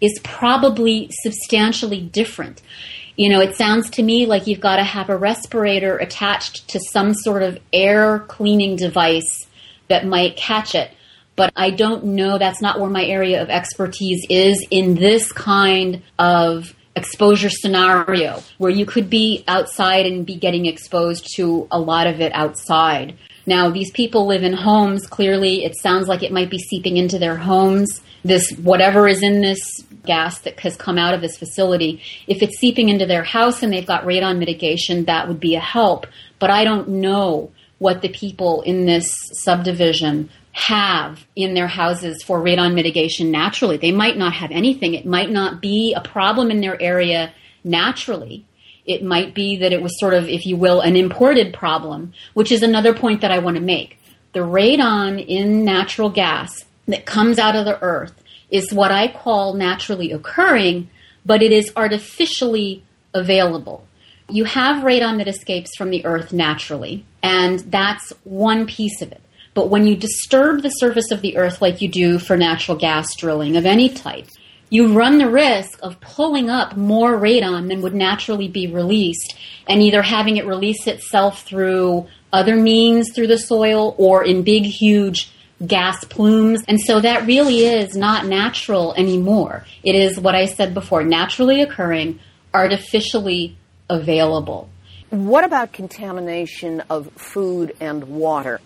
is 0.00 0.18
probably 0.22 1.08
substantially 1.22 2.00
different. 2.00 2.60
You 3.16 3.28
know, 3.28 3.40
it 3.40 3.56
sounds 3.56 3.90
to 3.90 4.02
me 4.02 4.26
like 4.26 4.46
you've 4.46 4.60
got 4.60 4.76
to 4.76 4.84
have 4.84 5.10
a 5.10 5.16
respirator 5.16 5.96
attached 5.96 6.68
to 6.68 6.80
some 6.92 7.14
sort 7.14 7.42
of 7.42 7.58
air 7.72 8.20
cleaning 8.20 8.76
device 8.76 9.47
that 9.88 10.06
might 10.06 10.36
catch 10.36 10.74
it. 10.74 10.90
But 11.36 11.52
I 11.54 11.70
don't 11.70 12.04
know, 12.04 12.38
that's 12.38 12.60
not 12.60 12.80
where 12.80 12.90
my 12.90 13.04
area 13.04 13.40
of 13.40 13.48
expertise 13.48 14.26
is 14.28 14.66
in 14.70 14.96
this 14.96 15.30
kind 15.30 16.02
of 16.18 16.74
exposure 16.96 17.48
scenario 17.48 18.42
where 18.58 18.72
you 18.72 18.84
could 18.84 19.08
be 19.08 19.44
outside 19.46 20.04
and 20.04 20.26
be 20.26 20.34
getting 20.34 20.66
exposed 20.66 21.28
to 21.36 21.68
a 21.70 21.78
lot 21.78 22.08
of 22.08 22.20
it 22.20 22.32
outside. 22.34 23.16
Now, 23.46 23.70
these 23.70 23.92
people 23.92 24.26
live 24.26 24.42
in 24.42 24.52
homes. 24.52 25.06
Clearly, 25.06 25.64
it 25.64 25.76
sounds 25.80 26.08
like 26.08 26.22
it 26.22 26.32
might 26.32 26.50
be 26.50 26.58
seeping 26.58 26.96
into 26.96 27.18
their 27.18 27.36
homes. 27.36 28.00
This, 28.24 28.50
whatever 28.58 29.06
is 29.06 29.22
in 29.22 29.40
this 29.40 29.60
gas 30.04 30.40
that 30.40 30.58
has 30.60 30.76
come 30.76 30.98
out 30.98 31.14
of 31.14 31.20
this 31.20 31.38
facility. 31.38 32.02
If 32.26 32.42
it's 32.42 32.58
seeping 32.58 32.88
into 32.88 33.06
their 33.06 33.22
house 33.22 33.62
and 33.62 33.72
they've 33.72 33.86
got 33.86 34.04
radon 34.04 34.38
mitigation, 34.38 35.04
that 35.04 35.28
would 35.28 35.38
be 35.38 35.54
a 35.54 35.60
help. 35.60 36.06
But 36.38 36.50
I 36.50 36.64
don't 36.64 36.88
know 36.88 37.52
what 37.78 38.02
the 38.02 38.08
people 38.08 38.62
in 38.62 38.86
this 38.86 39.08
subdivision 39.32 40.30
have 40.52 41.24
in 41.36 41.54
their 41.54 41.68
houses 41.68 42.22
for 42.22 42.40
radon 42.40 42.74
mitigation 42.74 43.30
naturally. 43.30 43.76
They 43.76 43.92
might 43.92 44.16
not 44.16 44.32
have 44.34 44.50
anything. 44.50 44.94
It 44.94 45.06
might 45.06 45.30
not 45.30 45.60
be 45.60 45.94
a 45.94 46.00
problem 46.00 46.50
in 46.50 46.60
their 46.60 46.80
area 46.80 47.32
naturally. 47.62 48.44
It 48.84 49.04
might 49.04 49.34
be 49.34 49.58
that 49.58 49.72
it 49.72 49.82
was 49.82 49.98
sort 50.00 50.14
of, 50.14 50.28
if 50.28 50.46
you 50.46 50.56
will, 50.56 50.80
an 50.80 50.96
imported 50.96 51.52
problem, 51.52 52.12
which 52.34 52.50
is 52.50 52.62
another 52.62 52.94
point 52.94 53.20
that 53.20 53.30
I 53.30 53.38
want 53.38 53.56
to 53.56 53.62
make. 53.62 53.98
The 54.32 54.40
radon 54.40 55.24
in 55.24 55.64
natural 55.64 56.10
gas 56.10 56.64
that 56.86 57.06
comes 57.06 57.38
out 57.38 57.54
of 57.54 57.64
the 57.64 57.80
earth 57.82 58.14
is 58.50 58.72
what 58.72 58.90
I 58.90 59.08
call 59.08 59.54
naturally 59.54 60.10
occurring, 60.10 60.88
but 61.24 61.42
it 61.42 61.52
is 61.52 61.70
artificially 61.76 62.82
available. 63.14 63.86
You 64.30 64.44
have 64.44 64.84
radon 64.84 65.18
that 65.18 65.28
escapes 65.28 65.76
from 65.76 65.90
the 65.90 66.04
earth 66.04 66.32
naturally, 66.32 67.04
and 67.22 67.60
that's 67.60 68.12
one 68.24 68.66
piece 68.66 69.00
of 69.00 69.10
it. 69.12 69.22
But 69.54 69.70
when 69.70 69.86
you 69.86 69.96
disturb 69.96 70.62
the 70.62 70.68
surface 70.68 71.10
of 71.10 71.22
the 71.22 71.36
earth 71.36 71.60
like 71.60 71.80
you 71.80 71.88
do 71.88 72.18
for 72.18 72.36
natural 72.36 72.76
gas 72.76 73.16
drilling 73.16 73.56
of 73.56 73.66
any 73.66 73.88
type, 73.88 74.28
you 74.70 74.92
run 74.92 75.18
the 75.18 75.30
risk 75.30 75.78
of 75.82 76.00
pulling 76.00 76.50
up 76.50 76.76
more 76.76 77.18
radon 77.18 77.68
than 77.68 77.80
would 77.82 77.94
naturally 77.94 78.48
be 78.48 78.66
released 78.66 79.34
and 79.66 79.82
either 79.82 80.02
having 80.02 80.36
it 80.36 80.46
release 80.46 80.86
itself 80.86 81.42
through 81.42 82.06
other 82.32 82.56
means 82.56 83.12
through 83.14 83.28
the 83.28 83.38
soil 83.38 83.94
or 83.98 84.24
in 84.24 84.42
big, 84.42 84.64
huge 84.64 85.30
gas 85.66 86.04
plumes. 86.04 86.62
And 86.68 86.80
so 86.80 87.00
that 87.00 87.26
really 87.26 87.64
is 87.64 87.96
not 87.96 88.26
natural 88.26 88.94
anymore. 88.94 89.64
It 89.82 89.94
is 89.94 90.20
what 90.20 90.34
I 90.34 90.46
said 90.46 90.74
before 90.74 91.02
naturally 91.02 91.62
occurring, 91.62 92.20
artificially 92.52 93.56
available. 93.88 94.68
What 95.10 95.44
about 95.44 95.72
contamination 95.72 96.82
of 96.90 97.10
food 97.12 97.74
and 97.80 98.04
water? 98.04 98.60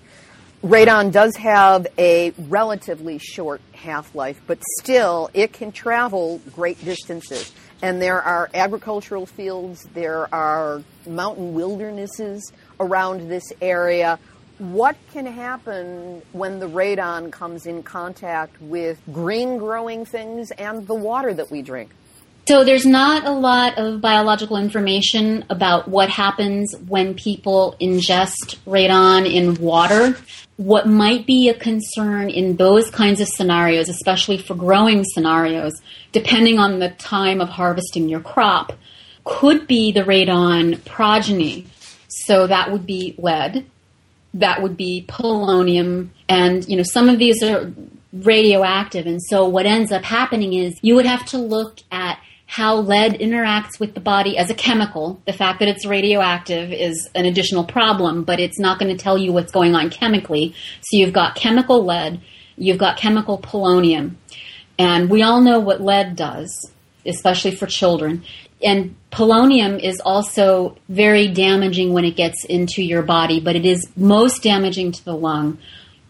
Radon 0.62 1.10
does 1.10 1.34
have 1.36 1.88
a 1.98 2.30
relatively 2.38 3.18
short 3.18 3.60
half 3.72 4.14
life, 4.14 4.40
but 4.46 4.58
still 4.78 5.28
it 5.34 5.52
can 5.52 5.72
travel 5.72 6.40
great 6.54 6.84
distances. 6.84 7.52
And 7.82 8.00
there 8.00 8.22
are 8.22 8.48
agricultural 8.54 9.26
fields, 9.26 9.82
there 9.92 10.32
are 10.32 10.82
mountain 11.04 11.52
wildernesses 11.54 12.52
around 12.78 13.28
this 13.28 13.52
area. 13.60 14.20
What 14.58 14.96
can 15.12 15.26
happen 15.26 16.22
when 16.30 16.60
the 16.60 16.68
radon 16.68 17.32
comes 17.32 17.66
in 17.66 17.82
contact 17.82 18.60
with 18.62 19.00
green 19.12 19.58
growing 19.58 20.04
things 20.04 20.52
and 20.52 20.86
the 20.86 20.94
water 20.94 21.34
that 21.34 21.50
we 21.50 21.62
drink? 21.62 21.90
So 22.48 22.64
there's 22.64 22.84
not 22.84 23.24
a 23.24 23.30
lot 23.30 23.78
of 23.78 24.00
biological 24.00 24.56
information 24.56 25.44
about 25.48 25.86
what 25.86 26.08
happens 26.08 26.74
when 26.88 27.14
people 27.14 27.76
ingest 27.80 28.56
radon 28.66 29.32
in 29.32 29.54
water. 29.54 30.16
What 30.56 30.88
might 30.88 31.24
be 31.24 31.48
a 31.48 31.54
concern 31.54 32.30
in 32.30 32.56
those 32.56 32.90
kinds 32.90 33.20
of 33.20 33.28
scenarios, 33.28 33.88
especially 33.88 34.38
for 34.38 34.54
growing 34.54 35.04
scenarios, 35.04 35.80
depending 36.10 36.58
on 36.58 36.80
the 36.80 36.90
time 36.90 37.40
of 37.40 37.48
harvesting 37.48 38.08
your 38.08 38.20
crop, 38.20 38.72
could 39.24 39.68
be 39.68 39.92
the 39.92 40.02
radon 40.02 40.84
progeny. 40.84 41.66
So 42.08 42.48
that 42.48 42.72
would 42.72 42.86
be 42.86 43.14
lead, 43.18 43.66
that 44.34 44.62
would 44.62 44.76
be 44.76 45.04
polonium, 45.08 46.08
and 46.28 46.68
you 46.68 46.76
know 46.76 46.82
some 46.82 47.08
of 47.08 47.18
these 47.18 47.42
are 47.42 47.72
radioactive. 48.12 49.06
And 49.06 49.20
so 49.22 49.48
what 49.48 49.64
ends 49.64 49.90
up 49.90 50.02
happening 50.02 50.52
is 50.52 50.78
you 50.82 50.94
would 50.94 51.06
have 51.06 51.24
to 51.26 51.38
look 51.38 51.78
at 51.90 52.18
how 52.52 52.76
lead 52.76 53.14
interacts 53.14 53.80
with 53.80 53.94
the 53.94 54.00
body 54.00 54.36
as 54.36 54.50
a 54.50 54.54
chemical. 54.54 55.18
The 55.24 55.32
fact 55.32 55.60
that 55.60 55.68
it's 55.68 55.86
radioactive 55.86 56.70
is 56.70 57.08
an 57.14 57.24
additional 57.24 57.64
problem, 57.64 58.24
but 58.24 58.40
it's 58.40 58.58
not 58.58 58.78
going 58.78 58.94
to 58.94 59.02
tell 59.02 59.16
you 59.16 59.32
what's 59.32 59.50
going 59.50 59.74
on 59.74 59.88
chemically. 59.88 60.54
So 60.82 60.98
you've 60.98 61.14
got 61.14 61.34
chemical 61.34 61.82
lead, 61.82 62.20
you've 62.58 62.76
got 62.76 62.98
chemical 62.98 63.38
polonium, 63.38 64.16
and 64.78 65.08
we 65.08 65.22
all 65.22 65.40
know 65.40 65.60
what 65.60 65.80
lead 65.80 66.14
does, 66.14 66.70
especially 67.06 67.54
for 67.54 67.64
children. 67.64 68.22
And 68.62 68.96
polonium 69.10 69.82
is 69.82 69.98
also 70.04 70.76
very 70.90 71.28
damaging 71.28 71.94
when 71.94 72.04
it 72.04 72.16
gets 72.16 72.44
into 72.44 72.82
your 72.82 73.02
body, 73.02 73.40
but 73.40 73.56
it 73.56 73.64
is 73.64 73.88
most 73.96 74.42
damaging 74.42 74.92
to 74.92 75.02
the 75.06 75.16
lung 75.16 75.56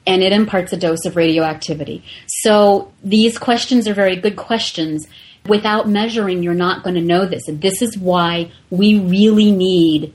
and 0.08 0.24
it 0.24 0.32
imparts 0.32 0.72
a 0.72 0.76
dose 0.76 1.04
of 1.06 1.14
radioactivity. 1.14 2.02
So 2.26 2.92
these 3.04 3.38
questions 3.38 3.86
are 3.86 3.94
very 3.94 4.16
good 4.16 4.34
questions. 4.34 5.06
Without 5.46 5.88
measuring, 5.88 6.42
you're 6.42 6.54
not 6.54 6.82
going 6.82 6.94
to 6.94 7.00
know 7.00 7.26
this. 7.26 7.48
And 7.48 7.60
this 7.60 7.82
is 7.82 7.98
why 7.98 8.50
we 8.70 9.00
really 9.00 9.50
need 9.50 10.14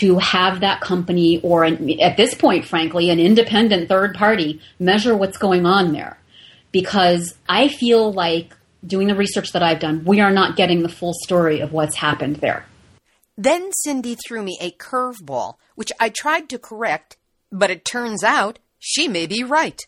to 0.00 0.18
have 0.18 0.60
that 0.60 0.80
company 0.80 1.40
or 1.42 1.64
an, 1.64 2.00
at 2.00 2.16
this 2.16 2.34
point, 2.34 2.64
frankly, 2.64 3.10
an 3.10 3.18
independent 3.18 3.88
third 3.88 4.14
party 4.14 4.60
measure 4.78 5.16
what's 5.16 5.38
going 5.38 5.66
on 5.66 5.92
there. 5.92 6.18
Because 6.70 7.34
I 7.48 7.68
feel 7.68 8.12
like 8.12 8.54
doing 8.86 9.08
the 9.08 9.14
research 9.14 9.52
that 9.52 9.62
I've 9.62 9.80
done, 9.80 10.04
we 10.04 10.20
are 10.20 10.30
not 10.30 10.56
getting 10.56 10.82
the 10.82 10.88
full 10.88 11.14
story 11.14 11.60
of 11.60 11.72
what's 11.72 11.96
happened 11.96 12.36
there. 12.36 12.66
Then 13.36 13.70
Cindy 13.72 14.16
threw 14.16 14.42
me 14.42 14.58
a 14.60 14.72
curveball, 14.72 15.54
which 15.74 15.92
I 15.98 16.10
tried 16.10 16.48
to 16.50 16.58
correct, 16.58 17.16
but 17.50 17.70
it 17.70 17.84
turns 17.84 18.22
out 18.22 18.58
she 18.78 19.08
may 19.08 19.26
be 19.26 19.42
right. 19.42 19.80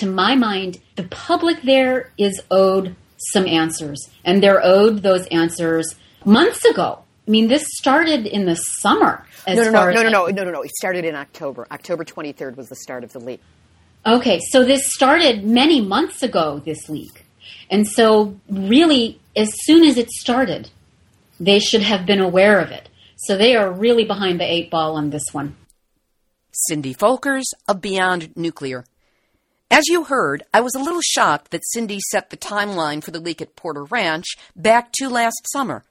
To 0.00 0.06
my 0.06 0.34
mind, 0.34 0.80
the 0.96 1.04
public 1.04 1.62
there 1.62 2.12
is 2.18 2.42
owed 2.50 2.94
some 3.32 3.46
answers, 3.46 4.08
and 4.24 4.42
they're 4.42 4.64
owed 4.64 5.02
those 5.02 5.26
answers 5.28 5.94
months 6.24 6.64
ago. 6.64 7.02
I 7.26 7.30
mean, 7.30 7.48
this 7.48 7.66
started 7.76 8.26
in 8.26 8.46
the 8.46 8.54
summer. 8.56 9.24
no, 9.48 9.54
no, 9.54 9.70
no, 9.70 9.90
no, 9.90 10.02
no, 10.02 10.08
no, 10.08 10.26
no, 10.26 10.44
no, 10.44 10.50
no. 10.50 10.62
It 10.62 10.70
started 10.76 11.04
in 11.04 11.14
October. 11.14 11.66
October 11.70 12.04
23rd 12.04 12.56
was 12.56 12.68
the 12.68 12.76
start 12.76 13.04
of 13.04 13.12
the 13.12 13.18
leak. 13.18 13.40
Okay, 14.04 14.40
so 14.50 14.64
this 14.64 14.92
started 14.92 15.44
many 15.44 15.80
months 15.80 16.22
ago, 16.22 16.62
this 16.64 16.88
leak. 16.88 17.24
And 17.68 17.86
so, 17.86 18.38
really, 18.48 19.20
as 19.34 19.52
soon 19.64 19.84
as 19.84 19.98
it 19.98 20.10
started, 20.10 20.70
they 21.40 21.58
should 21.58 21.82
have 21.82 22.06
been 22.06 22.20
aware 22.20 22.60
of 22.60 22.70
it. 22.70 22.88
So 23.16 23.36
they 23.36 23.56
are 23.56 23.72
really 23.72 24.04
behind 24.04 24.38
the 24.38 24.44
eight 24.44 24.70
ball 24.70 24.96
on 24.96 25.10
this 25.10 25.24
one. 25.32 25.56
Cindy 26.52 26.94
Folkers 26.94 27.44
of 27.66 27.80
Beyond 27.80 28.36
Nuclear. 28.36 28.84
As 29.70 29.88
you 29.88 30.04
heard, 30.04 30.44
I 30.54 30.60
was 30.60 30.74
a 30.74 30.82
little 30.82 31.00
shocked 31.02 31.50
that 31.50 31.66
Cindy 31.66 31.98
set 32.10 32.30
the 32.30 32.36
timeline 32.36 33.02
for 33.02 33.10
the 33.10 33.18
leak 33.18 33.42
at 33.42 33.56
Porter 33.56 33.84
Ranch 33.84 34.36
back 34.54 34.92
to 34.92 35.08
last 35.08 35.44
summer. 35.52 35.84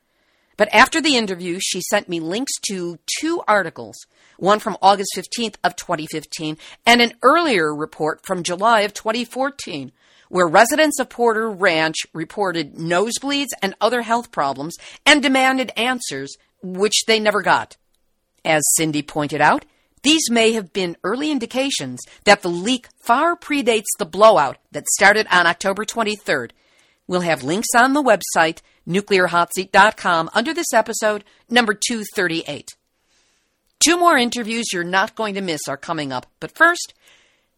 But 0.55 0.73
after 0.73 1.01
the 1.01 1.17
interview, 1.17 1.59
she 1.61 1.81
sent 1.81 2.07
me 2.07 2.21
links 2.21 2.53
to 2.69 2.97
two 3.19 3.43
articles, 3.47 3.97
one 4.37 4.59
from 4.59 4.77
August 4.81 5.11
15th 5.15 5.55
of 5.63 5.75
2015 5.75 6.57
and 6.85 7.01
an 7.01 7.13
earlier 7.21 7.75
report 7.75 8.25
from 8.25 8.43
July 8.43 8.81
of 8.81 8.93
2014, 8.93 9.91
where 10.29 10.47
residents 10.47 10.97
of 10.97 11.09
Porter 11.09 11.49
Ranch 11.49 11.97
reported 12.13 12.75
nosebleeds 12.75 13.49
and 13.61 13.75
other 13.81 14.03
health 14.03 14.31
problems 14.31 14.77
and 15.05 15.21
demanded 15.21 15.71
answers, 15.75 16.37
which 16.63 17.03
they 17.07 17.19
never 17.19 17.41
got. 17.41 17.75
As 18.45 18.63
Cindy 18.77 19.01
pointed 19.01 19.41
out, 19.41 19.65
these 20.05 20.29
may 20.29 20.51
have 20.51 20.71
been 20.71 20.95
early 21.03 21.31
indications 21.31 21.99
that 22.25 22.43
the 22.43 22.47
leak 22.47 22.87
far 23.01 23.35
predates 23.35 23.87
the 23.97 24.05
blowout 24.05 24.57
that 24.71 24.87
started 24.89 25.25
on 25.31 25.47
October 25.47 25.83
23rd. 25.83 26.51
We'll 27.07 27.21
have 27.21 27.41
links 27.41 27.69
on 27.75 27.93
the 27.93 28.03
website, 28.03 28.61
nuclearhotseat.com, 28.87 30.29
under 30.35 30.53
this 30.53 30.71
episode, 30.75 31.23
number 31.49 31.73
238. 31.73 32.75
Two 33.79 33.97
more 33.97 34.15
interviews 34.15 34.67
you're 34.71 34.83
not 34.83 35.15
going 35.15 35.33
to 35.33 35.41
miss 35.41 35.61
are 35.67 35.75
coming 35.75 36.11
up. 36.11 36.27
But 36.39 36.55
first, 36.55 36.93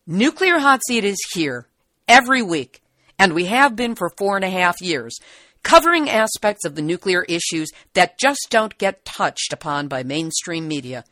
Nuclear 0.06 0.60
Hot 0.60 0.80
Seat 0.88 1.04
is 1.04 1.20
here 1.34 1.68
every 2.08 2.42
week, 2.42 2.82
and 3.20 3.34
we 3.34 3.48
have 3.48 3.76
been 3.76 3.94
for 3.94 4.10
four 4.18 4.38
and 4.38 4.46
a 4.46 4.50
half 4.50 4.82
years, 4.82 5.20
covering 5.64 6.10
aspects 6.10 6.64
of 6.64 6.76
the 6.76 6.82
nuclear 6.82 7.24
issues 7.24 7.70
that 7.94 8.18
just 8.18 8.48
don't 8.50 8.78
get 8.78 9.04
touched 9.04 9.52
upon 9.52 9.90
by 9.90 10.04
mainstream 10.04 10.66
media. 10.66 11.04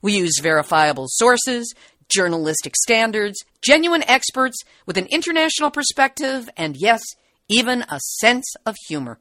We 0.00 0.16
use 0.16 0.38
verifiable 0.40 1.06
sources, 1.08 1.74
journalistic 2.08 2.74
standards, 2.76 3.44
genuine 3.62 4.04
experts 4.08 4.56
with 4.86 4.96
an 4.96 5.06
international 5.06 5.70
perspective, 5.70 6.48
and 6.56 6.76
yes, 6.76 7.02
even 7.48 7.82
a 7.88 7.98
sense 8.00 8.46
of 8.64 8.76
humor. 8.88 9.18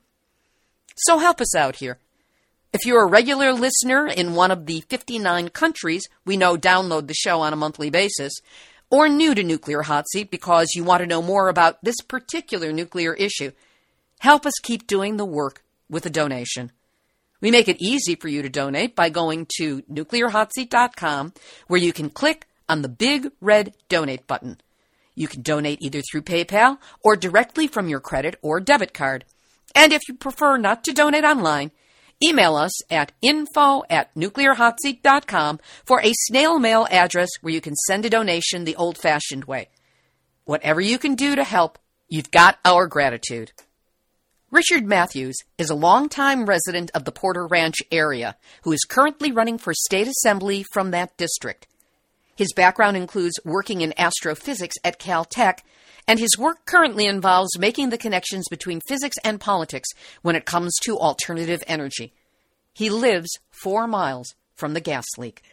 So 0.97 1.17
help 1.19 1.41
us 1.41 1.55
out 1.55 1.77
here. 1.77 1.99
If 2.73 2.85
you're 2.85 3.03
a 3.03 3.09
regular 3.09 3.53
listener 3.53 4.07
in 4.07 4.35
one 4.35 4.51
of 4.51 4.65
the 4.65 4.81
59 4.81 5.49
countries 5.49 6.07
we 6.25 6.37
know 6.37 6.57
download 6.57 7.07
the 7.07 7.13
show 7.13 7.41
on 7.41 7.53
a 7.53 7.57
monthly 7.57 7.89
basis, 7.89 8.33
or 8.89 9.09
new 9.09 9.35
to 9.35 9.43
Nuclear 9.43 9.81
Hot 9.83 10.05
Seat 10.09 10.31
because 10.31 10.67
you 10.75 10.83
want 10.83 11.01
to 11.01 11.07
know 11.07 11.21
more 11.21 11.49
about 11.49 11.83
this 11.83 11.99
particular 12.01 12.71
nuclear 12.71 13.13
issue, 13.13 13.51
help 14.19 14.45
us 14.45 14.53
keep 14.63 14.87
doing 14.87 15.17
the 15.17 15.25
work 15.25 15.63
with 15.89 16.05
a 16.05 16.09
donation. 16.09 16.71
We 17.41 17.51
make 17.51 17.67
it 17.67 17.81
easy 17.81 18.15
for 18.15 18.27
you 18.27 18.41
to 18.41 18.49
donate 18.49 18.95
by 18.95 19.09
going 19.09 19.47
to 19.57 19.81
nuclearhotseat.com 19.83 21.33
where 21.67 21.79
you 21.79 21.93
can 21.93 22.09
click 22.09 22.47
on 22.67 22.81
the 22.81 22.89
big 22.89 23.31
red 23.41 23.73
donate 23.89 24.27
button. 24.27 24.59
You 25.15 25.27
can 25.27 25.41
donate 25.41 25.81
either 25.81 26.01
through 26.01 26.23
PayPal 26.23 26.77
or 27.03 27.15
directly 27.15 27.67
from 27.67 27.89
your 27.89 27.99
credit 27.99 28.37
or 28.41 28.59
debit 28.59 28.93
card. 28.93 29.25
And 29.73 29.93
if 29.93 30.01
you 30.07 30.15
prefer 30.15 30.57
not 30.57 30.83
to 30.85 30.93
donate 30.93 31.23
online, 31.23 31.71
email 32.23 32.55
us 32.55 32.71
at 32.91 33.11
info 33.21 33.83
at 33.89 34.13
nuclearhotseat.com 34.15 35.59
for 35.85 36.01
a 36.01 36.13
snail 36.13 36.59
mail 36.59 36.87
address 36.89 37.29
where 37.41 37.53
you 37.53 37.61
can 37.61 37.75
send 37.75 38.05
a 38.05 38.09
donation 38.09 38.63
the 38.63 38.75
old 38.75 38.97
fashioned 38.97 39.45
way. 39.45 39.69
Whatever 40.45 40.81
you 40.81 40.97
can 40.97 41.15
do 41.15 41.35
to 41.35 41.43
help, 41.43 41.77
you've 42.07 42.31
got 42.31 42.57
our 42.63 42.87
gratitude. 42.87 43.51
Richard 44.49 44.85
Matthews 44.85 45.35
is 45.57 45.69
a 45.69 45.75
longtime 45.75 46.45
resident 46.45 46.89
of 46.93 47.03
the 47.03 47.11
Porter 47.11 47.45
Ranch 47.45 47.79
area 47.91 48.37
who 48.61 48.71
is 48.71 48.85
currently 48.87 49.29
running 49.29 49.57
for 49.57 49.73
state 49.73 50.07
assembly 50.07 50.63
from 50.71 50.91
that 50.91 51.17
district. 51.17 51.67
His 52.33 52.53
background 52.53 52.95
includes 52.95 53.41
working 53.43 53.81
in 53.81 53.93
astrophysics 53.99 54.77
at 54.85 55.01
Caltech, 55.01 55.59
and 56.07 56.17
his 56.17 56.37
work 56.37 56.65
currently 56.65 57.07
involves 57.07 57.59
making 57.59 57.89
the 57.89 57.97
connections 57.97 58.45
between 58.49 58.79
physics 58.87 59.17
and 59.21 59.41
politics 59.41 59.89
when 60.21 60.37
it 60.37 60.45
comes 60.45 60.73
to 60.83 60.97
alternative 60.97 61.61
energy. 61.67 62.13
He 62.73 62.89
lives 62.89 63.37
four 63.51 63.85
miles 63.85 64.33
from 64.55 64.73
the 64.73 64.79
gas 64.79 65.07
leak. 65.17 65.43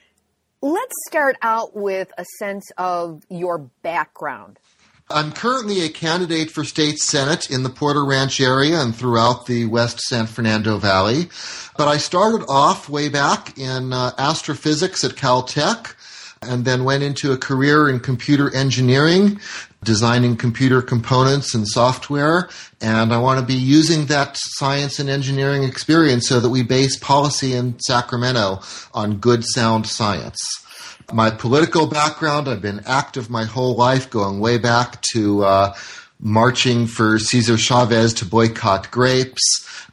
Let's 0.62 0.94
start 1.08 1.34
out 1.42 1.74
with 1.74 2.12
a 2.16 2.24
sense 2.38 2.70
of 2.78 3.24
your 3.28 3.58
background. 3.82 4.60
I'm 5.10 5.32
currently 5.32 5.82
a 5.82 5.90
candidate 5.90 6.50
for 6.50 6.64
state 6.64 6.98
senate 6.98 7.50
in 7.50 7.62
the 7.62 7.68
Porter 7.68 8.02
Ranch 8.02 8.40
area 8.40 8.80
and 8.80 8.96
throughout 8.96 9.44
the 9.44 9.66
West 9.66 10.00
San 10.00 10.26
Fernando 10.26 10.78
Valley. 10.78 11.28
But 11.76 11.88
I 11.88 11.98
started 11.98 12.46
off 12.48 12.88
way 12.88 13.10
back 13.10 13.58
in 13.58 13.92
uh, 13.92 14.12
astrophysics 14.16 15.04
at 15.04 15.10
Caltech 15.10 15.94
and 16.40 16.64
then 16.64 16.84
went 16.84 17.02
into 17.02 17.32
a 17.32 17.36
career 17.36 17.90
in 17.90 18.00
computer 18.00 18.54
engineering, 18.56 19.38
designing 19.82 20.38
computer 20.38 20.80
components 20.80 21.54
and 21.54 21.68
software. 21.68 22.48
And 22.80 23.12
I 23.12 23.18
want 23.18 23.38
to 23.40 23.46
be 23.46 23.52
using 23.52 24.06
that 24.06 24.38
science 24.38 24.98
and 24.98 25.10
engineering 25.10 25.64
experience 25.64 26.28
so 26.28 26.40
that 26.40 26.48
we 26.48 26.62
base 26.62 26.96
policy 26.96 27.52
in 27.52 27.78
Sacramento 27.78 28.60
on 28.94 29.18
good, 29.18 29.44
sound 29.44 29.86
science. 29.86 30.63
My 31.12 31.30
political 31.30 31.86
background, 31.86 32.48
I've 32.48 32.62
been 32.62 32.82
active 32.86 33.30
my 33.30 33.44
whole 33.44 33.76
life, 33.76 34.10
going 34.10 34.40
way 34.40 34.58
back 34.58 35.00
to 35.12 35.44
uh, 35.44 35.74
marching 36.18 36.86
for 36.86 37.18
Cesar 37.18 37.56
Chavez 37.56 38.14
to 38.14 38.24
boycott 38.24 38.90
grapes. 38.90 39.42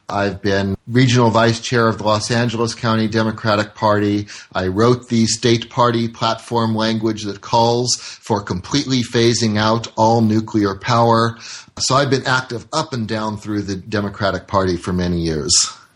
I've 0.08 0.42
been 0.42 0.76
regional 0.86 1.30
vice 1.30 1.60
chair 1.60 1.88
of 1.88 1.98
the 1.98 2.04
Los 2.04 2.30
Angeles 2.30 2.74
County 2.74 3.08
Democratic 3.08 3.74
Party. 3.74 4.26
I 4.52 4.66
wrote 4.66 5.08
the 5.08 5.26
state 5.26 5.70
party 5.70 6.08
platform 6.08 6.74
language 6.74 7.22
that 7.24 7.40
calls 7.40 7.94
for 7.96 8.42
completely 8.42 9.02
phasing 9.02 9.58
out 9.58 9.88
all 9.96 10.20
nuclear 10.20 10.76
power. 10.76 11.38
So 11.78 11.94
I've 11.94 12.10
been 12.10 12.26
active 12.26 12.66
up 12.72 12.92
and 12.92 13.06
down 13.08 13.36
through 13.36 13.62
the 13.62 13.76
Democratic 13.76 14.46
Party 14.46 14.76
for 14.76 14.92
many 14.92 15.20
years. 15.20 15.52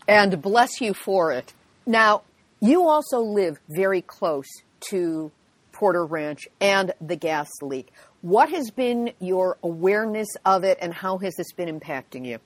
And 0.07 0.41
bless 0.41 0.81
you 0.81 0.93
for 0.93 1.31
it. 1.31 1.53
Now, 1.85 2.23
you 2.59 2.87
also 2.87 3.19
live 3.19 3.59
very 3.69 4.01
close 4.01 4.47
to 4.89 5.31
Porter 5.71 6.05
Ranch 6.05 6.47
and 6.59 6.93
the 6.99 7.15
gas 7.15 7.49
leak. 7.61 7.91
What 8.21 8.49
has 8.49 8.71
been 8.71 9.11
your 9.19 9.57
awareness 9.61 10.27
of 10.45 10.63
it 10.63 10.77
and 10.81 10.93
how 10.93 11.19
has 11.19 11.35
this 11.35 11.51
been 11.53 11.79
impacting 11.79 12.25
you? 12.25 12.39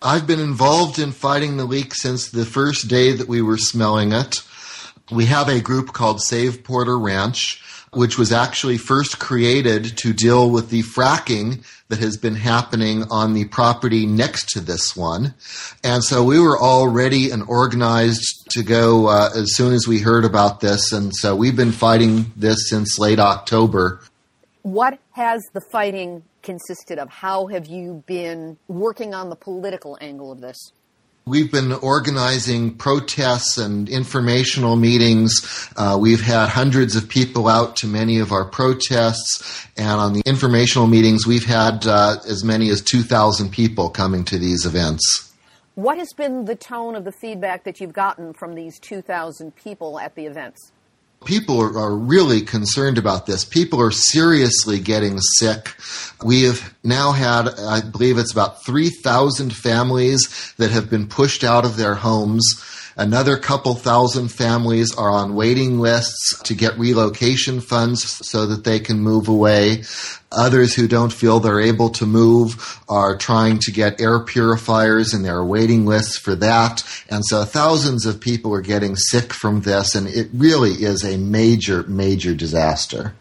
I've 0.00 0.26
been 0.26 0.40
involved 0.40 0.98
in 0.98 1.12
fighting 1.12 1.56
the 1.56 1.64
leak 1.64 1.94
since 1.94 2.30
the 2.30 2.44
first 2.44 2.88
day 2.88 3.12
that 3.12 3.28
we 3.28 3.42
were 3.42 3.58
smelling 3.58 4.12
it. 4.12 4.42
We 5.10 5.26
have 5.26 5.48
a 5.48 5.60
group 5.60 5.92
called 5.92 6.22
Save 6.22 6.64
Porter 6.64 6.98
Ranch, 6.98 7.62
which 7.92 8.18
was 8.18 8.32
actually 8.32 8.78
first 8.78 9.18
created 9.18 9.96
to 9.98 10.12
deal 10.12 10.50
with 10.50 10.70
the 10.70 10.82
fracking 10.82 11.64
that 11.94 12.02
has 12.02 12.16
been 12.16 12.34
happening 12.34 13.04
on 13.08 13.34
the 13.34 13.44
property 13.44 14.04
next 14.04 14.48
to 14.48 14.60
this 14.60 14.96
one. 14.96 15.32
And 15.84 16.02
so 16.02 16.24
we 16.24 16.40
were 16.40 16.58
all 16.58 16.88
ready 16.88 17.30
and 17.30 17.44
organized 17.44 18.48
to 18.50 18.64
go 18.64 19.06
uh, 19.06 19.30
as 19.36 19.54
soon 19.54 19.72
as 19.72 19.86
we 19.86 20.00
heard 20.00 20.24
about 20.24 20.58
this. 20.58 20.90
And 20.90 21.14
so 21.14 21.36
we've 21.36 21.54
been 21.54 21.70
fighting 21.70 22.32
this 22.34 22.68
since 22.68 22.98
late 22.98 23.20
October. 23.20 24.00
What 24.62 24.98
has 25.12 25.40
the 25.52 25.60
fighting 25.60 26.24
consisted 26.42 26.98
of? 26.98 27.08
How 27.10 27.46
have 27.46 27.66
you 27.66 28.02
been 28.06 28.58
working 28.66 29.14
on 29.14 29.30
the 29.30 29.36
political 29.36 29.96
angle 30.00 30.32
of 30.32 30.40
this? 30.40 30.72
We've 31.26 31.50
been 31.50 31.72
organizing 31.72 32.74
protests 32.74 33.56
and 33.56 33.88
informational 33.88 34.76
meetings. 34.76 35.70
Uh, 35.74 35.96
we've 35.98 36.20
had 36.20 36.50
hundreds 36.50 36.96
of 36.96 37.08
people 37.08 37.48
out 37.48 37.76
to 37.76 37.86
many 37.86 38.18
of 38.18 38.30
our 38.30 38.44
protests, 38.44 39.66
and 39.74 39.88
on 39.88 40.12
the 40.12 40.20
informational 40.26 40.86
meetings, 40.86 41.26
we've 41.26 41.46
had 41.46 41.86
uh, 41.86 42.16
as 42.28 42.44
many 42.44 42.68
as 42.68 42.82
2,000 42.82 43.50
people 43.50 43.88
coming 43.88 44.24
to 44.24 44.38
these 44.38 44.66
events. 44.66 45.32
What 45.76 45.96
has 45.96 46.12
been 46.12 46.44
the 46.44 46.56
tone 46.56 46.94
of 46.94 47.04
the 47.04 47.12
feedback 47.12 47.64
that 47.64 47.80
you've 47.80 47.94
gotten 47.94 48.34
from 48.34 48.54
these 48.54 48.78
2,000 48.78 49.56
people 49.56 49.98
at 49.98 50.16
the 50.16 50.26
events? 50.26 50.72
People 51.24 51.60
are, 51.60 51.78
are, 51.78 51.94
really 51.94 52.40
concerned 52.40 52.98
about 52.98 53.26
this. 53.26 53.44
People 53.44 53.80
are 53.80 53.90
seriously 53.90 54.78
getting 54.78 55.18
sick. 55.20 55.74
We 56.24 56.42
have 56.42 56.74
now 56.82 57.12
had, 57.12 57.48
I 57.48 57.80
believe 57.80 58.18
it's 58.18 58.32
about 58.32 58.64
3,000 58.64 59.54
families 59.54 60.54
that 60.58 60.70
have 60.70 60.90
been 60.90 61.06
pushed 61.06 61.44
out 61.44 61.64
of 61.64 61.76
their 61.76 61.94
homes 61.94 62.44
Another 62.96 63.36
couple 63.36 63.74
thousand 63.74 64.28
families 64.28 64.94
are 64.94 65.10
on 65.10 65.34
waiting 65.34 65.80
lists 65.80 66.40
to 66.44 66.54
get 66.54 66.78
relocation 66.78 67.60
funds 67.60 68.26
so 68.28 68.46
that 68.46 68.62
they 68.62 68.78
can 68.78 69.00
move 69.00 69.26
away. 69.26 69.82
Others 70.30 70.74
who 70.74 70.86
don't 70.86 71.12
feel 71.12 71.40
they're 71.40 71.60
able 71.60 71.90
to 71.90 72.06
move 72.06 72.80
are 72.88 73.16
trying 73.16 73.58
to 73.60 73.72
get 73.72 74.00
air 74.00 74.20
purifiers 74.20 75.12
and 75.12 75.24
there 75.24 75.36
are 75.36 75.44
waiting 75.44 75.86
lists 75.86 76.16
for 76.16 76.36
that. 76.36 76.84
And 77.10 77.24
so 77.24 77.44
thousands 77.44 78.06
of 78.06 78.20
people 78.20 78.54
are 78.54 78.60
getting 78.60 78.94
sick 78.94 79.32
from 79.32 79.62
this 79.62 79.96
and 79.96 80.06
it 80.06 80.28
really 80.32 80.72
is 80.72 81.04
a 81.04 81.16
major, 81.16 81.82
major 81.84 82.34
disaster. 82.34 83.14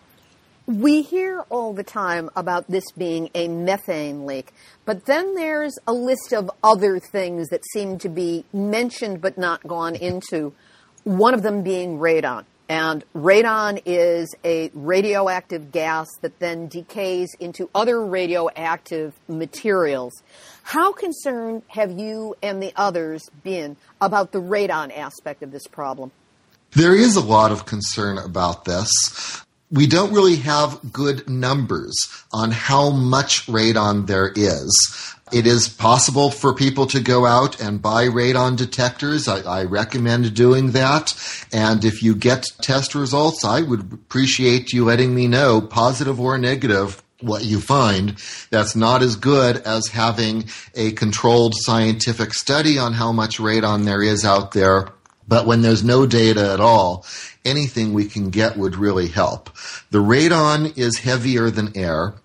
We 0.73 1.03
hear 1.03 1.45
all 1.51 1.71
the 1.73 1.83
time 1.83 2.31
about 2.35 2.67
this 2.67 2.85
being 2.97 3.29
a 3.35 3.47
methane 3.47 4.25
leak, 4.25 4.51
but 4.85 5.05
then 5.05 5.35
there's 5.35 5.77
a 5.85 5.93
list 5.93 6.33
of 6.33 6.49
other 6.63 6.97
things 6.97 7.49
that 7.49 7.61
seem 7.73 7.99
to 7.99 8.09
be 8.09 8.43
mentioned 8.51 9.21
but 9.21 9.37
not 9.37 9.61
gone 9.67 9.93
into, 9.93 10.51
one 11.03 11.35
of 11.35 11.43
them 11.43 11.61
being 11.61 11.99
radon. 11.99 12.45
And 12.67 13.03
radon 13.15 13.83
is 13.85 14.33
a 14.43 14.71
radioactive 14.73 15.71
gas 15.71 16.07
that 16.21 16.39
then 16.39 16.69
decays 16.69 17.29
into 17.39 17.69
other 17.75 18.03
radioactive 18.03 19.13
materials. 19.27 20.23
How 20.63 20.91
concerned 20.91 21.61
have 21.67 21.91
you 21.91 22.35
and 22.41 22.63
the 22.63 22.73
others 22.75 23.29
been 23.43 23.77
about 24.01 24.31
the 24.31 24.41
radon 24.41 24.91
aspect 24.97 25.43
of 25.43 25.51
this 25.51 25.67
problem? 25.67 26.11
There 26.71 26.95
is 26.95 27.15
a 27.15 27.21
lot 27.21 27.51
of 27.51 27.67
concern 27.67 28.17
about 28.17 28.65
this 28.65 29.42
we 29.73 29.87
don't 29.87 30.13
really 30.13 30.35
have 30.35 30.79
good 30.93 31.27
numbers 31.27 31.95
on 32.31 32.51
how 32.51 32.91
much 32.91 33.47
radon 33.47 34.05
there 34.05 34.31
is. 34.35 35.15
It 35.31 35.47
is 35.47 35.67
possible 35.67 36.29
for 36.29 36.53
people 36.53 36.85
to 36.87 36.99
go 36.99 37.25
out 37.25 37.59
and 37.59 37.81
buy 37.81 38.05
radon 38.05 38.55
detectors. 38.55 39.27
I, 39.27 39.39
I, 39.39 39.63
recommend 39.63 40.35
doing 40.35 40.71
that. 40.71 41.13
And 41.51 41.83
if 41.83 42.03
you 42.03 42.13
get 42.13 42.45
test 42.61 42.93
results, 42.93 43.43
I 43.43 43.61
would 43.61 43.91
appreciate 43.91 44.73
you 44.73 44.85
letting 44.85 45.15
me 45.15 45.27
know, 45.27 45.59
positive 45.59 46.19
or 46.19 46.37
negative, 46.37 47.01
what 47.19 47.43
you 47.43 47.59
find. 47.59 48.15
That's 48.51 48.75
not 48.75 49.01
as 49.01 49.15
good 49.15 49.57
as 49.57 49.87
having 49.87 50.49
a 50.75 50.91
controlled 50.91 51.55
scientific 51.55 52.35
study 52.35 52.77
on 52.77 52.93
how 52.93 53.11
much 53.11 53.39
radon 53.39 53.85
there 53.85 54.03
is 54.03 54.23
out 54.23 54.51
there. 54.51 54.89
But 55.27 55.45
when 55.45 55.61
there's 55.61 55.83
no 55.83 56.05
data 56.05 56.51
at 56.51 56.59
all, 56.59 57.05
anything 57.45 57.93
we 57.93 58.05
can 58.05 58.29
get 58.29 58.57
would 58.57 58.75
really 58.75 59.07
help. 59.07 59.49
The 59.91 59.99
radon 59.99 60.77
is 60.77 60.99
heavier 60.99 61.49
than 61.49 61.77
air. 61.77 62.15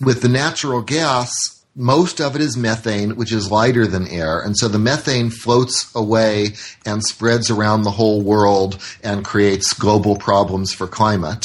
With 0.00 0.22
the 0.22 0.28
natural 0.28 0.82
gas, 0.82 1.59
most 1.80 2.20
of 2.20 2.36
it 2.36 2.42
is 2.42 2.58
methane, 2.58 3.16
which 3.16 3.32
is 3.32 3.50
lighter 3.50 3.86
than 3.86 4.06
air. 4.08 4.38
And 4.40 4.56
so 4.56 4.68
the 4.68 4.78
methane 4.78 5.30
floats 5.30 5.90
away 5.94 6.48
and 6.84 7.02
spreads 7.02 7.50
around 7.50 7.82
the 7.82 7.90
whole 7.90 8.20
world 8.20 8.78
and 9.02 9.24
creates 9.24 9.72
global 9.72 10.16
problems 10.16 10.74
for 10.74 10.86
climate. 10.86 11.42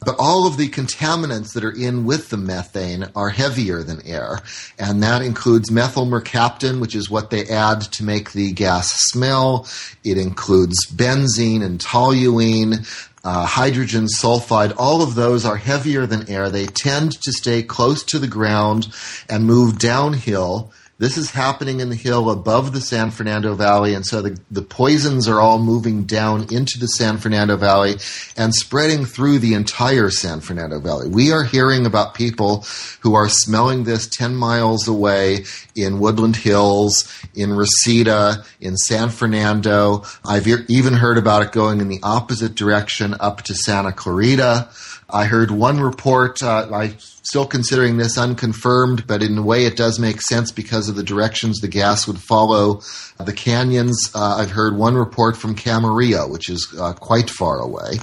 But 0.00 0.16
all 0.18 0.46
of 0.46 0.56
the 0.56 0.68
contaminants 0.68 1.52
that 1.52 1.64
are 1.64 1.70
in 1.70 2.04
with 2.04 2.30
the 2.30 2.36
methane 2.36 3.06
are 3.14 3.28
heavier 3.30 3.82
than 3.82 4.06
air. 4.06 4.40
And 4.78 5.02
that 5.02 5.22
includes 5.22 5.70
methyl 5.70 6.06
mercaptan, 6.06 6.80
which 6.80 6.94
is 6.94 7.10
what 7.10 7.30
they 7.30 7.46
add 7.46 7.82
to 7.92 8.04
make 8.04 8.32
the 8.32 8.52
gas 8.52 8.90
smell. 9.10 9.66
It 10.02 10.18
includes 10.18 10.86
benzene 10.86 11.62
and 11.62 11.78
toluene. 11.78 12.86
Uh, 13.24 13.46
hydrogen 13.46 14.06
sulfide, 14.06 14.74
all 14.76 15.00
of 15.00 15.14
those 15.14 15.46
are 15.46 15.56
heavier 15.56 16.04
than 16.04 16.28
air. 16.28 16.50
They 16.50 16.66
tend 16.66 17.12
to 17.22 17.32
stay 17.32 17.62
close 17.62 18.04
to 18.04 18.18
the 18.18 18.26
ground 18.26 18.94
and 19.30 19.46
move 19.46 19.78
downhill 19.78 20.70
This 21.04 21.18
is 21.18 21.32
happening 21.32 21.80
in 21.80 21.90
the 21.90 21.96
hill 21.96 22.30
above 22.30 22.72
the 22.72 22.80
San 22.80 23.10
Fernando 23.10 23.54
Valley, 23.54 23.92
and 23.92 24.06
so 24.06 24.22
the, 24.22 24.40
the 24.50 24.62
poisons 24.62 25.28
are 25.28 25.38
all 25.38 25.58
moving 25.58 26.04
down 26.04 26.50
into 26.50 26.78
the 26.78 26.86
San 26.86 27.18
Fernando 27.18 27.58
Valley 27.58 27.96
and 28.38 28.54
spreading 28.54 29.04
through 29.04 29.40
the 29.40 29.52
entire 29.52 30.08
San 30.08 30.40
Fernando 30.40 30.80
Valley. 30.80 31.10
We 31.10 31.30
are 31.30 31.44
hearing 31.44 31.84
about 31.84 32.14
people 32.14 32.64
who 33.00 33.12
are 33.12 33.28
smelling 33.28 33.84
this 33.84 34.06
10 34.06 34.34
miles 34.34 34.88
away 34.88 35.44
in 35.74 36.00
Woodland 36.00 36.36
Hills, 36.36 37.06
in 37.34 37.52
Reseda, 37.52 38.42
in 38.58 38.78
San 38.78 39.10
Fernando. 39.10 40.04
I've 40.24 40.48
even 40.48 40.94
heard 40.94 41.18
about 41.18 41.42
it 41.42 41.52
going 41.52 41.82
in 41.82 41.88
the 41.88 42.00
opposite 42.02 42.54
direction 42.54 43.14
up 43.20 43.42
to 43.42 43.54
Santa 43.54 43.92
Clarita. 43.92 44.70
I 45.14 45.26
heard 45.26 45.52
one 45.52 45.80
report, 45.80 46.42
uh, 46.42 46.68
I'm 46.74 46.98
still 46.98 47.46
considering 47.46 47.96
this 47.96 48.18
unconfirmed, 48.18 49.06
but 49.06 49.22
in 49.22 49.38
a 49.38 49.42
way 49.42 49.64
it 49.64 49.76
does 49.76 50.00
make 50.00 50.20
sense 50.20 50.50
because 50.50 50.88
of 50.88 50.96
the 50.96 51.04
directions 51.04 51.60
the 51.60 51.68
gas 51.68 52.08
would 52.08 52.18
follow 52.18 52.80
the 53.18 53.32
canyons. 53.32 54.10
Uh, 54.12 54.38
I've 54.38 54.50
heard 54.50 54.76
one 54.76 54.96
report 54.96 55.36
from 55.36 55.54
Camarillo, 55.54 56.28
which 56.28 56.50
is 56.50 56.66
uh, 56.80 56.94
quite 56.94 57.30
far 57.30 57.60
away. 57.60 57.98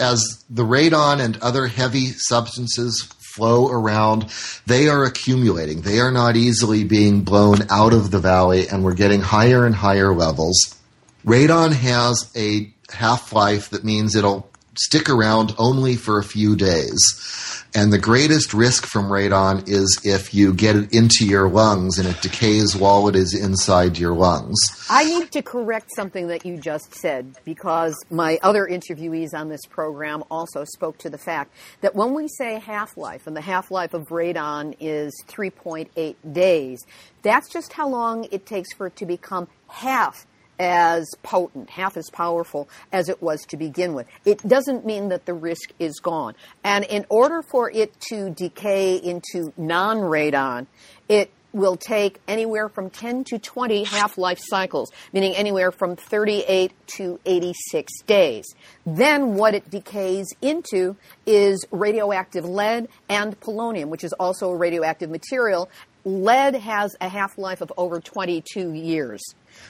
As 0.00 0.44
the 0.50 0.64
radon 0.64 1.20
and 1.20 1.36
other 1.36 1.68
heavy 1.68 2.06
substances 2.06 3.08
flow 3.36 3.68
around, 3.68 4.26
they 4.66 4.88
are 4.88 5.04
accumulating. 5.04 5.82
They 5.82 6.00
are 6.00 6.10
not 6.10 6.34
easily 6.34 6.82
being 6.82 7.22
blown 7.22 7.58
out 7.70 7.92
of 7.92 8.10
the 8.10 8.18
valley, 8.18 8.66
and 8.66 8.82
we're 8.82 8.94
getting 8.94 9.20
higher 9.20 9.64
and 9.64 9.76
higher 9.76 10.12
levels. 10.12 10.76
Radon 11.24 11.72
has 11.72 12.32
a 12.36 12.74
half 12.92 13.32
life 13.32 13.70
that 13.70 13.84
means 13.84 14.16
it'll 14.16 14.50
stick 14.78 15.08
around 15.08 15.54
only 15.58 15.96
for 15.96 16.18
a 16.18 16.24
few 16.24 16.56
days. 16.56 17.62
And 17.74 17.90
the 17.90 17.98
greatest 17.98 18.52
risk 18.52 18.84
from 18.84 19.06
radon 19.06 19.66
is 19.66 20.00
if 20.04 20.34
you 20.34 20.52
get 20.52 20.76
it 20.76 20.92
into 20.92 21.24
your 21.26 21.48
lungs 21.48 21.98
and 21.98 22.06
it 22.06 22.20
decays 22.20 22.76
while 22.76 23.08
it 23.08 23.16
is 23.16 23.34
inside 23.34 23.98
your 23.98 24.12
lungs. 24.12 24.58
I 24.90 25.04
need 25.04 25.32
to 25.32 25.42
correct 25.42 25.88
something 25.96 26.26
that 26.26 26.44
you 26.44 26.58
just 26.58 26.94
said 26.94 27.34
because 27.46 27.96
my 28.10 28.38
other 28.42 28.66
interviewees 28.66 29.32
on 29.32 29.48
this 29.48 29.64
program 29.64 30.22
also 30.30 30.64
spoke 30.64 30.98
to 30.98 31.08
the 31.08 31.16
fact 31.16 31.54
that 31.80 31.94
when 31.94 32.12
we 32.12 32.28
say 32.28 32.58
half 32.58 32.98
life, 32.98 33.26
and 33.26 33.34
the 33.34 33.40
half 33.40 33.70
life 33.70 33.94
of 33.94 34.08
radon 34.08 34.76
is 34.78 35.14
3.8 35.28 36.16
days, 36.30 36.84
that's 37.22 37.48
just 37.48 37.72
how 37.72 37.88
long 37.88 38.26
it 38.30 38.44
takes 38.44 38.74
for 38.74 38.88
it 38.88 38.96
to 38.96 39.06
become 39.06 39.48
half 39.68 40.26
as 40.62 41.10
potent, 41.24 41.68
half 41.70 41.96
as 41.96 42.08
powerful 42.08 42.68
as 42.92 43.08
it 43.08 43.20
was 43.20 43.44
to 43.46 43.56
begin 43.56 43.94
with. 43.94 44.06
It 44.24 44.46
doesn't 44.46 44.86
mean 44.86 45.08
that 45.08 45.26
the 45.26 45.34
risk 45.34 45.72
is 45.80 45.98
gone. 45.98 46.34
And 46.62 46.84
in 46.84 47.04
order 47.08 47.42
for 47.42 47.68
it 47.68 48.00
to 48.12 48.30
decay 48.30 48.94
into 48.96 49.52
non 49.56 49.98
radon, 49.98 50.68
it 51.08 51.32
will 51.52 51.76
take 51.76 52.18
anywhere 52.26 52.68
from 52.68 52.90
10 52.90 53.24
to 53.24 53.38
20 53.38 53.84
half 53.84 54.16
life 54.16 54.40
cycles, 54.40 54.90
meaning 55.12 55.34
anywhere 55.34 55.70
from 55.70 55.96
38 55.96 56.72
to 56.86 57.20
86 57.26 57.92
days. 58.06 58.46
Then 58.86 59.34
what 59.34 59.54
it 59.54 59.68
decays 59.70 60.28
into 60.40 60.96
is 61.26 61.64
radioactive 61.70 62.44
lead 62.44 62.88
and 63.08 63.38
polonium, 63.40 63.86
which 63.86 64.04
is 64.04 64.12
also 64.14 64.50
a 64.50 64.56
radioactive 64.56 65.10
material. 65.10 65.68
Lead 66.04 66.54
has 66.56 66.96
a 67.00 67.08
half 67.08 67.38
life 67.38 67.60
of 67.60 67.72
over 67.76 68.00
22 68.00 68.72
years. 68.72 69.22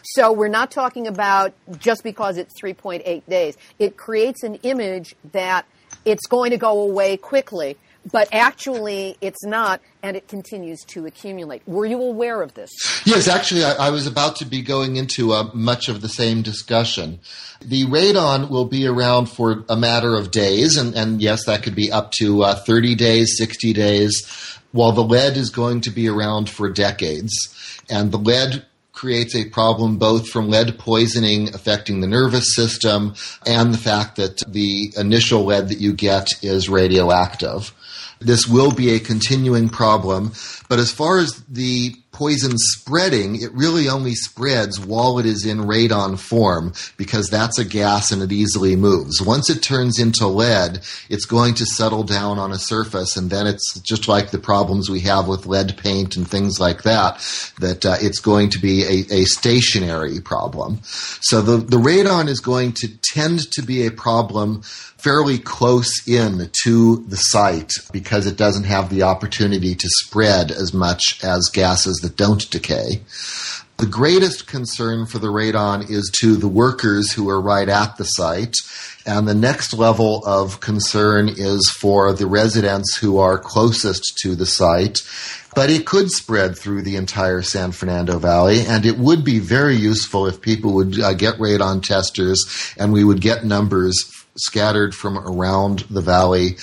So 0.02 0.32
we're 0.32 0.48
not 0.48 0.70
talking 0.70 1.06
about 1.06 1.52
just 1.78 2.02
because 2.02 2.38
it's 2.38 2.54
3.8 2.60 3.22
days. 3.28 3.56
It 3.78 3.96
creates 3.96 4.42
an 4.42 4.56
image 4.56 5.14
that 5.32 5.66
it's 6.04 6.26
going 6.26 6.50
to 6.50 6.56
go 6.56 6.80
away 6.80 7.16
quickly, 7.16 7.76
but 8.10 8.28
actually 8.32 9.16
it's 9.20 9.44
not, 9.44 9.80
and 10.02 10.16
it 10.16 10.26
continues 10.26 10.80
to 10.86 11.06
accumulate. 11.06 11.62
Were 11.66 11.86
you 11.86 12.00
aware 12.02 12.42
of 12.42 12.54
this? 12.54 12.70
Yes, 13.04 13.28
actually, 13.28 13.64
I, 13.64 13.86
I 13.86 13.90
was 13.90 14.06
about 14.06 14.36
to 14.36 14.44
be 14.44 14.62
going 14.62 14.96
into 14.96 15.32
uh, 15.32 15.50
much 15.54 15.88
of 15.88 16.00
the 16.00 16.08
same 16.08 16.42
discussion. 16.42 17.20
The 17.60 17.84
radon 17.84 18.50
will 18.50 18.64
be 18.64 18.86
around 18.86 19.26
for 19.26 19.64
a 19.68 19.76
matter 19.76 20.16
of 20.16 20.30
days, 20.30 20.76
and, 20.76 20.94
and 20.94 21.20
yes, 21.20 21.46
that 21.46 21.62
could 21.62 21.74
be 21.74 21.92
up 21.92 22.10
to 22.12 22.42
uh, 22.42 22.54
30 22.54 22.94
days, 22.96 23.36
60 23.36 23.72
days, 23.72 24.58
while 24.72 24.92
the 24.92 25.04
lead 25.04 25.36
is 25.36 25.50
going 25.50 25.80
to 25.82 25.90
be 25.90 26.08
around 26.08 26.50
for 26.50 26.70
decades. 26.70 27.32
And 27.88 28.10
the 28.10 28.18
lead 28.18 28.64
creates 28.92 29.34
a 29.34 29.48
problem 29.48 29.98
both 29.98 30.28
from 30.28 30.48
lead 30.48 30.78
poisoning 30.78 31.54
affecting 31.54 32.00
the 32.00 32.06
nervous 32.06 32.54
system 32.54 33.14
and 33.46 33.72
the 33.72 33.78
fact 33.78 34.16
that 34.16 34.42
the 34.46 34.92
initial 34.96 35.44
lead 35.44 35.68
that 35.68 35.80
you 35.80 35.92
get 35.92 36.28
is 36.42 36.68
radioactive. 36.68 37.72
This 38.20 38.46
will 38.46 38.70
be 38.70 38.90
a 38.90 39.00
continuing 39.00 39.68
problem, 39.68 40.32
but 40.68 40.78
as 40.78 40.92
far 40.92 41.18
as 41.18 41.42
the 41.48 41.96
poison 42.12 42.52
spreading, 42.56 43.40
it 43.40 43.52
really 43.52 43.88
only 43.88 44.14
spreads 44.14 44.78
while 44.78 45.18
it 45.18 45.26
is 45.26 45.46
in 45.46 45.58
radon 45.58 46.18
form 46.18 46.72
because 46.96 47.28
that's 47.28 47.58
a 47.58 47.64
gas 47.64 48.12
and 48.12 48.22
it 48.22 48.30
easily 48.30 48.76
moves. 48.76 49.20
Once 49.20 49.48
it 49.48 49.62
turns 49.62 49.98
into 49.98 50.26
lead, 50.26 50.82
it's 51.08 51.24
going 51.24 51.54
to 51.54 51.64
settle 51.64 52.04
down 52.04 52.38
on 52.38 52.52
a 52.52 52.58
surface 52.58 53.16
and 53.16 53.30
then 53.30 53.46
it's 53.46 53.80
just 53.80 54.08
like 54.08 54.30
the 54.30 54.38
problems 54.38 54.90
we 54.90 55.00
have 55.00 55.26
with 55.26 55.46
lead 55.46 55.76
paint 55.78 56.16
and 56.16 56.28
things 56.28 56.60
like 56.60 56.82
that, 56.82 57.16
that 57.58 57.84
uh, 57.86 57.96
it's 58.00 58.20
going 58.20 58.50
to 58.50 58.58
be 58.58 58.84
a, 58.84 59.14
a 59.14 59.24
stationary 59.24 60.20
problem. 60.20 60.80
So 60.82 61.40
the, 61.40 61.56
the 61.56 61.78
radon 61.78 62.28
is 62.28 62.40
going 62.40 62.72
to 62.74 62.88
tend 63.02 63.50
to 63.52 63.62
be 63.62 63.86
a 63.86 63.90
problem 63.90 64.62
fairly 65.02 65.38
close 65.38 66.06
in 66.06 66.48
to 66.62 67.04
the 67.08 67.16
site 67.16 67.72
because 67.92 68.24
it 68.24 68.36
doesn't 68.36 68.64
have 68.64 68.88
the 68.88 69.02
opportunity 69.02 69.74
to 69.74 69.88
spread 70.04 70.52
as 70.52 70.72
much 70.72 71.18
as 71.24 71.50
gases 71.52 72.01
that 72.02 72.16
don't 72.16 72.48
decay. 72.50 73.00
The 73.78 73.86
greatest 73.86 74.46
concern 74.46 75.06
for 75.06 75.18
the 75.18 75.32
radon 75.32 75.90
is 75.90 76.08
to 76.20 76.36
the 76.36 76.46
workers 76.46 77.10
who 77.12 77.28
are 77.28 77.40
right 77.40 77.68
at 77.68 77.96
the 77.96 78.04
site. 78.04 78.54
And 79.04 79.26
the 79.26 79.34
next 79.34 79.74
level 79.74 80.24
of 80.24 80.60
concern 80.60 81.28
is 81.28 81.68
for 81.80 82.12
the 82.12 82.26
residents 82.26 82.96
who 82.98 83.18
are 83.18 83.38
closest 83.38 84.18
to 84.18 84.36
the 84.36 84.46
site. 84.46 84.98
But 85.56 85.68
it 85.68 85.84
could 85.84 86.10
spread 86.10 86.56
through 86.56 86.82
the 86.82 86.94
entire 86.94 87.42
San 87.42 87.72
Fernando 87.72 88.18
Valley, 88.20 88.60
and 88.60 88.86
it 88.86 88.98
would 88.98 89.24
be 89.24 89.40
very 89.40 89.74
useful 89.74 90.26
if 90.26 90.40
people 90.40 90.74
would 90.74 91.00
uh, 91.00 91.14
get 91.14 91.38
radon 91.38 91.82
testers 91.82 92.74
and 92.78 92.92
we 92.92 93.02
would 93.02 93.20
get 93.20 93.44
numbers 93.44 94.21
scattered 94.36 94.94
from 94.94 95.18
around 95.18 95.80
the 95.90 96.00
valley. 96.00 96.56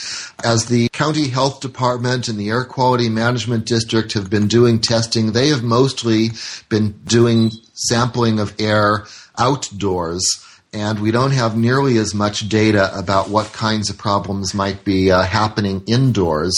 As 0.44 0.66
the 0.66 0.90
county 0.90 1.28
health 1.28 1.62
department 1.62 2.28
and 2.28 2.40
the 2.40 2.50
air 2.50 2.66
quality 2.66 3.10
management 3.10 3.66
district 3.66 4.14
have 4.14 4.30
been 4.30 4.48
doing 4.48 4.80
testing, 4.80 5.32
they 5.32 5.50
have 5.50 5.64
mostly 5.64 6.30
been 6.70 6.92
doing 7.04 7.52
sampling 7.74 8.40
of 8.40 8.56
air 8.60 9.06
outdoors. 9.38 10.46
And 10.72 11.00
we 11.00 11.12
don't 11.12 11.32
have 11.32 11.58
nearly 11.58 11.98
as 11.98 12.14
much 12.14 12.48
data 12.48 12.92
about 12.96 13.30
what 13.30 13.54
kinds 13.54 13.90
of 13.90 13.98
problems 13.98 14.54
might 14.54 14.86
be 14.86 15.12
uh, 15.12 15.24
happening 15.24 15.84
indoors. 15.88 16.54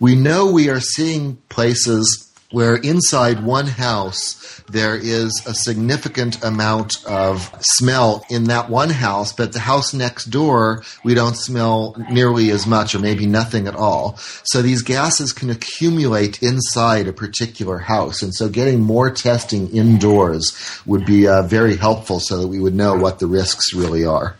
We 0.00 0.16
know 0.16 0.50
we 0.50 0.68
are 0.68 0.80
seeing 0.80 1.36
places 1.48 2.31
where 2.52 2.76
inside 2.76 3.44
one 3.44 3.66
house 3.66 4.62
there 4.68 4.94
is 4.96 5.42
a 5.46 5.54
significant 5.54 6.42
amount 6.44 7.04
of 7.04 7.52
smell 7.60 8.24
in 8.30 8.44
that 8.44 8.70
one 8.70 8.90
house, 8.90 9.32
but 9.32 9.52
the 9.52 9.58
house 9.58 9.92
next 9.92 10.26
door 10.26 10.82
we 11.04 11.14
don't 11.14 11.36
smell 11.36 11.96
nearly 12.10 12.50
as 12.50 12.66
much 12.66 12.94
or 12.94 12.98
maybe 12.98 13.26
nothing 13.26 13.66
at 13.66 13.74
all. 13.74 14.16
So 14.44 14.62
these 14.62 14.82
gases 14.82 15.32
can 15.32 15.50
accumulate 15.50 16.42
inside 16.42 17.08
a 17.08 17.12
particular 17.12 17.78
house, 17.78 18.22
and 18.22 18.34
so 18.34 18.48
getting 18.48 18.80
more 18.80 19.10
testing 19.10 19.68
indoors 19.70 20.56
would 20.86 21.04
be 21.04 21.26
uh, 21.26 21.42
very 21.42 21.76
helpful 21.76 22.20
so 22.20 22.38
that 22.38 22.48
we 22.48 22.60
would 22.60 22.74
know 22.74 22.96
what 22.96 23.18
the 23.18 23.26
risks 23.26 23.74
really 23.74 24.04
are. 24.04 24.36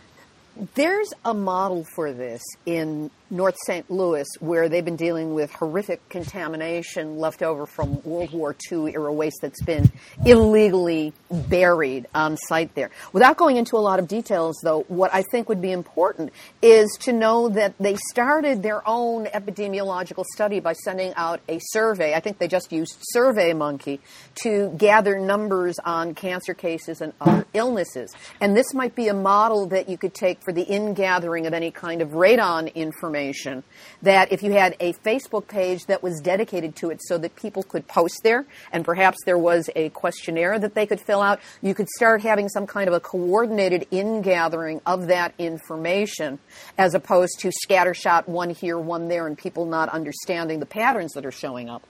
There's 0.75 1.11
a 1.25 1.33
model 1.33 1.85
for 1.95 2.13
this 2.13 2.43
in 2.65 3.09
North 3.33 3.57
St. 3.65 3.89
Louis, 3.89 4.27
where 4.39 4.69
they've 4.69 4.85
been 4.85 4.95
dealing 4.95 5.33
with 5.33 5.51
horrific 5.51 6.07
contamination 6.07 7.17
left 7.17 7.41
over 7.41 7.65
from 7.65 8.01
World 8.03 8.31
War 8.31 8.55
II 8.71 8.93
era 8.93 9.11
waste 9.11 9.39
that's 9.41 9.61
been 9.63 9.91
illegally 10.23 11.13
buried 11.31 12.05
on 12.13 12.37
site 12.37 12.75
there. 12.75 12.91
Without 13.11 13.35
going 13.35 13.57
into 13.57 13.75
a 13.75 13.79
lot 13.79 13.97
of 13.97 14.07
details, 14.07 14.59
though, 14.63 14.81
what 14.87 15.11
I 15.13 15.23
think 15.23 15.49
would 15.49 15.61
be 15.61 15.71
important 15.71 16.31
is 16.61 16.95
to 17.01 17.11
know 17.11 17.49
that 17.49 17.73
they 17.79 17.95
started 18.11 18.61
their 18.61 18.87
own 18.87 19.25
epidemiological 19.25 20.25
study 20.25 20.59
by 20.59 20.73
sending 20.73 21.11
out 21.15 21.41
a 21.49 21.59
survey. 21.59 22.13
I 22.13 22.19
think 22.19 22.37
they 22.37 22.47
just 22.47 22.71
used 22.71 23.01
SurveyMonkey 23.15 23.99
to 24.43 24.69
gather 24.77 25.17
numbers 25.17 25.79
on 25.83 26.13
cancer 26.13 26.53
cases 26.53 27.01
and 27.01 27.13
other 27.19 27.47
illnesses. 27.55 28.13
And 28.39 28.55
this 28.55 28.75
might 28.75 28.93
be 28.93 29.07
a 29.07 29.13
model 29.15 29.65
that 29.69 29.89
you 29.89 29.97
could 29.97 30.13
take 30.13 30.43
for 30.43 30.53
the 30.53 30.63
ingathering 30.63 31.47
of 31.47 31.53
any 31.53 31.71
kind 31.71 32.03
of 32.03 32.09
radon 32.09 32.73
information 32.75 33.22
information 33.23 33.63
that 34.01 34.31
if 34.31 34.43
you 34.43 34.51
had 34.51 34.75
a 34.79 34.93
Facebook 34.93 35.47
page 35.47 35.85
that 35.85 36.03
was 36.03 36.19
dedicated 36.19 36.75
to 36.75 36.89
it 36.89 36.99
so 37.01 37.17
that 37.17 37.35
people 37.35 37.63
could 37.63 37.87
post 37.87 38.21
there 38.23 38.45
and 38.71 38.83
perhaps 38.83 39.17
there 39.25 39.37
was 39.37 39.69
a 39.75 39.89
questionnaire 39.89 40.59
that 40.59 40.75
they 40.75 40.85
could 40.85 40.99
fill 40.99 41.21
out, 41.21 41.39
you 41.61 41.73
could 41.73 41.87
start 41.89 42.21
having 42.21 42.49
some 42.49 42.67
kind 42.67 42.87
of 42.87 42.93
a 42.93 42.99
coordinated 42.99 43.87
ingathering 43.91 44.81
of 44.85 45.07
that 45.07 45.33
information 45.37 46.39
as 46.77 46.93
opposed 46.93 47.39
to 47.39 47.51
scattershot 47.67 48.27
one 48.27 48.49
here, 48.49 48.77
one 48.77 49.07
there, 49.07 49.25
and 49.27 49.37
people 49.37 49.65
not 49.65 49.89
understanding 49.89 50.59
the 50.59 50.65
patterns 50.65 51.13
that 51.13 51.25
are 51.25 51.31
showing 51.31 51.69
up. 51.69 51.83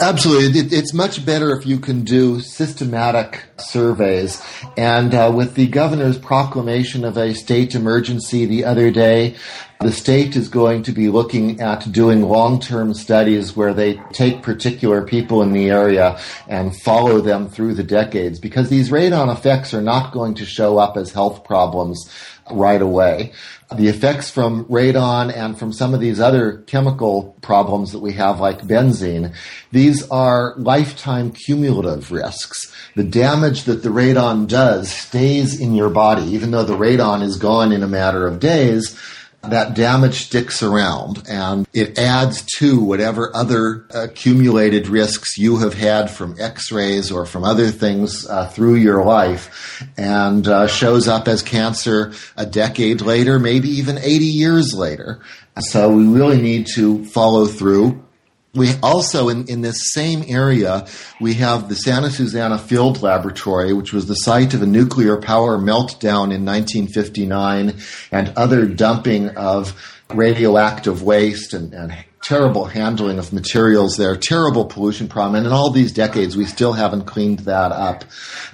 Absolutely. 0.00 0.60
It, 0.60 0.72
it's 0.72 0.94
much 0.94 1.24
better 1.24 1.56
if 1.56 1.66
you 1.66 1.78
can 1.78 2.04
do 2.04 2.40
systematic 2.40 3.44
surveys. 3.58 4.42
And 4.76 5.14
uh, 5.14 5.32
with 5.34 5.54
the 5.54 5.66
governor's 5.66 6.18
proclamation 6.18 7.04
of 7.04 7.16
a 7.16 7.34
state 7.34 7.74
emergency 7.74 8.46
the 8.46 8.64
other 8.64 8.90
day, 8.90 9.36
the 9.80 9.92
state 9.92 10.34
is 10.36 10.48
going 10.48 10.82
to 10.84 10.92
be 10.92 11.10
looking 11.10 11.60
at 11.60 11.92
doing 11.92 12.22
long-term 12.22 12.94
studies 12.94 13.54
where 13.54 13.74
they 13.74 14.00
take 14.12 14.42
particular 14.42 15.02
people 15.02 15.42
in 15.42 15.52
the 15.52 15.68
area 15.68 16.18
and 16.48 16.74
follow 16.80 17.20
them 17.20 17.48
through 17.48 17.74
the 17.74 17.82
decades 17.82 18.38
because 18.38 18.70
these 18.70 18.88
radon 18.88 19.30
effects 19.30 19.74
are 19.74 19.82
not 19.82 20.12
going 20.12 20.34
to 20.34 20.46
show 20.46 20.78
up 20.78 20.96
as 20.96 21.12
health 21.12 21.44
problems 21.44 22.08
right 22.50 22.82
away 22.82 23.32
the 23.76 23.88
effects 23.88 24.30
from 24.30 24.64
radon 24.66 25.34
and 25.34 25.58
from 25.58 25.72
some 25.72 25.94
of 25.94 26.00
these 26.00 26.20
other 26.20 26.58
chemical 26.66 27.36
problems 27.40 27.92
that 27.92 28.00
we 28.00 28.12
have, 28.12 28.40
like 28.40 28.60
benzene, 28.62 29.34
these 29.72 30.08
are 30.10 30.54
lifetime 30.56 31.32
cumulative 31.32 32.12
risks. 32.12 32.72
The 32.94 33.04
damage 33.04 33.64
that 33.64 33.82
the 33.82 33.88
radon 33.88 34.46
does 34.46 34.90
stays 34.90 35.60
in 35.60 35.74
your 35.74 35.90
body, 35.90 36.24
even 36.24 36.50
though 36.50 36.64
the 36.64 36.76
radon 36.76 37.22
is 37.22 37.36
gone 37.36 37.72
in 37.72 37.82
a 37.82 37.88
matter 37.88 38.26
of 38.26 38.40
days 38.40 38.98
that 39.50 39.74
damage 39.74 40.26
sticks 40.26 40.62
around 40.62 41.22
and 41.28 41.66
it 41.72 41.98
adds 41.98 42.42
to 42.58 42.80
whatever 42.80 43.34
other 43.34 43.86
accumulated 43.90 44.88
risks 44.88 45.38
you 45.38 45.58
have 45.58 45.74
had 45.74 46.10
from 46.10 46.36
x-rays 46.40 47.10
or 47.10 47.26
from 47.26 47.44
other 47.44 47.70
things 47.70 48.26
uh, 48.26 48.48
through 48.48 48.74
your 48.74 49.04
life 49.04 49.82
and 49.96 50.46
uh, 50.48 50.66
shows 50.66 51.08
up 51.08 51.28
as 51.28 51.42
cancer 51.42 52.12
a 52.36 52.46
decade 52.46 53.00
later, 53.00 53.38
maybe 53.38 53.68
even 53.68 53.98
80 53.98 54.24
years 54.24 54.74
later. 54.74 55.20
So 55.60 55.90
we 55.90 56.06
really 56.06 56.40
need 56.40 56.66
to 56.74 57.04
follow 57.06 57.46
through 57.46 58.03
we 58.54 58.72
also, 58.82 59.28
in, 59.28 59.46
in 59.48 59.62
this 59.62 59.92
same 59.92 60.24
area, 60.26 60.86
we 61.20 61.34
have 61.34 61.68
the 61.68 61.74
Santa 61.74 62.10
Susana 62.10 62.58
Field 62.58 63.02
Laboratory, 63.02 63.72
which 63.72 63.92
was 63.92 64.06
the 64.06 64.14
site 64.14 64.54
of 64.54 64.62
a 64.62 64.66
nuclear 64.66 65.16
power 65.16 65.58
meltdown 65.58 66.32
in 66.32 66.44
1959 66.44 67.74
and 68.12 68.32
other 68.36 68.66
dumping 68.66 69.30
of 69.30 69.74
radioactive 70.12 71.02
waste 71.02 71.52
and, 71.52 71.72
and 71.74 71.92
terrible 72.22 72.64
handling 72.64 73.18
of 73.18 73.32
materials 73.32 73.96
there, 73.96 74.16
terrible 74.16 74.64
pollution 74.64 75.08
problem. 75.08 75.34
And 75.34 75.46
in 75.46 75.52
all 75.52 75.70
these 75.70 75.92
decades, 75.92 76.36
we 76.36 76.46
still 76.46 76.72
haven't 76.72 77.04
cleaned 77.04 77.40
that 77.40 77.70
up. 77.70 78.04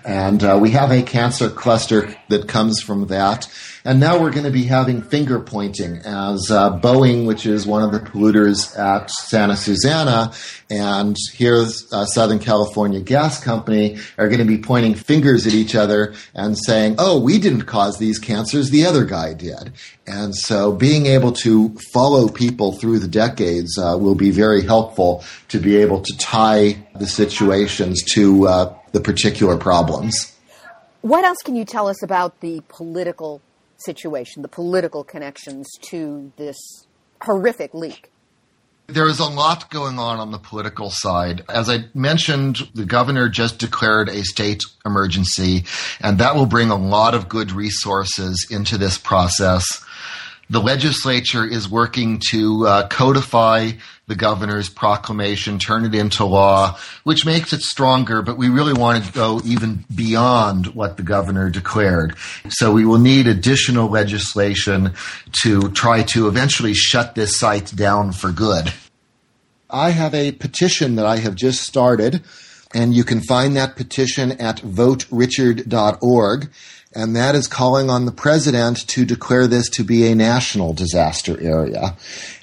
And 0.05 0.43
uh, 0.43 0.59
we 0.61 0.71
have 0.71 0.91
a 0.91 1.03
cancer 1.03 1.49
cluster 1.49 2.15
that 2.29 2.49
comes 2.49 2.81
from 2.81 3.07
that. 3.09 3.49
And 3.85 3.99
now 3.99 4.21
we're 4.21 4.31
going 4.31 4.45
to 4.45 4.51
be 4.51 4.65
having 4.65 5.01
finger 5.01 5.41
pointing 5.41 5.99
as 6.05 6.51
uh, 6.51 6.79
Boeing, 6.79 7.27
which 7.27 7.47
is 7.47 7.67
one 7.67 7.83
of 7.83 7.93
the 7.93 7.99
polluters 7.99 8.79
at 8.79 9.11
Santa 9.11 9.57
Susana, 9.57 10.33
and 10.69 11.17
here's 11.33 11.91
uh, 11.93 12.05
Southern 12.05 12.39
California 12.39 13.01
Gas 13.01 13.43
Company 13.43 13.99
are 14.19 14.29
going 14.29 14.39
to 14.39 14.45
be 14.45 14.59
pointing 14.59 14.95
fingers 14.95 15.47
at 15.47 15.55
each 15.55 15.75
other 15.75 16.15
and 16.35 16.59
saying, 16.59 16.97
oh, 16.99 17.19
we 17.19 17.39
didn't 17.39 17.63
cause 17.63 17.99
these 17.99 18.19
cancers, 18.19 18.69
the 18.69 18.85
other 18.85 19.05
guy 19.05 19.33
did. 19.33 19.73
And 20.07 20.37
so 20.37 20.73
being 20.73 21.07
able 21.07 21.33
to 21.33 21.75
follow 21.93 22.29
people 22.29 22.73
through 22.73 22.99
the 22.99 23.09
decades 23.09 23.79
uh, 23.79 23.97
will 23.99 24.15
be 24.15 24.31
very 24.31 24.63
helpful 24.63 25.25
to 25.49 25.59
be 25.59 25.77
able 25.77 26.03
to 26.03 26.17
tie 26.19 26.87
the 26.95 27.07
situations 27.07 28.03
to 28.13 28.47
uh, 28.47 28.75
the 28.93 29.01
particular 29.01 29.57
problems. 29.57 30.37
What 31.01 31.25
else 31.25 31.39
can 31.43 31.57
you 31.57 31.65
tell 31.65 31.89
us 31.89 32.03
about 32.03 32.41
the 32.41 32.63
political 32.69 33.41
situation, 33.83 34.43
the 34.43 34.49
political 34.49 35.05
connections 35.05 35.69
to 35.83 36.33
this 36.37 36.87
horrific 37.23 37.75
leak? 37.75 38.11
There 38.87 39.07
is 39.07 39.21
a 39.21 39.25
lot 39.25 39.71
going 39.71 40.01
on 40.01 40.19
on 40.19 40.33
the 40.33 40.39
political 40.39 40.91
side. 40.91 41.45
As 41.49 41.71
I 41.71 41.85
mentioned, 41.95 42.69
the 42.75 42.85
governor 42.85 43.29
just 43.29 43.59
declared 43.59 44.09
a 44.09 44.25
state 44.25 44.63
emergency, 44.85 45.65
and 46.01 46.19
that 46.19 46.35
will 46.35 46.47
bring 46.47 46.71
a 46.71 46.77
lot 46.77 47.15
of 47.15 47.29
good 47.29 47.53
resources 47.53 48.49
into 48.51 48.79
this 48.79 48.99
process 48.99 49.65
the 50.51 50.61
legislature 50.61 51.47
is 51.47 51.69
working 51.69 52.21
to 52.31 52.67
uh, 52.67 52.89
codify 52.89 53.71
the 54.11 54.17
governor's 54.17 54.69
proclamation, 54.69 55.59
turn 55.59 55.85
it 55.87 55.95
into 55.95 56.25
law, 56.25 56.77
which 57.05 57.25
makes 57.25 57.53
it 57.53 57.63
stronger, 57.63 58.21
but 58.23 58.37
we 58.37 58.49
really 58.49 58.75
want 58.75 59.05
to 59.05 59.13
go 59.13 59.41
even 59.45 59.85
beyond 59.95 60.67
what 60.75 60.97
the 60.97 61.03
governor 61.05 61.49
declared. 61.49 62.17
So 62.49 62.73
we 62.73 62.85
will 62.85 62.99
need 62.99 63.29
additional 63.29 63.89
legislation 63.89 64.95
to 65.43 65.71
try 65.71 66.03
to 66.03 66.27
eventually 66.27 66.75
shut 66.75 67.15
this 67.15 67.39
site 67.39 67.75
down 67.75 68.11
for 68.13 68.33
good. 68.33 68.75
I 69.71 69.91
have 69.91 70.13
a 70.13 70.33
petition 70.33 70.97
that 70.97 71.07
I 71.07 71.19
have 71.19 71.37
just 71.37 71.63
started, 71.63 72.25
and 72.75 72.93
you 72.93 73.05
can 73.05 73.21
find 73.21 73.57
that 73.57 73.77
petition 73.77 74.33
at 74.33 74.57
voterichard.org 74.57 76.51
and 76.93 77.15
that 77.15 77.35
is 77.35 77.47
calling 77.47 77.89
on 77.89 78.05
the 78.05 78.13
president 78.13 78.87
to 78.89 79.05
declare 79.05 79.47
this 79.47 79.69
to 79.71 79.85
be 79.85 80.07
a 80.07 80.15
national 80.15 80.73
disaster 80.73 81.41
area. 81.41 81.97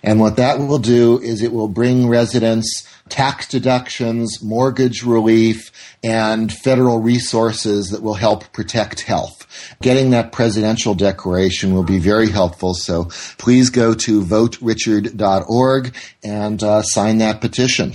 And 0.04 0.20
what 0.20 0.38
that 0.38 0.60
will 0.60 0.80
do 0.80 1.20
is 1.20 1.42
it 1.42 1.52
will 1.52 1.68
bring 1.68 2.08
residents 2.08 2.88
tax 3.10 3.48
deductions, 3.48 4.44
mortgage 4.44 5.04
relief, 5.04 5.72
and 6.04 6.52
federal 6.52 7.00
resources 7.00 7.90
that 7.90 8.02
will 8.02 8.16
help 8.16 8.52
protect 8.54 9.02
health. 9.02 9.48
Getting 9.82 10.12
that 10.12 10.32
presidential 10.32 10.94
declaration 10.94 11.74
will 11.74 11.84
be 11.84 12.00
very 12.00 12.30
helpful. 12.30 12.74
So 12.74 13.06
please 13.38 13.70
go 13.70 13.94
to 13.94 14.22
voterichard.org 14.22 15.96
and 16.24 16.64
uh, 16.64 16.82
sign 16.82 17.18
that 17.20 17.42
petition. 17.42 17.94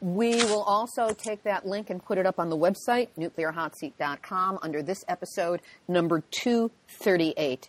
We 0.00 0.36
will 0.44 0.62
also 0.62 1.12
take 1.12 1.42
that 1.42 1.66
link 1.66 1.90
and 1.90 2.04
put 2.04 2.18
it 2.18 2.26
up 2.26 2.38
on 2.38 2.50
the 2.50 2.56
website, 2.56 3.08
nuclearhotseat.com, 3.18 4.60
under 4.62 4.82
this 4.82 5.04
episode, 5.08 5.60
number 5.88 6.22
238. 6.30 7.68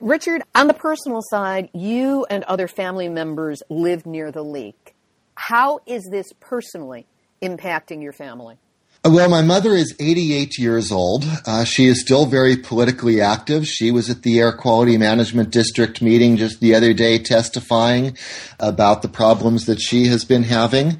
Richard, 0.00 0.42
on 0.54 0.66
the 0.66 0.74
personal 0.74 1.20
side, 1.22 1.70
you 1.72 2.26
and 2.28 2.42
other 2.44 2.66
family 2.66 3.08
members 3.08 3.62
live 3.68 4.04
near 4.04 4.32
the 4.32 4.42
leak. 4.42 4.96
How 5.36 5.78
is 5.86 6.08
this 6.10 6.32
personally 6.40 7.06
impacting 7.40 8.02
your 8.02 8.12
family? 8.12 8.58
Well, 9.04 9.28
my 9.28 9.42
mother 9.42 9.72
is 9.72 9.96
88 9.98 10.58
years 10.58 10.92
old. 10.92 11.24
Uh, 11.44 11.64
she 11.64 11.86
is 11.86 12.00
still 12.00 12.24
very 12.24 12.56
politically 12.56 13.20
active. 13.20 13.66
She 13.66 13.90
was 13.90 14.08
at 14.08 14.22
the 14.22 14.38
Air 14.38 14.52
Quality 14.52 14.96
Management 14.96 15.50
District 15.50 16.00
meeting 16.00 16.36
just 16.36 16.60
the 16.60 16.76
other 16.76 16.92
day 16.94 17.18
testifying 17.18 18.16
about 18.60 19.02
the 19.02 19.08
problems 19.08 19.66
that 19.66 19.80
she 19.80 20.06
has 20.06 20.24
been 20.24 20.44
having. 20.44 20.98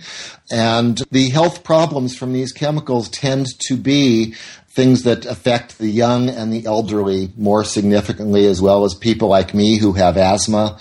And 0.51 1.01
the 1.13 1.31
health 1.31 1.63
problems 1.63 2.17
from 2.17 2.33
these 2.33 2.51
chemicals 2.51 3.09
tend 3.09 3.47
to 3.69 3.77
be 3.77 4.35
things 4.69 5.05
that 5.05 5.25
affect 5.25 5.79
the 5.79 5.89
young 5.89 6.29
and 6.29 6.53
the 6.53 6.67
elderly 6.67 7.33
more 7.37 7.63
significantly, 7.63 8.47
as 8.47 8.61
well 8.61 8.85
as 8.85 8.97
people 8.97 9.29
like 9.29 9.55
me 9.55 9.77
who 9.79 9.93
have 9.93 10.17
asthma. 10.17 10.77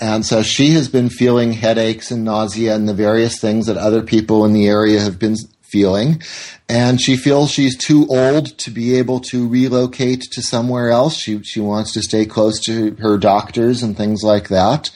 And 0.00 0.24
so 0.24 0.44
she 0.44 0.70
has 0.74 0.88
been 0.88 1.10
feeling 1.10 1.52
headaches 1.52 2.12
and 2.12 2.24
nausea 2.24 2.76
and 2.76 2.88
the 2.88 2.94
various 2.94 3.40
things 3.40 3.66
that 3.66 3.76
other 3.76 4.02
people 4.02 4.44
in 4.44 4.52
the 4.52 4.68
area 4.68 5.00
have 5.00 5.18
been 5.18 5.34
feeling. 5.70 6.22
And 6.68 7.00
she 7.00 7.16
feels 7.16 7.50
she's 7.50 7.76
too 7.76 8.06
old 8.08 8.58
to 8.58 8.70
be 8.70 8.96
able 8.96 9.20
to 9.30 9.48
relocate 9.48 10.22
to 10.32 10.42
somewhere 10.42 10.90
else. 10.90 11.16
She, 11.16 11.42
she 11.42 11.60
wants 11.60 11.92
to 11.94 12.02
stay 12.02 12.26
close 12.26 12.60
to 12.66 12.96
her 12.96 13.18
doctors 13.18 13.82
and 13.82 13.96
things 13.96 14.22
like 14.22 14.48
that. 14.48 14.90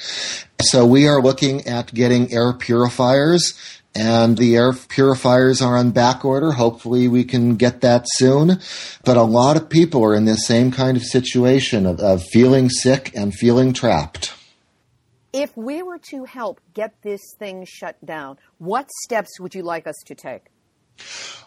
So 0.61 0.87
we 0.87 1.09
are 1.09 1.21
looking 1.21 1.67
at 1.67 1.93
getting 1.93 2.33
air 2.33 2.53
purifiers 2.53 3.55
and 3.95 4.37
the 4.37 4.57
air 4.57 4.73
purifiers 4.73 5.63
are 5.63 5.77
on 5.77 5.93
back 5.93 6.25
order. 6.25 6.53
Hopefully 6.53 7.07
we 7.07 7.25
can 7.25 7.57
get 7.57 7.81
that 7.83 8.07
soon. 8.15 8.61
But 9.05 9.17
a 9.17 9.23
lot 9.23 9.57
of 9.57 9.69
people 9.69 10.05
are 10.05 10.15
in 10.15 10.25
this 10.25 10.47
same 10.47 10.73
kind 10.73 10.97
of 10.97 11.05
situation 11.05 11.87
of, 11.87 12.01
of 12.01 12.23
feeling 12.33 12.69
sick 12.69 13.13
and 13.15 13.33
feeling 13.33 13.73
trapped. 13.73 14.35
If 15.33 15.57
we 15.57 15.83
were 15.83 15.99
to 16.11 16.25
help 16.25 16.61
get 16.75 16.95
this 17.03 17.21
thing 17.39 17.65
shut 17.67 18.05
down, 18.05 18.39
what 18.59 18.91
steps 19.05 19.41
would 19.41 19.55
you 19.55 19.63
like 19.63 19.87
us 19.87 19.97
to 20.07 20.15
take? 20.15 20.47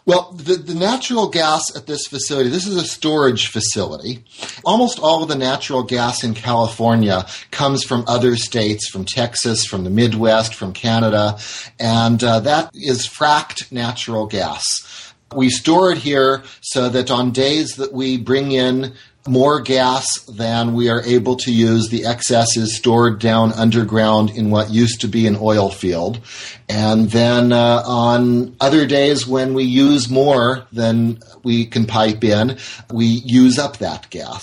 Well, 0.08 0.32
the, 0.32 0.54
the 0.54 0.74
natural 0.74 1.28
gas 1.28 1.64
at 1.76 1.86
this 1.86 2.06
facility, 2.06 2.48
this 2.48 2.66
is 2.66 2.76
a 2.76 2.86
storage 2.86 3.48
facility. 3.48 4.24
Almost 4.64 4.98
all 4.98 5.22
of 5.22 5.28
the 5.28 5.36
natural 5.36 5.82
gas 5.82 6.24
in 6.24 6.32
California 6.32 7.26
comes 7.50 7.84
from 7.84 8.04
other 8.08 8.34
states, 8.36 8.88
from 8.88 9.04
Texas, 9.04 9.66
from 9.66 9.84
the 9.84 9.90
Midwest, 9.90 10.54
from 10.54 10.72
Canada, 10.72 11.38
and 11.78 12.24
uh, 12.24 12.40
that 12.40 12.70
is 12.72 13.06
fracked 13.06 13.70
natural 13.70 14.24
gas. 14.24 14.64
We 15.36 15.50
store 15.50 15.92
it 15.92 15.98
here 15.98 16.42
so 16.62 16.88
that 16.88 17.10
on 17.10 17.32
days 17.32 17.76
that 17.76 17.92
we 17.92 18.16
bring 18.16 18.52
in 18.52 18.94
more 19.26 19.60
gas 19.60 20.20
than 20.22 20.74
we 20.74 20.88
are 20.88 21.02
able 21.02 21.36
to 21.36 21.52
use. 21.52 21.88
The 21.88 22.06
excess 22.06 22.56
is 22.56 22.76
stored 22.76 23.18
down 23.18 23.52
underground 23.52 24.30
in 24.30 24.50
what 24.50 24.70
used 24.70 25.00
to 25.02 25.08
be 25.08 25.26
an 25.26 25.36
oil 25.40 25.70
field. 25.70 26.20
And 26.68 27.10
then 27.10 27.52
uh, 27.52 27.82
on 27.84 28.56
other 28.60 28.86
days 28.86 29.26
when 29.26 29.54
we 29.54 29.64
use 29.64 30.08
more 30.08 30.66
than 30.72 31.18
we 31.42 31.66
can 31.66 31.86
pipe 31.86 32.24
in, 32.24 32.58
we 32.90 33.06
use 33.06 33.58
up 33.58 33.78
that 33.78 34.08
gas 34.10 34.42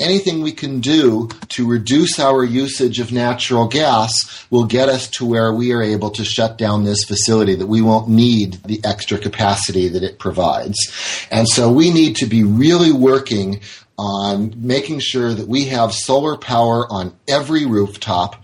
anything 0.00 0.42
we 0.42 0.52
can 0.52 0.80
do 0.80 1.28
to 1.48 1.66
reduce 1.66 2.18
our 2.18 2.44
usage 2.44 3.00
of 3.00 3.12
natural 3.12 3.66
gas 3.66 4.46
will 4.50 4.66
get 4.66 4.88
us 4.88 5.08
to 5.08 5.24
where 5.24 5.52
we 5.52 5.72
are 5.72 5.82
able 5.82 6.10
to 6.10 6.24
shut 6.24 6.58
down 6.58 6.84
this 6.84 7.04
facility, 7.04 7.54
that 7.54 7.66
we 7.66 7.82
won't 7.82 8.08
need 8.08 8.54
the 8.64 8.80
extra 8.84 9.18
capacity 9.18 9.88
that 9.88 10.02
it 10.02 10.18
provides. 10.18 10.76
And 11.30 11.48
so 11.48 11.70
we 11.70 11.92
need 11.92 12.16
to 12.16 12.26
be 12.26 12.44
really 12.44 12.92
working 12.92 13.60
on 13.98 14.52
making 14.56 15.00
sure 15.00 15.32
that 15.32 15.48
we 15.48 15.66
have 15.66 15.92
solar 15.92 16.36
power 16.36 16.86
on 16.90 17.16
every 17.28 17.64
rooftop 17.64 18.42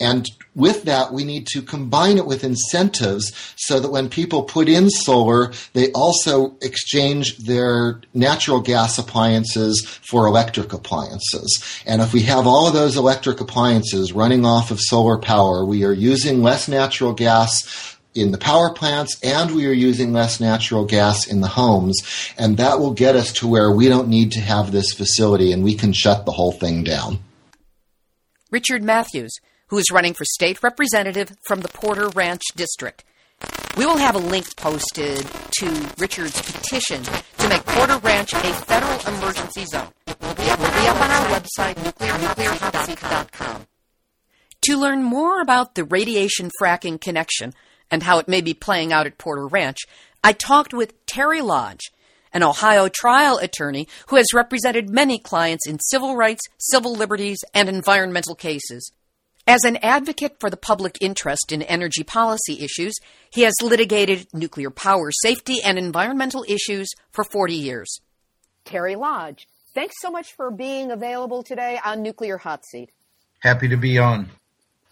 and 0.00 0.28
with 0.54 0.84
that, 0.84 1.12
we 1.12 1.24
need 1.24 1.46
to 1.48 1.62
combine 1.62 2.16
it 2.16 2.26
with 2.26 2.44
incentives 2.44 3.32
so 3.56 3.80
that 3.80 3.90
when 3.90 4.08
people 4.08 4.44
put 4.44 4.68
in 4.68 4.88
solar, 4.88 5.52
they 5.72 5.90
also 5.92 6.56
exchange 6.62 7.38
their 7.38 8.00
natural 8.12 8.60
gas 8.60 8.98
appliances 8.98 9.84
for 10.02 10.26
electric 10.26 10.72
appliances. 10.72 11.82
And 11.86 12.00
if 12.00 12.12
we 12.12 12.22
have 12.22 12.46
all 12.46 12.68
of 12.68 12.74
those 12.74 12.96
electric 12.96 13.40
appliances 13.40 14.12
running 14.12 14.46
off 14.46 14.70
of 14.70 14.80
solar 14.80 15.18
power, 15.18 15.64
we 15.64 15.84
are 15.84 15.92
using 15.92 16.42
less 16.42 16.68
natural 16.68 17.12
gas 17.12 17.93
in 18.14 18.30
the 18.30 18.38
power 18.38 18.72
plants 18.72 19.18
and 19.22 19.54
we 19.54 19.66
are 19.66 19.72
using 19.72 20.12
less 20.12 20.40
natural 20.40 20.84
gas 20.84 21.26
in 21.26 21.40
the 21.40 21.48
homes. 21.48 22.02
And 22.38 22.56
that 22.58 22.78
will 22.78 22.94
get 22.94 23.16
us 23.16 23.32
to 23.34 23.48
where 23.48 23.70
we 23.70 23.88
don't 23.88 24.08
need 24.08 24.32
to 24.32 24.40
have 24.40 24.72
this 24.72 24.92
facility 24.92 25.52
and 25.52 25.64
we 25.64 25.74
can 25.74 25.92
shut 25.92 26.24
the 26.24 26.32
whole 26.32 26.52
thing 26.52 26.84
down. 26.84 27.18
Richard 28.50 28.82
Matthews 28.82 29.32
who 29.68 29.78
is 29.78 29.90
running 29.90 30.14
for 30.14 30.24
state 30.24 30.62
representative 30.62 31.36
from 31.46 31.60
the 31.60 31.68
Porter 31.68 32.08
Ranch 32.10 32.42
District. 32.54 33.04
We 33.76 33.86
will 33.86 33.96
have 33.96 34.14
a 34.14 34.18
link 34.18 34.54
posted 34.56 35.26
to 35.58 35.90
Richard's 35.98 36.40
petition 36.40 37.02
to 37.02 37.48
make 37.48 37.64
Porter 37.66 37.98
Ranch 37.98 38.32
a 38.32 38.52
federal 38.52 39.16
emergency 39.16 39.64
zone. 39.64 39.88
It 40.06 40.16
will 40.20 40.34
be, 40.34 40.44
up 40.44 41.00
on 41.00 41.10
our 41.10 41.40
website, 41.40 41.74
nuclearhotseat.com. 41.74 43.66
To 44.62 44.78
learn 44.78 45.02
more 45.02 45.40
about 45.40 45.74
the 45.74 45.84
radiation 45.84 46.50
fracking 46.60 47.00
connection 47.00 47.52
and 47.90 48.02
how 48.02 48.18
it 48.18 48.28
may 48.28 48.40
be 48.40 48.54
playing 48.54 48.92
out 48.92 49.06
at 49.06 49.18
Porter 49.18 49.46
Ranch, 49.46 49.78
I 50.22 50.32
talked 50.32 50.72
with 50.72 51.04
Terry 51.06 51.40
Lodge, 51.40 51.92
an 52.32 52.42
Ohio 52.42 52.88
trial 52.88 53.38
attorney 53.38 53.86
who 54.08 54.16
has 54.16 54.34
represented 54.34 54.90
many 54.90 55.18
clients 55.18 55.66
in 55.66 55.78
civil 55.78 56.16
rights, 56.16 56.42
civil 56.58 56.94
liberties, 56.94 57.38
and 57.54 57.68
environmental 57.68 58.34
cases. 58.34 58.90
As 59.46 59.64
an 59.64 59.76
advocate 59.82 60.36
for 60.40 60.48
the 60.48 60.56
public 60.56 60.96
interest 61.02 61.52
in 61.52 61.60
energy 61.62 62.02
policy 62.02 62.60
issues, 62.60 62.94
he 63.30 63.42
has 63.42 63.54
litigated 63.62 64.26
nuclear 64.32 64.70
power 64.70 65.10
safety 65.22 65.58
and 65.62 65.78
environmental 65.78 66.44
issues 66.48 66.88
for 67.12 67.24
40 67.24 67.54
years. 67.54 68.00
Terry 68.64 68.96
Lodge, 68.96 69.46
thanks 69.74 69.96
so 70.00 70.10
much 70.10 70.32
for 70.32 70.50
being 70.50 70.90
available 70.90 71.42
today 71.42 71.78
on 71.84 72.02
Nuclear 72.02 72.38
Hot 72.38 72.64
Seat. 72.64 72.88
Happy 73.40 73.68
to 73.68 73.76
be 73.76 73.98
on. 73.98 74.30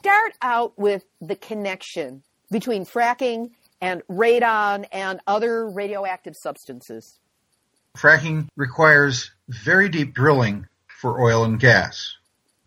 Start 0.01 0.33
out 0.43 0.79
with 0.79 1.05
the 1.23 1.37
connection 1.37 2.23
between 2.53 2.85
fracking 2.85 3.51
and 3.81 4.03
radon 4.09 4.87
and 4.93 5.21
other 5.27 5.69
radioactive 5.69 6.37
substances. 6.37 7.19
Fracking 7.97 8.47
requires 8.57 9.33
very 9.49 9.89
deep 9.89 10.15
drilling 10.15 10.69
for 10.87 11.21
oil 11.21 11.43
and 11.43 11.59
gas 11.59 12.17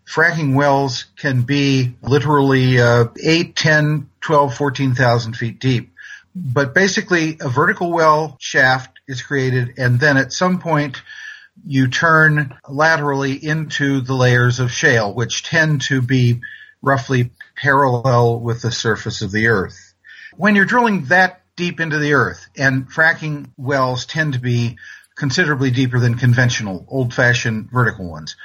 fracking 0.06 0.54
wells 0.54 1.06
can 1.16 1.42
be 1.42 1.96
literally 2.02 2.80
uh, 2.80 3.06
8, 3.22 3.56
10, 3.56 4.10
12, 4.20 4.54
14,000 4.54 5.36
feet 5.36 5.58
deep. 5.58 5.92
But 6.34 6.74
basically, 6.74 7.38
a 7.40 7.48
vertical 7.48 7.90
well 7.92 8.36
shaft 8.38 8.98
is 9.08 9.22
created, 9.22 9.74
and 9.78 9.98
then 9.98 10.16
at 10.16 10.32
some 10.32 10.58
point, 10.60 11.02
you 11.66 11.88
turn 11.88 12.54
laterally 12.68 13.32
into 13.32 14.02
the 14.02 14.14
layers 14.14 14.60
of 14.60 14.70
shale, 14.70 15.14
which 15.14 15.42
tend 15.42 15.82
to 15.82 16.02
be 16.02 16.40
roughly 16.82 17.30
parallel 17.56 18.40
with 18.40 18.62
the 18.62 18.70
surface 18.70 19.22
of 19.22 19.32
the 19.32 19.48
earth. 19.48 19.94
When 20.36 20.54
you're 20.54 20.64
drilling 20.64 21.06
that 21.06 21.42
deep 21.56 21.80
into 21.80 21.98
the 21.98 22.12
earth, 22.12 22.46
and 22.56 22.90
fracking 22.90 23.50
wells 23.56 24.04
tend 24.06 24.34
to 24.34 24.40
be 24.40 24.76
considerably 25.14 25.70
deeper 25.70 25.98
than 25.98 26.16
conventional 26.16 26.84
old 26.88 27.14
fashioned 27.14 27.70
vertical 27.70 28.10
ones 28.10 28.36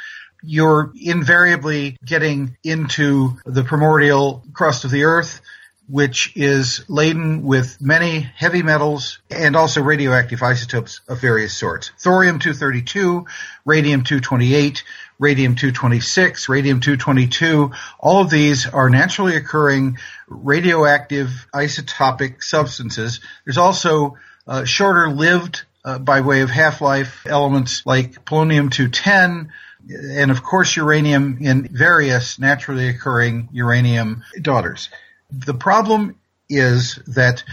you're 0.43 0.91
invariably 0.99 1.97
getting 2.03 2.57
into 2.63 3.37
the 3.45 3.63
primordial 3.63 4.43
crust 4.53 4.85
of 4.85 4.91
the 4.91 5.03
earth, 5.03 5.41
which 5.87 6.31
is 6.35 6.85
laden 6.87 7.43
with 7.43 7.81
many 7.81 8.19
heavy 8.19 8.63
metals 8.63 9.19
and 9.29 9.55
also 9.55 9.81
radioactive 9.81 10.41
isotopes 10.41 11.01
of 11.07 11.19
various 11.19 11.57
sorts. 11.57 11.91
Thorium-232, 11.99 13.25
radium-228, 13.65 14.83
radium-226, 15.19 16.49
radium-222, 16.49 17.75
all 17.99 18.21
of 18.21 18.29
these 18.29 18.67
are 18.67 18.89
naturally 18.89 19.35
occurring 19.35 19.97
radioactive 20.27 21.47
isotopic 21.53 22.41
substances. 22.41 23.19
There's 23.45 23.57
also 23.57 24.17
uh, 24.47 24.65
shorter 24.65 25.09
lived 25.09 25.63
uh, 25.83 25.99
by 25.99 26.21
way 26.21 26.41
of 26.41 26.49
half-life 26.49 27.25
elements 27.25 27.85
like 27.85 28.23
polonium-210, 28.25 29.49
and 29.89 30.31
of 30.31 30.43
course 30.43 30.75
uranium 30.75 31.39
in 31.41 31.67
various 31.67 32.37
naturally 32.39 32.87
occurring 32.87 33.49
uranium 33.51 34.23
daughters. 34.41 34.89
The 35.31 35.53
problem 35.53 36.17
is 36.49 36.99
that 37.07 37.43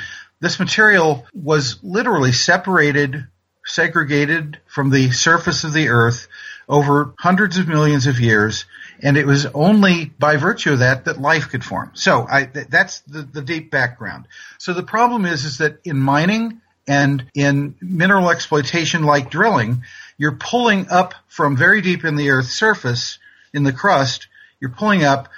this 0.41 0.59
material 0.59 1.27
was 1.33 1.79
literally 1.83 2.33
separated, 2.33 3.27
segregated 3.65 4.59
from 4.67 4.91
the 4.91 5.11
surface 5.11 5.65
of 5.65 5.73
the 5.73 5.89
earth 5.89 6.29
over 6.69 7.15
hundreds 7.19 7.59
of 7.59 7.67
millions 7.67 8.07
of 8.07 8.21
years, 8.21 8.67
and 9.01 9.17
it 9.17 9.27
was 9.27 9.47
only 9.47 10.07
by 10.07 10.37
virtue 10.37 10.73
of 10.73 10.81
that 10.81 11.07
that 11.07 11.21
life 11.21 11.49
could 11.49 11.65
form. 11.65 11.91
So 11.95 12.27
I, 12.29 12.45
that's 12.45 13.01
the, 13.01 13.23
the 13.23 13.43
deep 13.43 13.71
background. 13.71 14.27
So 14.59 14.75
the 14.75 14.83
problem 14.83 15.25
is, 15.25 15.45
is 15.45 15.59
that 15.59 15.79
in 15.85 15.99
mining 15.99 16.61
and 16.87 17.25
in 17.35 17.75
mineral 17.81 18.31
exploitation 18.31 19.05
like 19.05 19.31
drilling, 19.31 19.85
you're 20.19 20.37
pulling 20.37 20.89
up 20.91 21.15
from 21.29 21.57
very 21.57 21.81
deep 21.81 22.05
in 22.05 22.17
the 22.17 22.31
Earth's 22.31 22.53
surface, 22.53 23.19
in 23.55 23.63
the 23.63 23.73
crust, 23.73 24.29
you're 24.61 24.71
pulling 24.71 25.05
up 25.05 25.29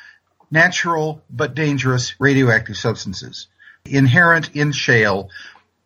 natural 0.50 1.22
but 1.30 1.54
dangerous 1.54 2.14
radioactive 2.18 2.76
substances. 2.76 3.46
Inherent 3.84 4.54
in 4.54 4.72
shale 4.72 5.30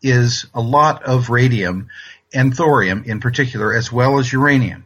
is 0.02 0.46
a 0.54 0.60
lot 0.60 1.04
of 1.04 1.30
radium 1.30 1.88
and 2.32 2.54
thorium 2.54 3.04
in 3.04 3.20
particular, 3.20 3.72
as 3.72 3.92
well 3.92 4.18
as 4.18 4.32
uranium. 4.32 4.84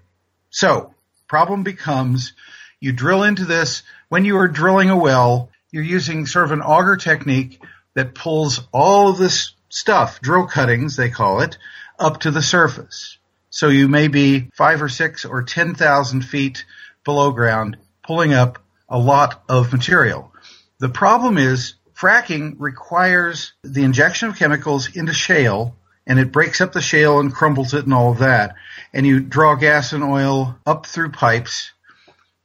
So, 0.51 0.95
problem 1.27 1.63
becomes 1.63 2.33
you 2.81 2.93
drill 2.93 3.23
into 3.23 3.45
this. 3.45 3.83
When 4.09 4.25
you 4.25 4.37
are 4.39 4.49
drilling 4.49 4.91
a 4.91 4.97
well, 4.97 5.51
you're 5.71 5.83
using 5.83 6.27
sort 6.27 6.47
of 6.47 6.53
an 6.53 6.63
auger 6.63 6.97
technique 6.97 7.63
that 7.95 8.15
pulls 8.15 8.61
all 8.73 9.11
of 9.11 9.19
this 9.19 9.53
stuff, 9.69 10.21
drill 10.21 10.47
cuttings, 10.47 10.97
they 10.97 11.11
call 11.11 11.41
it, 11.41 11.59
up 11.99 12.21
to 12.21 12.31
the 12.31 12.43
surface. 12.43 13.19
So 13.51 13.69
you 13.69 13.89
may 13.89 14.09
be 14.09 14.51
five 14.55 14.83
or 14.83 14.89
six 14.89 15.25
or 15.25 15.43
10,000 15.43 16.23
feet 16.23 16.65
below 17.05 17.33
ground 17.33 17.77
pulling 18.03 18.33
up 18.33 18.59
a 18.89 18.99
lot 18.99 19.43
of 19.49 19.73
material. 19.73 20.33
The 20.79 20.89
problem 20.89 21.39
is 21.39 21.75
fracking 21.95 22.57
requires 22.59 23.53
the 23.63 23.85
injection 23.85 24.29
of 24.29 24.37
chemicals 24.37 24.95
into 24.97 25.13
shale 25.13 25.77
and 26.07 26.19
it 26.19 26.33
breaks 26.33 26.61
up 26.61 26.73
the 26.73 26.81
shale 26.81 27.21
and 27.21 27.35
crumbles 27.35 27.75
it 27.75 27.85
and 27.85 27.93
all 27.93 28.13
of 28.13 28.19
that. 28.19 28.55
And 28.95 29.07
you 29.07 29.21
draw 29.21 29.57
gas 29.57 29.93
and 29.93 30.03
oil 30.03 30.57
up 30.65 30.87
through 30.87 31.11
pipes. 31.11 31.73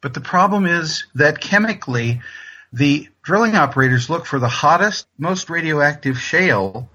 But 0.01 0.13
the 0.13 0.21
problem 0.21 0.65
is 0.65 1.05
that 1.15 1.39
chemically, 1.39 2.21
the 2.73 3.07
drilling 3.21 3.55
operators 3.55 4.09
look 4.09 4.25
for 4.25 4.39
the 4.39 4.49
hottest, 4.49 5.07
most 5.17 5.49
radioactive 5.49 6.19
shale 6.19 6.89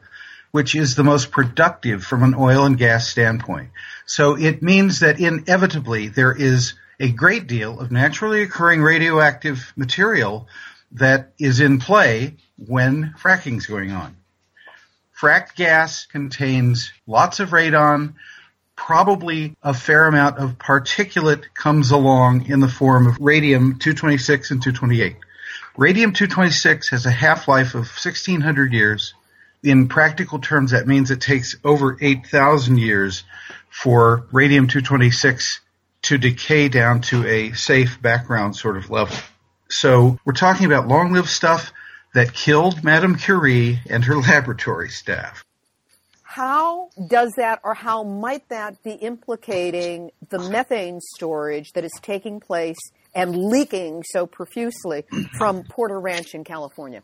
which 0.51 0.75
is 0.75 0.95
the 0.95 1.05
most 1.05 1.31
productive 1.31 2.05
from 2.05 2.23
an 2.23 2.35
oil 2.35 2.65
and 2.65 2.79
gas 2.79 3.09
standpoint. 3.09 3.71
So 4.07 4.37
it 4.37 4.63
means 4.63 5.01
that 5.01 5.21
inevitably 5.21 6.09
there 6.09 6.35
is 6.35 6.75
a 7.01 7.11
great 7.11 7.47
deal 7.47 7.79
of 7.81 7.93
naturally 7.93 8.43
occurring 8.43 8.83
radioactive 8.83 9.73
material 9.77 10.49
that 10.93 11.33
is 11.39 11.61
in 11.61 11.79
play 11.79 12.37
when 12.57 13.15
fracking 13.19 13.59
is 13.59 13.67
going 13.67 13.93
on. 13.93 14.17
Fracked 15.19 15.55
gas 15.55 16.07
contains 16.07 16.93
lots 17.07 17.41
of 17.41 17.51
radon, 17.51 18.15
probably 18.77 19.57
a 19.63 19.75
fair 19.75 20.07
amount 20.07 20.39
of 20.39 20.59
particulate 20.59 21.45
comes 21.55 21.91
along 21.91 22.47
in 22.47 22.61
the 22.61 22.69
form 22.69 23.07
of 23.07 23.19
radium 23.21 23.79
226 23.79 24.53
and 24.53 24.63
228. 24.63 25.17
Radium 25.77 26.13
226 26.13 26.91
has 26.91 27.07
a 27.07 27.11
half-life 27.11 27.75
of 27.75 27.83
1600 27.83 28.73
years 28.73 29.15
in 29.63 29.89
practical 29.89 30.39
terms, 30.39 30.71
that 30.71 30.87
means 30.87 31.11
it 31.11 31.21
takes 31.21 31.57
over 31.65 31.99
8,000 32.01 32.79
years 32.79 33.25
for 33.69 34.27
radium-226 34.31 35.59
to 36.03 36.19
decay 36.19 36.69
down 36.69 37.01
to 37.03 37.27
a 37.27 37.53
safe 37.53 38.01
background 38.01 38.57
sort 38.57 38.77
of 38.77 38.91
level. 38.91 39.17
So 39.69 40.19
we're 40.25 40.33
talking 40.33 40.67
about 40.67 40.89
long 40.89 41.13
lived 41.13 41.29
stuff 41.29 41.73
that 42.15 42.33
killed 42.33 42.83
Madame 42.83 43.17
Curie 43.17 43.81
and 43.89 44.05
her 44.05 44.17
laboratory 44.21 44.89
staff. 44.89 45.45
How 46.23 46.91
does 47.09 47.33
that 47.37 47.61
or 47.65 47.75
how 47.75 48.05
might 48.05 48.49
that 48.49 48.83
be 48.85 48.93
implicating 48.93 50.11
the 50.29 50.39
methane 50.39 51.01
storage 51.01 51.73
that 51.73 51.85
is 51.85 51.93
taking 52.01 52.39
place 52.39 52.79
and 53.15 53.35
leaking 53.35 54.05
so 54.05 54.27
profusely 54.27 55.05
from 55.37 55.65
Porter 55.65 55.99
Ranch 55.99 56.35
in 56.35 56.45
California? 56.45 57.03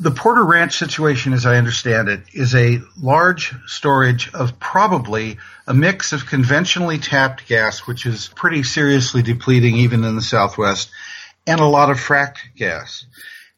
The 0.00 0.10
Porter 0.10 0.44
Ranch 0.44 0.76
situation, 0.76 1.32
as 1.32 1.46
I 1.46 1.56
understand 1.56 2.08
it, 2.08 2.22
is 2.32 2.54
a 2.54 2.80
large 3.00 3.54
storage 3.66 4.32
of 4.34 4.58
probably 4.58 5.38
a 5.66 5.74
mix 5.74 6.12
of 6.12 6.26
conventionally 6.26 6.98
tapped 6.98 7.46
gas, 7.46 7.86
which 7.86 8.04
is 8.04 8.28
pretty 8.34 8.64
seriously 8.64 9.22
depleting 9.22 9.76
even 9.76 10.02
in 10.04 10.16
the 10.16 10.22
Southwest, 10.22 10.90
and 11.46 11.60
a 11.60 11.66
lot 11.66 11.90
of 11.90 11.98
fracked 11.98 12.38
gas. 12.56 13.06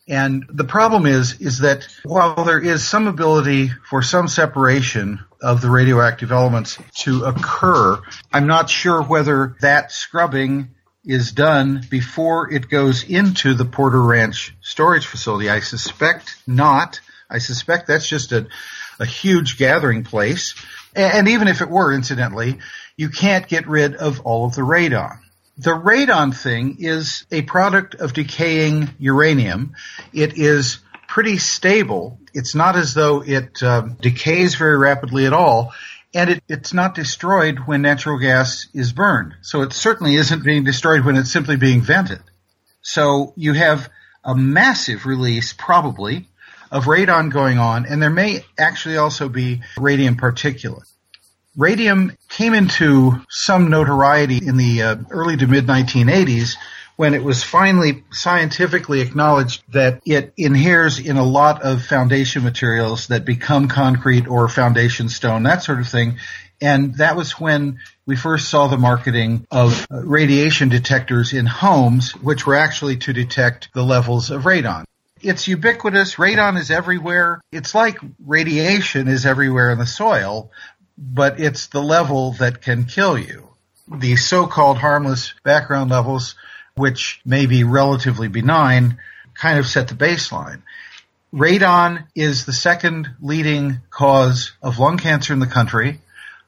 And 0.09 0.45
the 0.49 0.65
problem 0.65 1.07
is, 1.07 1.41
is 1.41 1.61
that 1.61 1.89
while 2.05 2.45
there 2.45 2.61
is 2.61 2.87
some 2.87 3.07
ability 3.07 3.71
for 3.89 4.03
some 4.03 4.29
separation 4.29 5.25
of 5.43 5.61
the 5.61 5.71
radioactive 5.71 6.31
elements 6.31 6.79
to 6.99 7.25
occur, 7.25 8.01
I'm 8.33 8.47
not 8.47 8.71
sure 8.71 9.03
whether 9.03 9.57
that 9.63 9.91
scrubbing 9.91 10.76
is 11.07 11.33
done 11.33 11.81
before 11.89 12.53
it 12.53 12.69
goes 12.69 13.05
into 13.05 13.55
the 13.55 13.65
Porter 13.65 14.03
Ranch 14.03 14.55
storage 14.61 15.07
facility. 15.07 15.49
I 15.49 15.61
suspect 15.61 16.37
not. 16.47 17.01
I 17.31 17.39
suspect 17.39 17.87
that's 17.87 18.09
just 18.09 18.33
a, 18.33 18.49
a 18.99 19.07
huge 19.07 19.57
gathering 19.57 20.03
place. 20.03 20.55
And 20.95 21.29
even 21.29 21.49
if 21.49 21.61
it 21.61 21.71
were, 21.71 21.93
incidentally, 21.93 22.59
you 22.97 23.09
can't 23.11 23.47
get 23.47 23.69
rid 23.69 23.95
of 23.95 24.21
all 24.21 24.47
of 24.47 24.55
the 24.55 24.63
radon. 24.63 25.19
The 25.59 25.71
radon 25.71 26.35
thing 26.35 26.77
is 26.81 27.25
a 27.31 27.43
product 27.43 27.95
of 27.95 28.13
decaying 28.13 28.91
uranium. 28.99 29.75
It 30.13 30.37
is 30.37 30.79
pretty 31.07 31.39
stable. 31.39 32.19
It's 32.35 32.55
not 32.55 32.77
as 32.77 32.95
though 32.95 33.23
it 33.23 33.63
uh, 33.63 33.83
decays 34.01 34.57
very 34.57 34.77
rapidly 34.77 35.27
at 35.27 35.33
all 35.33 35.73
and 36.17 36.31
it, 36.31 36.43
it's 36.49 36.73
not 36.73 36.95
destroyed 36.95 37.59
when 37.67 37.83
natural 37.83 38.19
gas 38.19 38.69
is 38.73 38.91
burned. 38.91 39.35
So 39.43 39.61
it 39.61 39.75
certainly 39.75 40.15
isn't 40.15 40.43
being 40.43 40.65
destroyed 40.65 41.05
when 41.05 41.17
it's 41.17 41.31
simply 41.31 41.57
being 41.57 41.83
vented. 41.83 42.23
So 42.81 43.35
you 43.37 43.53
have 43.53 43.91
a 44.25 44.35
massive 44.35 45.05
release, 45.05 45.53
probably, 45.53 46.27
of 46.73 46.87
radon 46.87 47.31
going 47.31 47.59
on, 47.59 47.85
and 47.85 48.03
there 48.03 48.11
may 48.11 48.47
actually 48.59 48.97
also 48.97 49.29
be 49.29 49.61
radium 49.79 50.17
particulate. 50.17 50.91
Radium 51.55 52.17
came 52.31 52.55
into 52.55 53.13
some 53.29 53.69
notoriety 53.69 54.39
in 54.39 54.57
the 54.57 54.83
uh, 54.83 54.97
early 55.11 55.37
to 55.37 55.47
mid 55.47 55.67
1980s 55.67 56.57
when 56.97 57.15
it 57.15 57.23
was 57.23 57.43
finally 57.43 58.05
scientifically 58.11 59.01
acknowledged 59.01 59.63
that 59.73 60.01
it 60.07 60.33
inheres 60.37 60.99
in 60.99 61.17
a 61.17 61.25
lot 61.25 61.63
of 61.63 61.85
foundation 61.85 62.43
materials 62.43 63.09
that 63.09 63.25
become 63.25 63.69
concrete 63.69 64.27
or 64.27 64.49
foundation 64.49 65.09
stone, 65.09 65.43
that 65.45 65.63
sort 65.63 65.79
of 65.79 65.89
thing. 65.89 66.19
And 66.61 66.95
that 66.97 67.17
was 67.17 67.39
when 67.39 67.81
we 68.07 68.17
first 68.17 68.49
saw 68.49 68.67
the 68.67 68.79
marketing 68.79 69.47
of 69.51 69.87
uh, 69.91 70.03
radiation 70.03 70.71
detectors 70.71 71.35
in 71.35 71.45
homes, 71.45 72.13
which 72.13 72.47
were 72.47 72.55
actually 72.55 72.97
to 72.99 73.13
detect 73.13 73.69
the 73.75 73.83
levels 73.83 74.31
of 74.31 74.45
radon. 74.45 74.85
It's 75.21 75.49
ubiquitous. 75.49 76.15
Radon 76.15 76.59
is 76.59 76.71
everywhere. 76.71 77.43
It's 77.53 77.75
like 77.75 77.99
radiation 78.25 79.09
is 79.09 79.27
everywhere 79.27 79.71
in 79.71 79.79
the 79.79 79.87
soil, 79.87 80.51
but 80.97 81.41
it's 81.41 81.67
the 81.67 81.83
level 81.83 82.33
that 82.33 82.63
can 82.63 82.85
kill 82.85 83.19
you. 83.19 83.49
The 83.89 84.17
so-called 84.17 84.79
harmless 84.79 85.35
background 85.43 85.91
levels 85.91 86.37
which 86.77 87.21
may 87.25 87.47
be 87.47 87.65
relatively 87.65 88.29
benign, 88.29 88.99
kind 89.35 89.59
of 89.59 89.67
set 89.67 89.89
the 89.89 89.95
baseline. 89.95 90.63
Radon 91.33 92.07
is 92.15 92.45
the 92.45 92.53
second 92.53 93.09
leading 93.21 93.81
cause 93.91 94.53
of 94.63 94.79
lung 94.79 94.99
cancer 94.99 95.33
in 95.33 95.39
the 95.39 95.47
country. 95.47 96.01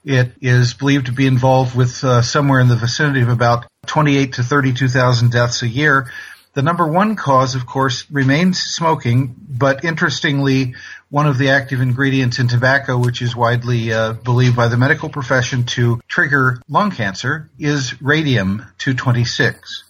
It 0.04 0.32
is 0.40 0.74
believed 0.74 1.06
to 1.06 1.12
be 1.12 1.26
involved 1.26 1.74
with 1.74 2.04
uh, 2.04 2.22
somewhere 2.22 2.60
in 2.60 2.68
the 2.68 2.76
vicinity 2.76 3.22
of 3.22 3.30
about 3.30 3.66
28 3.86 4.34
to 4.34 4.42
32,000 4.42 5.32
deaths 5.32 5.62
a 5.62 5.68
year. 5.68 6.10
The 6.52 6.62
number 6.62 6.86
one 6.86 7.16
cause, 7.16 7.54
of 7.54 7.66
course, 7.66 8.04
remains 8.10 8.60
smoking, 8.60 9.34
but 9.48 9.84
interestingly, 9.84 10.74
one 11.08 11.26
of 11.26 11.38
the 11.38 11.50
active 11.50 11.80
ingredients 11.80 12.38
in 12.38 12.48
tobacco, 12.48 12.98
which 12.98 13.22
is 13.22 13.34
widely 13.34 13.92
uh, 13.92 14.12
believed 14.12 14.56
by 14.56 14.68
the 14.68 14.76
medical 14.76 15.08
profession 15.08 15.64
to 15.64 16.00
trigger 16.06 16.60
lung 16.68 16.90
cancer, 16.90 17.48
is 17.58 18.00
radium 18.02 18.66
226. 18.78 19.84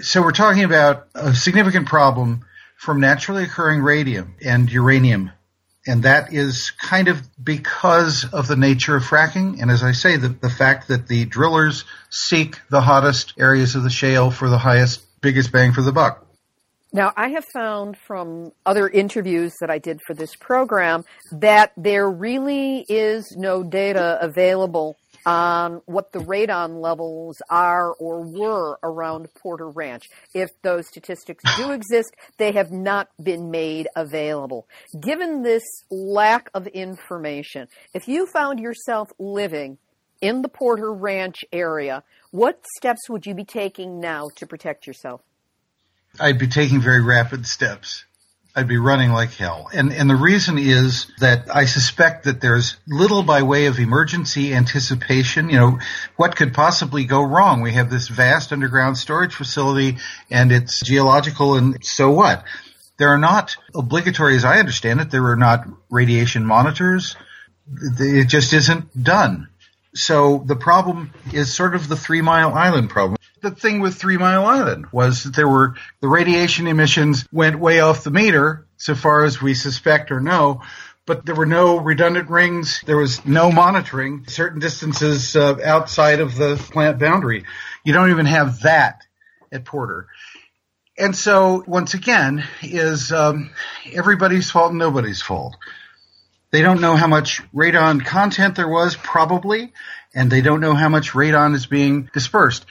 So 0.00 0.22
we're 0.22 0.32
talking 0.32 0.64
about 0.64 1.06
a 1.14 1.34
significant 1.34 1.86
problem 1.86 2.44
from 2.76 3.00
naturally 3.00 3.44
occurring 3.44 3.80
radium 3.80 4.34
and 4.44 4.70
uranium. 4.70 5.30
And 5.86 6.04
that 6.04 6.32
is 6.32 6.70
kind 6.72 7.08
of 7.08 7.20
because 7.42 8.24
of 8.32 8.48
the 8.48 8.56
nature 8.56 8.96
of 8.96 9.04
fracking. 9.04 9.60
And 9.60 9.70
as 9.70 9.82
I 9.82 9.92
say, 9.92 10.16
the, 10.16 10.28
the 10.28 10.50
fact 10.50 10.88
that 10.88 11.06
the 11.06 11.26
drillers 11.26 11.84
seek 12.10 12.58
the 12.70 12.80
hottest 12.80 13.34
areas 13.38 13.74
of 13.74 13.82
the 13.82 13.90
shale 13.90 14.30
for 14.30 14.48
the 14.48 14.58
highest, 14.58 15.02
biggest 15.20 15.52
bang 15.52 15.72
for 15.72 15.82
the 15.82 15.92
buck. 15.92 16.26
Now, 16.92 17.12
I 17.16 17.30
have 17.30 17.44
found 17.52 17.96
from 17.98 18.52
other 18.64 18.88
interviews 18.88 19.52
that 19.60 19.68
I 19.68 19.78
did 19.78 20.00
for 20.06 20.14
this 20.14 20.36
program 20.36 21.04
that 21.32 21.72
there 21.76 22.08
really 22.08 22.86
is 22.88 23.34
no 23.36 23.62
data 23.62 24.18
available 24.20 24.96
on 25.26 25.80
what 25.86 26.12
the 26.12 26.18
radon 26.18 26.80
levels 26.80 27.40
are 27.48 27.92
or 27.94 28.20
were 28.20 28.78
around 28.82 29.28
Porter 29.34 29.68
Ranch. 29.68 30.08
If 30.34 30.50
those 30.62 30.86
statistics 30.88 31.42
do 31.56 31.70
exist, 31.72 32.14
they 32.38 32.52
have 32.52 32.70
not 32.70 33.08
been 33.22 33.50
made 33.50 33.88
available. 33.96 34.68
Given 35.00 35.42
this 35.42 35.64
lack 35.90 36.50
of 36.54 36.66
information, 36.68 37.68
if 37.92 38.08
you 38.08 38.26
found 38.26 38.60
yourself 38.60 39.12
living 39.18 39.78
in 40.20 40.42
the 40.42 40.48
Porter 40.48 40.92
Ranch 40.92 41.44
area, 41.52 42.02
what 42.30 42.64
steps 42.76 43.08
would 43.08 43.26
you 43.26 43.34
be 43.34 43.44
taking 43.44 44.00
now 44.00 44.28
to 44.36 44.46
protect 44.46 44.86
yourself? 44.86 45.20
I'd 46.20 46.38
be 46.38 46.46
taking 46.46 46.80
very 46.80 47.02
rapid 47.02 47.46
steps. 47.46 48.04
I'd 48.56 48.68
be 48.68 48.76
running 48.76 49.10
like 49.10 49.32
hell. 49.32 49.68
And, 49.72 49.92
and 49.92 50.08
the 50.08 50.14
reason 50.14 50.58
is 50.58 51.06
that 51.18 51.54
I 51.54 51.64
suspect 51.64 52.24
that 52.24 52.40
there's 52.40 52.76
little 52.86 53.24
by 53.24 53.42
way 53.42 53.66
of 53.66 53.80
emergency 53.80 54.54
anticipation. 54.54 55.50
You 55.50 55.58
know, 55.58 55.78
what 56.16 56.36
could 56.36 56.54
possibly 56.54 57.04
go 57.04 57.22
wrong? 57.22 57.62
We 57.62 57.72
have 57.72 57.90
this 57.90 58.06
vast 58.06 58.52
underground 58.52 58.96
storage 58.96 59.34
facility 59.34 59.98
and 60.30 60.52
it's 60.52 60.80
geological 60.80 61.56
and 61.56 61.84
so 61.84 62.10
what? 62.10 62.44
There 62.96 63.08
are 63.08 63.18
not 63.18 63.56
obligatory, 63.74 64.36
as 64.36 64.44
I 64.44 64.60
understand 64.60 65.00
it, 65.00 65.10
there 65.10 65.26
are 65.26 65.36
not 65.36 65.66
radiation 65.90 66.46
monitors. 66.46 67.16
It 67.98 68.28
just 68.28 68.52
isn't 68.52 69.02
done. 69.02 69.48
So 69.94 70.44
the 70.46 70.54
problem 70.54 71.12
is 71.32 71.52
sort 71.52 71.74
of 71.74 71.88
the 71.88 71.96
Three 71.96 72.20
Mile 72.20 72.54
Island 72.54 72.88
problem 72.88 73.18
the 73.44 73.50
thing 73.52 73.80
with 73.80 73.94
Three 73.94 74.16
Mile 74.16 74.46
Island 74.46 74.86
was 74.90 75.24
that 75.24 75.36
there 75.36 75.48
were 75.48 75.74
the 76.00 76.08
radiation 76.08 76.66
emissions 76.66 77.26
went 77.30 77.60
way 77.60 77.80
off 77.80 78.02
the 78.02 78.10
meter, 78.10 78.66
so 78.76 78.94
far 78.94 79.24
as 79.24 79.40
we 79.40 79.54
suspect 79.54 80.10
or 80.10 80.20
know. 80.20 80.62
But 81.06 81.26
there 81.26 81.34
were 81.34 81.46
no 81.46 81.76
redundant 81.76 82.30
rings. 82.30 82.82
There 82.86 82.96
was 82.96 83.24
no 83.26 83.52
monitoring 83.52 84.24
certain 84.26 84.58
distances 84.58 85.36
uh, 85.36 85.56
outside 85.62 86.20
of 86.20 86.34
the 86.34 86.56
plant 86.56 86.98
boundary. 86.98 87.44
You 87.84 87.92
don't 87.92 88.10
even 88.10 88.26
have 88.26 88.60
that 88.62 89.02
at 89.52 89.66
Porter. 89.66 90.06
And 90.96 91.14
so, 91.14 91.62
once 91.66 91.92
again, 91.92 92.44
is 92.62 93.12
um, 93.12 93.50
everybody's 93.92 94.50
fault 94.50 94.70
and 94.70 94.78
nobody's 94.78 95.20
fault. 95.20 95.56
They 96.52 96.62
don't 96.62 96.80
know 96.80 96.96
how 96.96 97.08
much 97.08 97.42
radon 97.52 98.02
content 98.04 98.54
there 98.54 98.68
was, 98.68 98.96
probably, 98.96 99.72
and 100.14 100.30
they 100.30 100.40
don't 100.40 100.60
know 100.60 100.74
how 100.74 100.88
much 100.88 101.10
radon 101.10 101.54
is 101.54 101.66
being 101.66 102.08
dispersed. 102.14 102.64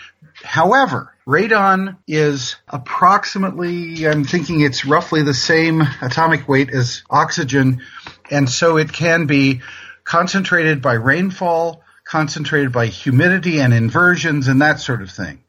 However, 0.44 1.14
radon 1.26 1.98
is 2.06 2.58
approximately, 2.68 4.06
I'm 4.06 4.26
thinking 4.26 4.60
it's 4.60 4.86
roughly 4.86 5.24
the 5.24 5.34
same 5.34 5.82
atomic 6.02 6.48
weight 6.48 6.70
as 6.70 7.02
oxygen, 7.10 7.82
and 8.30 8.50
so 8.50 8.78
it 8.78 8.92
can 8.92 9.26
be 9.26 9.62
concentrated 10.04 10.82
by 10.82 10.94
rainfall, 10.94 11.82
concentrated 12.04 12.74
by 12.74 12.88
humidity 12.88 13.60
and 13.62 13.74
inversions 13.74 14.50
and 14.50 14.62
that 14.62 14.82
sort 14.82 15.02
of 15.02 15.10
thing. 15.10 15.42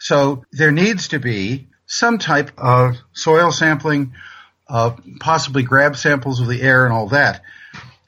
So 0.00 0.44
there 0.52 0.72
needs 0.72 1.08
to 1.08 1.20
be 1.20 1.68
some 1.86 2.18
type 2.18 2.50
of 2.58 2.96
soil 3.12 3.52
sampling, 3.52 4.14
uh, 4.68 4.96
possibly 5.20 5.62
grab 5.62 5.96
samples 5.96 6.40
of 6.40 6.48
the 6.48 6.60
air 6.60 6.84
and 6.84 6.92
all 6.92 7.08
that. 7.08 7.42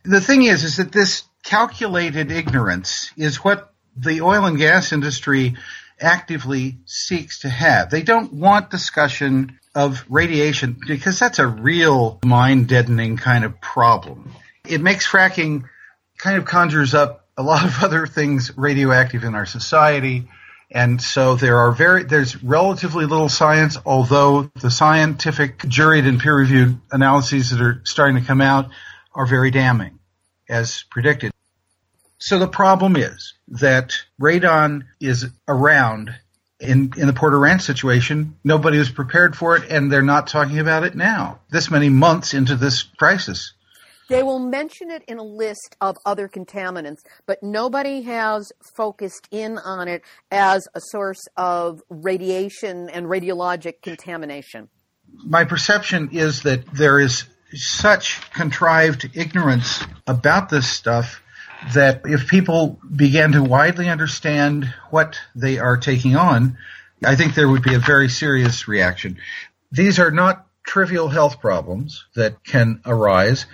The 0.03 0.20
thing 0.20 0.43
is, 0.43 0.64
is 0.64 0.78
that 0.78 0.90
this 0.90 1.22
calculated 1.45 2.32
ignorance 2.32 3.12
is 3.16 3.36
what 3.36 3.72
the 3.97 4.22
oil 4.22 4.47
and 4.47 4.59
gas 4.59 4.93
industry 4.93 5.57
actively 6.03 6.78
seeks 6.84 7.40
to 7.40 7.48
have. 7.48 7.90
They 7.90 8.03
don't 8.03 8.32
want 8.32 8.70
discussion 8.70 9.59
of 9.74 10.05
radiation 10.09 10.76
because 10.86 11.18
that's 11.18 11.38
a 11.38 11.46
real 11.46 12.18
mind 12.24 12.68
deadening 12.68 13.16
kind 13.16 13.44
of 13.44 13.61
problem. 13.61 14.32
It 14.68 14.80
makes 14.80 15.07
fracking 15.07 15.64
kind 16.18 16.36
of 16.36 16.44
conjures 16.44 16.94
up 16.94 17.26
a 17.36 17.42
lot 17.42 17.64
of 17.64 17.82
other 17.82 18.07
things 18.07 18.57
radioactive 18.57 19.24
in 19.24 19.34
our 19.34 19.46
society 19.46 20.28
And 20.74 21.03
so 21.03 21.36
there 21.36 21.59
are 21.59 21.72
very, 21.72 22.05
there's 22.05 22.42
relatively 22.42 23.05
little 23.05 23.28
science, 23.28 23.76
although 23.84 24.50
the 24.61 24.70
scientific 24.70 25.59
juried 25.59 26.09
and 26.09 26.18
peer 26.18 26.34
reviewed 26.34 26.80
analyses 26.90 27.50
that 27.50 27.61
are 27.61 27.82
starting 27.84 28.16
to 28.16 28.26
come 28.26 28.40
out 28.40 28.70
are 29.14 29.26
very 29.26 29.50
damning, 29.50 29.98
as 30.48 30.84
predicted. 30.90 31.30
So 32.18 32.38
the 32.38 32.48
problem 32.48 32.96
is 32.96 33.34
that 33.53 33.92
radon 34.20 34.84
is 35.00 35.26
around 35.46 36.14
in, 36.59 36.92
in 36.96 37.07
the 37.07 37.12
Porter 37.12 37.38
Ranch 37.38 37.62
situation. 37.62 38.36
Nobody 38.44 38.78
was 38.78 38.90
prepared 38.90 39.36
for 39.36 39.57
it 39.57 39.70
and 39.70 39.92
they're 39.92 40.03
not 40.03 40.26
talking 40.26 40.59
about 40.59 40.84
it 40.84 40.94
now, 40.94 41.40
this 41.50 41.70
many 41.70 41.88
months 41.88 42.34
into 42.34 42.57
this 42.57 42.82
crisis. 42.82 43.53
They 44.09 44.22
will 44.22 44.38
mention 44.38 44.90
it 44.90 45.03
in 45.09 45.18
a 45.18 45.22
list 45.22 45.76
of 45.80 45.96
other 46.05 46.28
contaminants, 46.28 47.00
but 47.26 47.42
nobody 47.42 48.03
has 48.03 48.53
focused 48.76 49.28
in 49.30 49.59
on 49.59 49.88
it 49.88 50.03
as 50.30 50.66
a 50.74 50.80
source 50.80 51.22
of 51.36 51.80
radiation 51.88 52.90
and 52.90 53.07
radiologic 53.07 53.80
contamination. 53.82 54.68
My 55.24 55.44
perception 55.44 56.11
is 56.12 56.42
that 56.42 56.66
there 56.74 57.00
is 57.00 57.24
such 57.55 58.30
contrived 58.32 59.11
ignorance 59.14 59.82
about 60.07 60.48
this 60.48 60.68
stuff 60.68 61.21
that 61.74 62.02
if 62.04 62.28
people 62.28 62.78
began 62.94 63.32
to 63.32 63.42
widely 63.42 63.88
understand 63.88 64.72
what 64.90 65.18
they 65.34 65.58
are 65.58 65.76
taking 65.76 66.16
on, 66.16 66.58
I 67.04 67.16
think 67.16 67.34
there 67.34 67.48
would 67.48 67.62
be 67.62 67.74
a 67.74 67.78
very 67.78 68.08
serious 68.08 68.68
reaction. 68.68 69.18
These 69.70 69.98
are 69.98 70.10
not 70.10 70.46
trivial 70.64 71.08
health 71.08 71.40
problems 71.40 72.04
that 72.14 72.44
can 72.44 72.80
arise. 72.86 73.46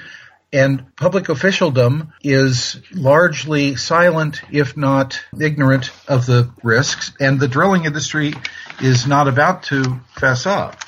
And 0.53 0.97
public 0.97 1.29
officialdom 1.29 2.13
is 2.23 2.81
largely 2.93 3.77
silent, 3.77 4.43
if 4.51 4.77
not 4.77 5.21
ignorant, 5.39 5.91
of 6.07 6.25
the 6.25 6.51
risks. 6.63 7.13
And 7.21 7.39
the 7.39 7.49
drilling 7.49 7.85
industry 7.85 8.33
is 8.81 9.07
not 9.07 9.29
about 9.29 9.65
to 9.65 10.01
fess 10.17 10.47
up. 10.47 10.83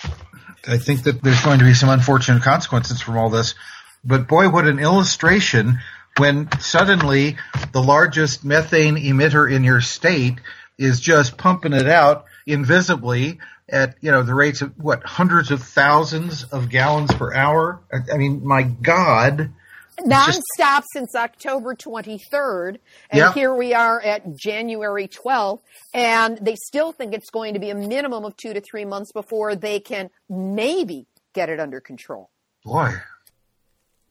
I 0.67 0.79
think 0.79 1.05
that 1.05 1.23
there's 1.23 1.43
going 1.43 1.59
to 1.59 1.65
be 1.65 1.75
some 1.75 1.89
unfortunate 1.89 2.43
consequences 2.43 3.01
from 3.01 3.17
all 3.17 3.31
this. 3.31 3.55
But 4.05 4.29
boy, 4.29 4.49
what 4.49 4.67
an 4.67 4.79
illustration 4.79 5.81
when 6.21 6.49
suddenly 6.61 7.37
the 7.73 7.83
largest 7.83 8.45
methane 8.45 8.97
emitter 8.97 9.51
in 9.51 9.65
your 9.65 9.81
state 9.81 10.39
is 10.79 11.01
just 11.01 11.39
pumping 11.39 11.73
it 11.73 11.89
out 11.89 12.27
invisibly 12.47 13.39
at 13.69 13.97
you 14.01 14.11
know 14.11 14.23
the 14.23 14.35
rates 14.35 14.61
of 14.61 14.79
what 14.79 15.03
hundreds 15.03 15.51
of 15.51 15.63
thousands 15.63 16.45
of 16.45 16.69
gallons 16.69 17.13
per 17.15 17.33
hour. 17.33 17.81
I, 17.93 18.15
I 18.15 18.19
mean, 18.19 18.47
my 18.47 18.63
God. 18.63 19.51
Nonstop 20.01 20.37
just, 20.59 20.87
since 20.95 21.15
October 21.15 21.75
23rd, 21.75 22.79
and 23.11 23.19
yeah. 23.19 23.33
here 23.35 23.55
we 23.55 23.75
are 23.75 24.01
at 24.01 24.35
January 24.35 25.09
12th, 25.09 25.61
and 25.93 26.39
they 26.39 26.57
still 26.57 26.93
think 26.93 27.13
it's 27.13 27.29
going 27.29 27.53
to 27.53 27.61
be 27.61 27.69
a 27.69 27.75
minimum 27.75 28.25
of 28.25 28.35
two 28.37 28.55
to 28.55 28.63
three 28.63 28.87
months 28.87 29.13
before 29.13 29.55
they 29.55 29.79
can 29.79 30.09
maybe 30.31 31.07
get 31.35 31.51
it 31.51 31.61
under 31.61 31.81
control. 31.81 32.31
Boy. 32.65 32.95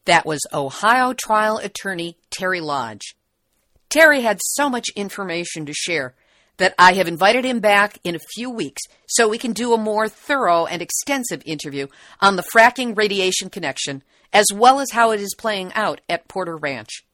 That 0.09 0.25
was 0.25 0.39
Ohio 0.51 1.13
trial 1.13 1.59
attorney 1.59 2.17
Terry 2.31 2.61
Lodge. 2.61 3.15
Terry 3.89 4.21
had 4.21 4.39
so 4.41 4.67
much 4.67 4.89
information 4.95 5.67
to 5.67 5.73
share 5.75 6.15
that 6.57 6.73
I 6.79 6.93
have 6.93 7.07
invited 7.07 7.45
him 7.45 7.59
back 7.59 7.99
in 8.03 8.15
a 8.15 8.25
few 8.33 8.49
weeks 8.49 8.81
so 9.07 9.27
we 9.27 9.37
can 9.37 9.53
do 9.53 9.71
a 9.71 9.77
more 9.77 10.09
thorough 10.09 10.65
and 10.65 10.81
extensive 10.81 11.43
interview 11.45 11.85
on 12.21 12.37
the 12.37 12.43
fracking 12.51 12.97
radiation 12.97 13.51
connection, 13.51 14.01
as 14.33 14.47
well 14.51 14.79
as 14.79 14.89
how 14.93 15.11
it 15.11 15.21
is 15.21 15.35
playing 15.37 15.73
out 15.75 16.01
at 16.09 16.27
Porter 16.27 16.57
Ranch. 16.57 17.05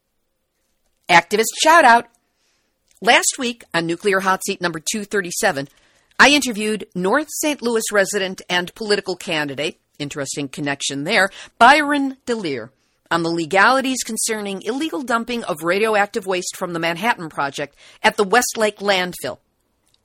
Activist 1.09 1.51
shout 1.61 1.83
out! 1.83 2.05
Last 3.01 3.35
week 3.37 3.65
on 3.73 3.87
Nuclear 3.87 4.21
Hot 4.21 4.39
Seat 4.47 4.61
number 4.61 4.79
237, 4.79 5.67
I 6.17 6.29
interviewed 6.29 6.87
North 6.95 7.27
St. 7.29 7.61
Louis 7.61 7.91
resident 7.91 8.41
and 8.49 8.73
political 8.73 9.17
candidate, 9.17 9.81
interesting 9.99 10.47
connection 10.47 11.03
there, 11.03 11.29
Byron 11.59 12.15
DeLear, 12.25 12.69
on 13.11 13.23
the 13.23 13.29
legalities 13.29 14.03
concerning 14.03 14.61
illegal 14.61 15.01
dumping 15.01 15.43
of 15.43 15.63
radioactive 15.63 16.25
waste 16.25 16.55
from 16.55 16.73
the 16.73 16.79
Manhattan 16.79 17.29
Project 17.29 17.75
at 18.03 18.17
the 18.17 18.23
Westlake 18.23 18.79
landfill. 18.79 19.39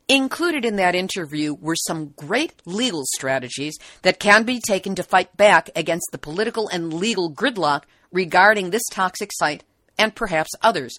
Included 0.08 0.64
in 0.64 0.76
that 0.76 0.96
interview 0.96 1.54
were 1.54 1.76
some 1.76 2.14
great 2.16 2.54
legal 2.66 3.04
strategies 3.14 3.78
that 4.02 4.18
can 4.18 4.42
be 4.42 4.60
taken 4.66 4.94
to 4.96 5.04
fight 5.04 5.36
back 5.36 5.70
against 5.76 6.08
the 6.10 6.18
political 6.18 6.68
and 6.68 6.92
legal 6.92 7.32
gridlock 7.32 7.84
regarding 8.10 8.70
this 8.70 8.82
toxic 8.90 9.30
site 9.32 9.62
and 9.96 10.14
perhaps 10.14 10.50
others. 10.62 10.98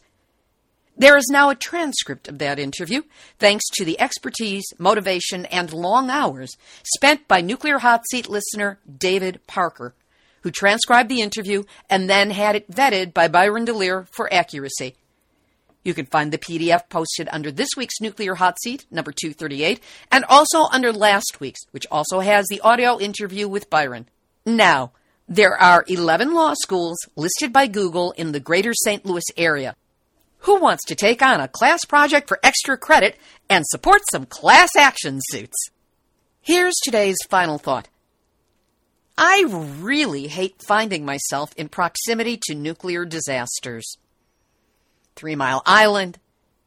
There 0.97 1.17
is 1.17 1.27
now 1.29 1.49
a 1.49 1.55
transcript 1.55 2.27
of 2.27 2.37
that 2.39 2.59
interview, 2.59 3.01
thanks 3.39 3.65
to 3.73 3.83
the 3.83 3.99
expertise, 3.99 4.65
motivation, 4.77 5.45
and 5.47 5.73
long 5.73 6.09
hours 6.09 6.55
spent 6.95 7.27
by 7.27 7.41
Nuclear 7.41 7.79
Hot 7.79 8.03
Seat 8.09 8.29
listener 8.29 8.79
David 8.97 9.39
Parker, 9.47 9.95
who 10.41 10.51
transcribed 10.51 11.09
the 11.09 11.21
interview 11.21 11.63
and 11.89 12.09
then 12.09 12.31
had 12.31 12.55
it 12.55 12.69
vetted 12.69 13.13
by 13.13 13.27
Byron 13.27 13.65
DeLear 13.65 14.07
for 14.09 14.31
accuracy. 14.33 14.95
You 15.83 15.93
can 15.95 16.05
find 16.05 16.31
the 16.31 16.37
PDF 16.37 16.89
posted 16.89 17.27
under 17.31 17.51
this 17.51 17.69
week's 17.75 17.99
Nuclear 17.99 18.35
Hot 18.35 18.57
Seat, 18.61 18.85
number 18.91 19.11
238, 19.11 19.79
and 20.11 20.23
also 20.25 20.65
under 20.71 20.93
last 20.93 21.39
week's, 21.39 21.61
which 21.71 21.87
also 21.89 22.19
has 22.19 22.45
the 22.47 22.61
audio 22.61 22.99
interview 22.99 23.47
with 23.47 23.69
Byron. 23.69 24.07
Now, 24.45 24.91
there 25.27 25.55
are 25.55 25.85
11 25.87 26.33
law 26.33 26.53
schools 26.53 26.97
listed 27.15 27.51
by 27.51 27.65
Google 27.67 28.11
in 28.11 28.31
the 28.31 28.39
greater 28.39 28.73
St. 28.73 29.05
Louis 29.05 29.23
area. 29.37 29.75
Who 30.39 30.59
wants 30.59 30.83
to 30.85 30.95
take 30.95 31.21
on 31.21 31.39
a 31.39 31.47
class 31.47 31.85
project 31.85 32.27
for 32.27 32.39
extra 32.43 32.77
credit 32.77 33.17
and 33.49 33.65
support 33.65 34.01
some 34.11 34.25
class 34.25 34.75
action 34.75 35.19
suits? 35.29 35.69
Here's 36.41 36.73
today's 36.83 37.17
final 37.29 37.57
thought. 37.57 37.87
I 39.17 39.45
really 39.47 40.27
hate 40.27 40.61
finding 40.67 41.05
myself 41.05 41.53
in 41.55 41.69
proximity 41.69 42.39
to 42.43 42.55
nuclear 42.55 43.05
disasters. 43.05 43.97
Three 45.15 45.35
Mile 45.35 45.61
Island, 45.65 46.17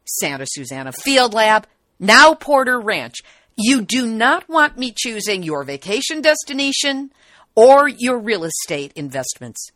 Santa 0.05 0.45
Susana 0.47 0.91
Field 0.91 1.33
Lab, 1.33 1.67
now 1.99 2.33
Porter 2.33 2.79
Ranch. 2.79 3.15
You 3.57 3.81
do 3.81 4.05
not 4.05 4.47
want 4.49 4.77
me 4.77 4.93
choosing 4.95 5.41
your 5.43 5.63
vacation 5.63 6.21
destination 6.21 7.11
or 7.55 7.87
your 7.87 8.19
real 8.19 8.43
estate 8.43 8.91
investments. 8.95 9.69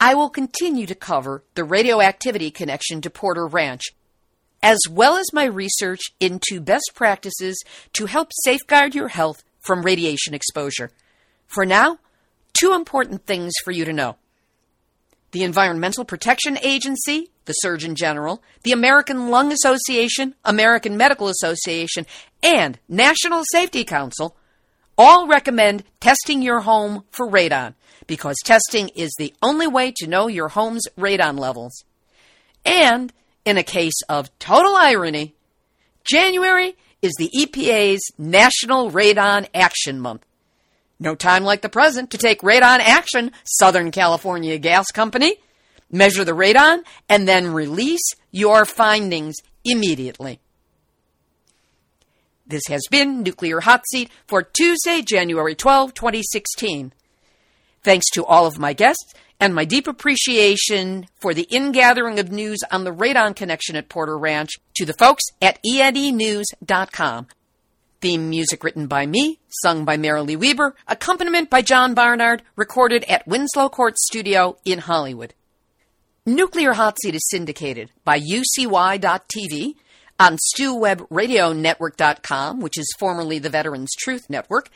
I 0.00 0.14
will 0.14 0.30
continue 0.30 0.86
to 0.86 0.94
cover 0.94 1.44
the 1.54 1.64
radioactivity 1.64 2.50
connection 2.50 3.00
to 3.02 3.10
Porter 3.10 3.46
Ranch, 3.46 3.82
as 4.62 4.78
well 4.90 5.16
as 5.16 5.32
my 5.32 5.44
research 5.44 6.00
into 6.20 6.60
best 6.60 6.92
practices 6.94 7.62
to 7.94 8.06
help 8.06 8.30
safeguard 8.44 8.94
your 8.94 9.08
health 9.08 9.42
from 9.60 9.82
radiation 9.82 10.34
exposure. 10.34 10.90
For 11.46 11.64
now, 11.64 11.98
two 12.52 12.72
important 12.72 13.26
things 13.26 13.52
for 13.64 13.70
you 13.70 13.84
to 13.84 13.92
know. 13.92 14.16
The 15.32 15.42
Environmental 15.42 16.04
Protection 16.04 16.58
Agency, 16.62 17.30
the 17.44 17.52
Surgeon 17.52 17.94
General, 17.94 18.42
the 18.62 18.72
American 18.72 19.30
Lung 19.30 19.52
Association, 19.52 20.34
American 20.44 20.96
Medical 20.96 21.28
Association, 21.28 22.06
and 22.42 22.78
National 22.88 23.42
Safety 23.52 23.84
Council 23.84 24.36
all 24.98 25.26
recommend 25.26 25.84
testing 26.00 26.42
your 26.42 26.60
home 26.60 27.04
for 27.10 27.28
radon 27.28 27.74
because 28.06 28.36
testing 28.44 28.88
is 28.90 29.12
the 29.18 29.34
only 29.42 29.66
way 29.66 29.92
to 29.96 30.06
know 30.06 30.26
your 30.26 30.48
home's 30.48 30.86
radon 30.98 31.38
levels. 31.38 31.84
And 32.64 33.12
in 33.44 33.56
a 33.56 33.62
case 33.62 34.00
of 34.08 34.36
total 34.38 34.74
irony, 34.74 35.34
January 36.04 36.76
is 37.02 37.12
the 37.18 37.30
EPA's 37.36 38.00
National 38.18 38.90
Radon 38.90 39.46
Action 39.54 40.00
Month. 40.00 40.25
No 40.98 41.14
time 41.14 41.44
like 41.44 41.62
the 41.62 41.68
present 41.68 42.10
to 42.10 42.18
take 42.18 42.40
radon 42.40 42.78
action, 42.80 43.32
Southern 43.44 43.90
California 43.90 44.58
Gas 44.58 44.86
Company. 44.92 45.36
Measure 45.90 46.24
the 46.24 46.32
radon 46.32 46.82
and 47.08 47.28
then 47.28 47.52
release 47.52 48.14
your 48.32 48.64
findings 48.64 49.36
immediately. 49.64 50.40
This 52.46 52.62
has 52.68 52.82
been 52.90 53.22
Nuclear 53.22 53.60
Hot 53.60 53.82
Seat 53.90 54.10
for 54.26 54.42
Tuesday, 54.42 55.02
January 55.02 55.54
12, 55.54 55.94
2016. 55.94 56.92
Thanks 57.82 58.06
to 58.10 58.24
all 58.24 58.46
of 58.46 58.58
my 58.58 58.72
guests 58.72 59.14
and 59.38 59.54
my 59.54 59.64
deep 59.64 59.86
appreciation 59.86 61.06
for 61.16 61.34
the 61.34 61.46
ingathering 61.50 62.18
of 62.18 62.30
news 62.30 62.58
on 62.70 62.84
the 62.84 62.92
radon 62.92 63.34
connection 63.34 63.76
at 63.76 63.88
Porter 63.88 64.16
Ranch 64.16 64.50
to 64.76 64.84
the 64.84 64.94
folks 64.94 65.24
at 65.42 65.58
enenews.com. 65.64 67.26
Theme 68.06 68.30
music 68.30 68.62
written 68.62 68.86
by 68.86 69.04
me, 69.04 69.40
sung 69.48 69.84
by 69.84 69.96
Marilee 69.96 70.36
Weber, 70.36 70.76
accompaniment 70.86 71.50
by 71.50 71.60
John 71.60 71.92
Barnard, 71.92 72.44
recorded 72.54 73.02
at 73.08 73.26
Winslow 73.26 73.68
Court 73.68 73.98
Studio 73.98 74.58
in 74.64 74.78
Hollywood. 74.78 75.34
Nuclear 76.24 76.74
Hot 76.74 76.96
Seat 77.02 77.16
is 77.16 77.28
syndicated 77.28 77.90
by 78.04 78.20
UCY.tv 78.20 79.74
on 80.20 80.38
StewWebbRadioNetwork.com, 80.54 82.60
which 82.60 82.78
is 82.78 82.86
formerly 82.96 83.40
the 83.40 83.50
Veterans 83.50 83.90
Truth 83.98 84.30
Network, 84.30 84.70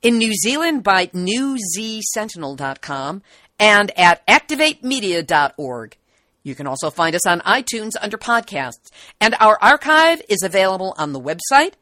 in 0.00 0.16
New 0.16 0.32
Zealand 0.34 0.84
by 0.84 1.06
NewZSentinel.com, 1.06 3.22
and 3.58 3.98
at 3.98 4.24
ActivateMedia.org. 4.28 5.96
You 6.44 6.54
can 6.54 6.68
also 6.68 6.90
find 6.90 7.16
us 7.16 7.26
on 7.26 7.40
iTunes 7.40 7.94
under 8.00 8.16
podcasts, 8.16 8.92
and 9.20 9.34
our 9.40 9.58
archive 9.60 10.22
is 10.28 10.44
available 10.44 10.94
on 10.96 11.12
the 11.12 11.20
website, 11.20 11.72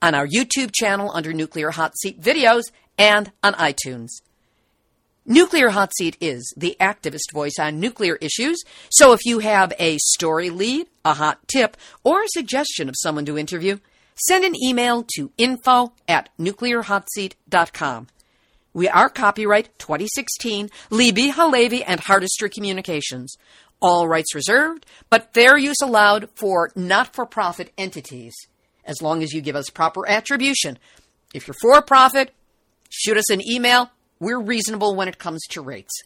on 0.00 0.14
our 0.14 0.26
YouTube 0.26 0.70
channel 0.72 1.10
under 1.12 1.32
Nuclear 1.32 1.70
Hot 1.70 1.96
Seat 1.98 2.20
Videos, 2.20 2.64
and 2.98 3.30
on 3.42 3.54
iTunes. 3.54 4.08
Nuclear 5.24 5.68
Hot 5.68 5.92
Seat 5.96 6.16
is 6.20 6.52
the 6.56 6.76
activist 6.80 7.32
voice 7.32 7.58
on 7.60 7.78
nuclear 7.78 8.16
issues, 8.16 8.62
so 8.88 9.12
if 9.12 9.20
you 9.26 9.40
have 9.40 9.72
a 9.78 9.98
story 9.98 10.48
lead, 10.48 10.86
a 11.04 11.14
hot 11.14 11.46
tip, 11.46 11.76
or 12.02 12.22
a 12.22 12.28
suggestion 12.28 12.88
of 12.88 12.94
someone 12.96 13.26
to 13.26 13.36
interview, 13.36 13.78
send 14.26 14.44
an 14.44 14.54
email 14.62 15.04
to 15.16 15.30
info 15.36 15.92
at 16.08 16.30
nuclearhotseat.com. 16.40 18.06
We 18.72 18.88
are 18.88 19.08
copyright 19.08 19.78
2016, 19.78 20.70
Libbe 20.90 21.32
HaLevy 21.32 21.84
and 21.86 22.00
Heartistry 22.00 22.50
Communications. 22.50 23.36
All 23.82 24.08
rights 24.08 24.34
reserved, 24.34 24.86
but 25.10 25.34
fair 25.34 25.58
use 25.58 25.80
allowed 25.82 26.30
for 26.34 26.70
not 26.74 27.14
for 27.14 27.26
profit 27.26 27.70
entities, 27.76 28.34
as 28.88 29.00
long 29.00 29.22
as 29.22 29.32
you 29.32 29.40
give 29.40 29.54
us 29.54 29.70
proper 29.70 30.08
attribution. 30.08 30.78
If 31.32 31.46
you're 31.46 31.54
for 31.60 31.80
profit, 31.82 32.32
shoot 32.90 33.16
us 33.16 33.30
an 33.30 33.46
email 33.48 33.90
we're 34.20 34.40
reasonable 34.40 34.94
when 34.96 35.08
it 35.08 35.18
comes 35.18 35.42
to 35.50 35.62
rates. 35.62 36.02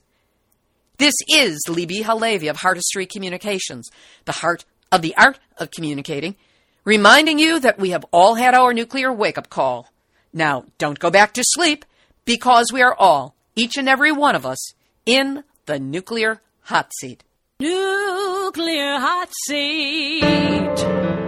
This 0.99 1.15
is 1.29 1.59
Libbe 1.69 2.03
HaLevy 2.03 2.51
of 2.51 2.59
Heartistry 2.59 3.09
Communications, 3.09 3.89
the 4.25 4.33
heart 4.33 4.65
of 4.91 5.03
the 5.03 5.17
art 5.17 5.39
of 5.57 5.71
communicating, 5.71 6.37
reminding 6.85 7.39
you 7.39 7.59
that 7.61 7.79
we 7.79 7.91
have 7.91 8.05
all 8.13 8.35
had 8.35 8.55
our 8.55 8.75
nuclear 8.75 9.13
wake 9.13 9.39
up 9.39 9.49
call. 9.49 9.89
Now, 10.33 10.67
don't 10.79 10.99
go 10.99 11.11
back 11.11 11.33
to 11.35 11.43
sleep 11.45 11.85
because 12.25 12.67
we 12.73 12.83
are 12.83 12.95
all, 12.95 13.35
each 13.57 13.77
and 13.77 13.89
every 13.89 14.13
one 14.13 14.35
of 14.35 14.47
us, 14.47 14.75
in 15.07 15.45
the 15.67 15.79
nuclear 15.79 16.41
hot 16.63 16.93
seat. 17.01 17.25
Nuclear 17.59 18.99
hot 18.99 19.31
seat. 19.47 21.22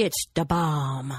It's 0.00 0.28
the 0.32 0.44
bomb. 0.44 1.12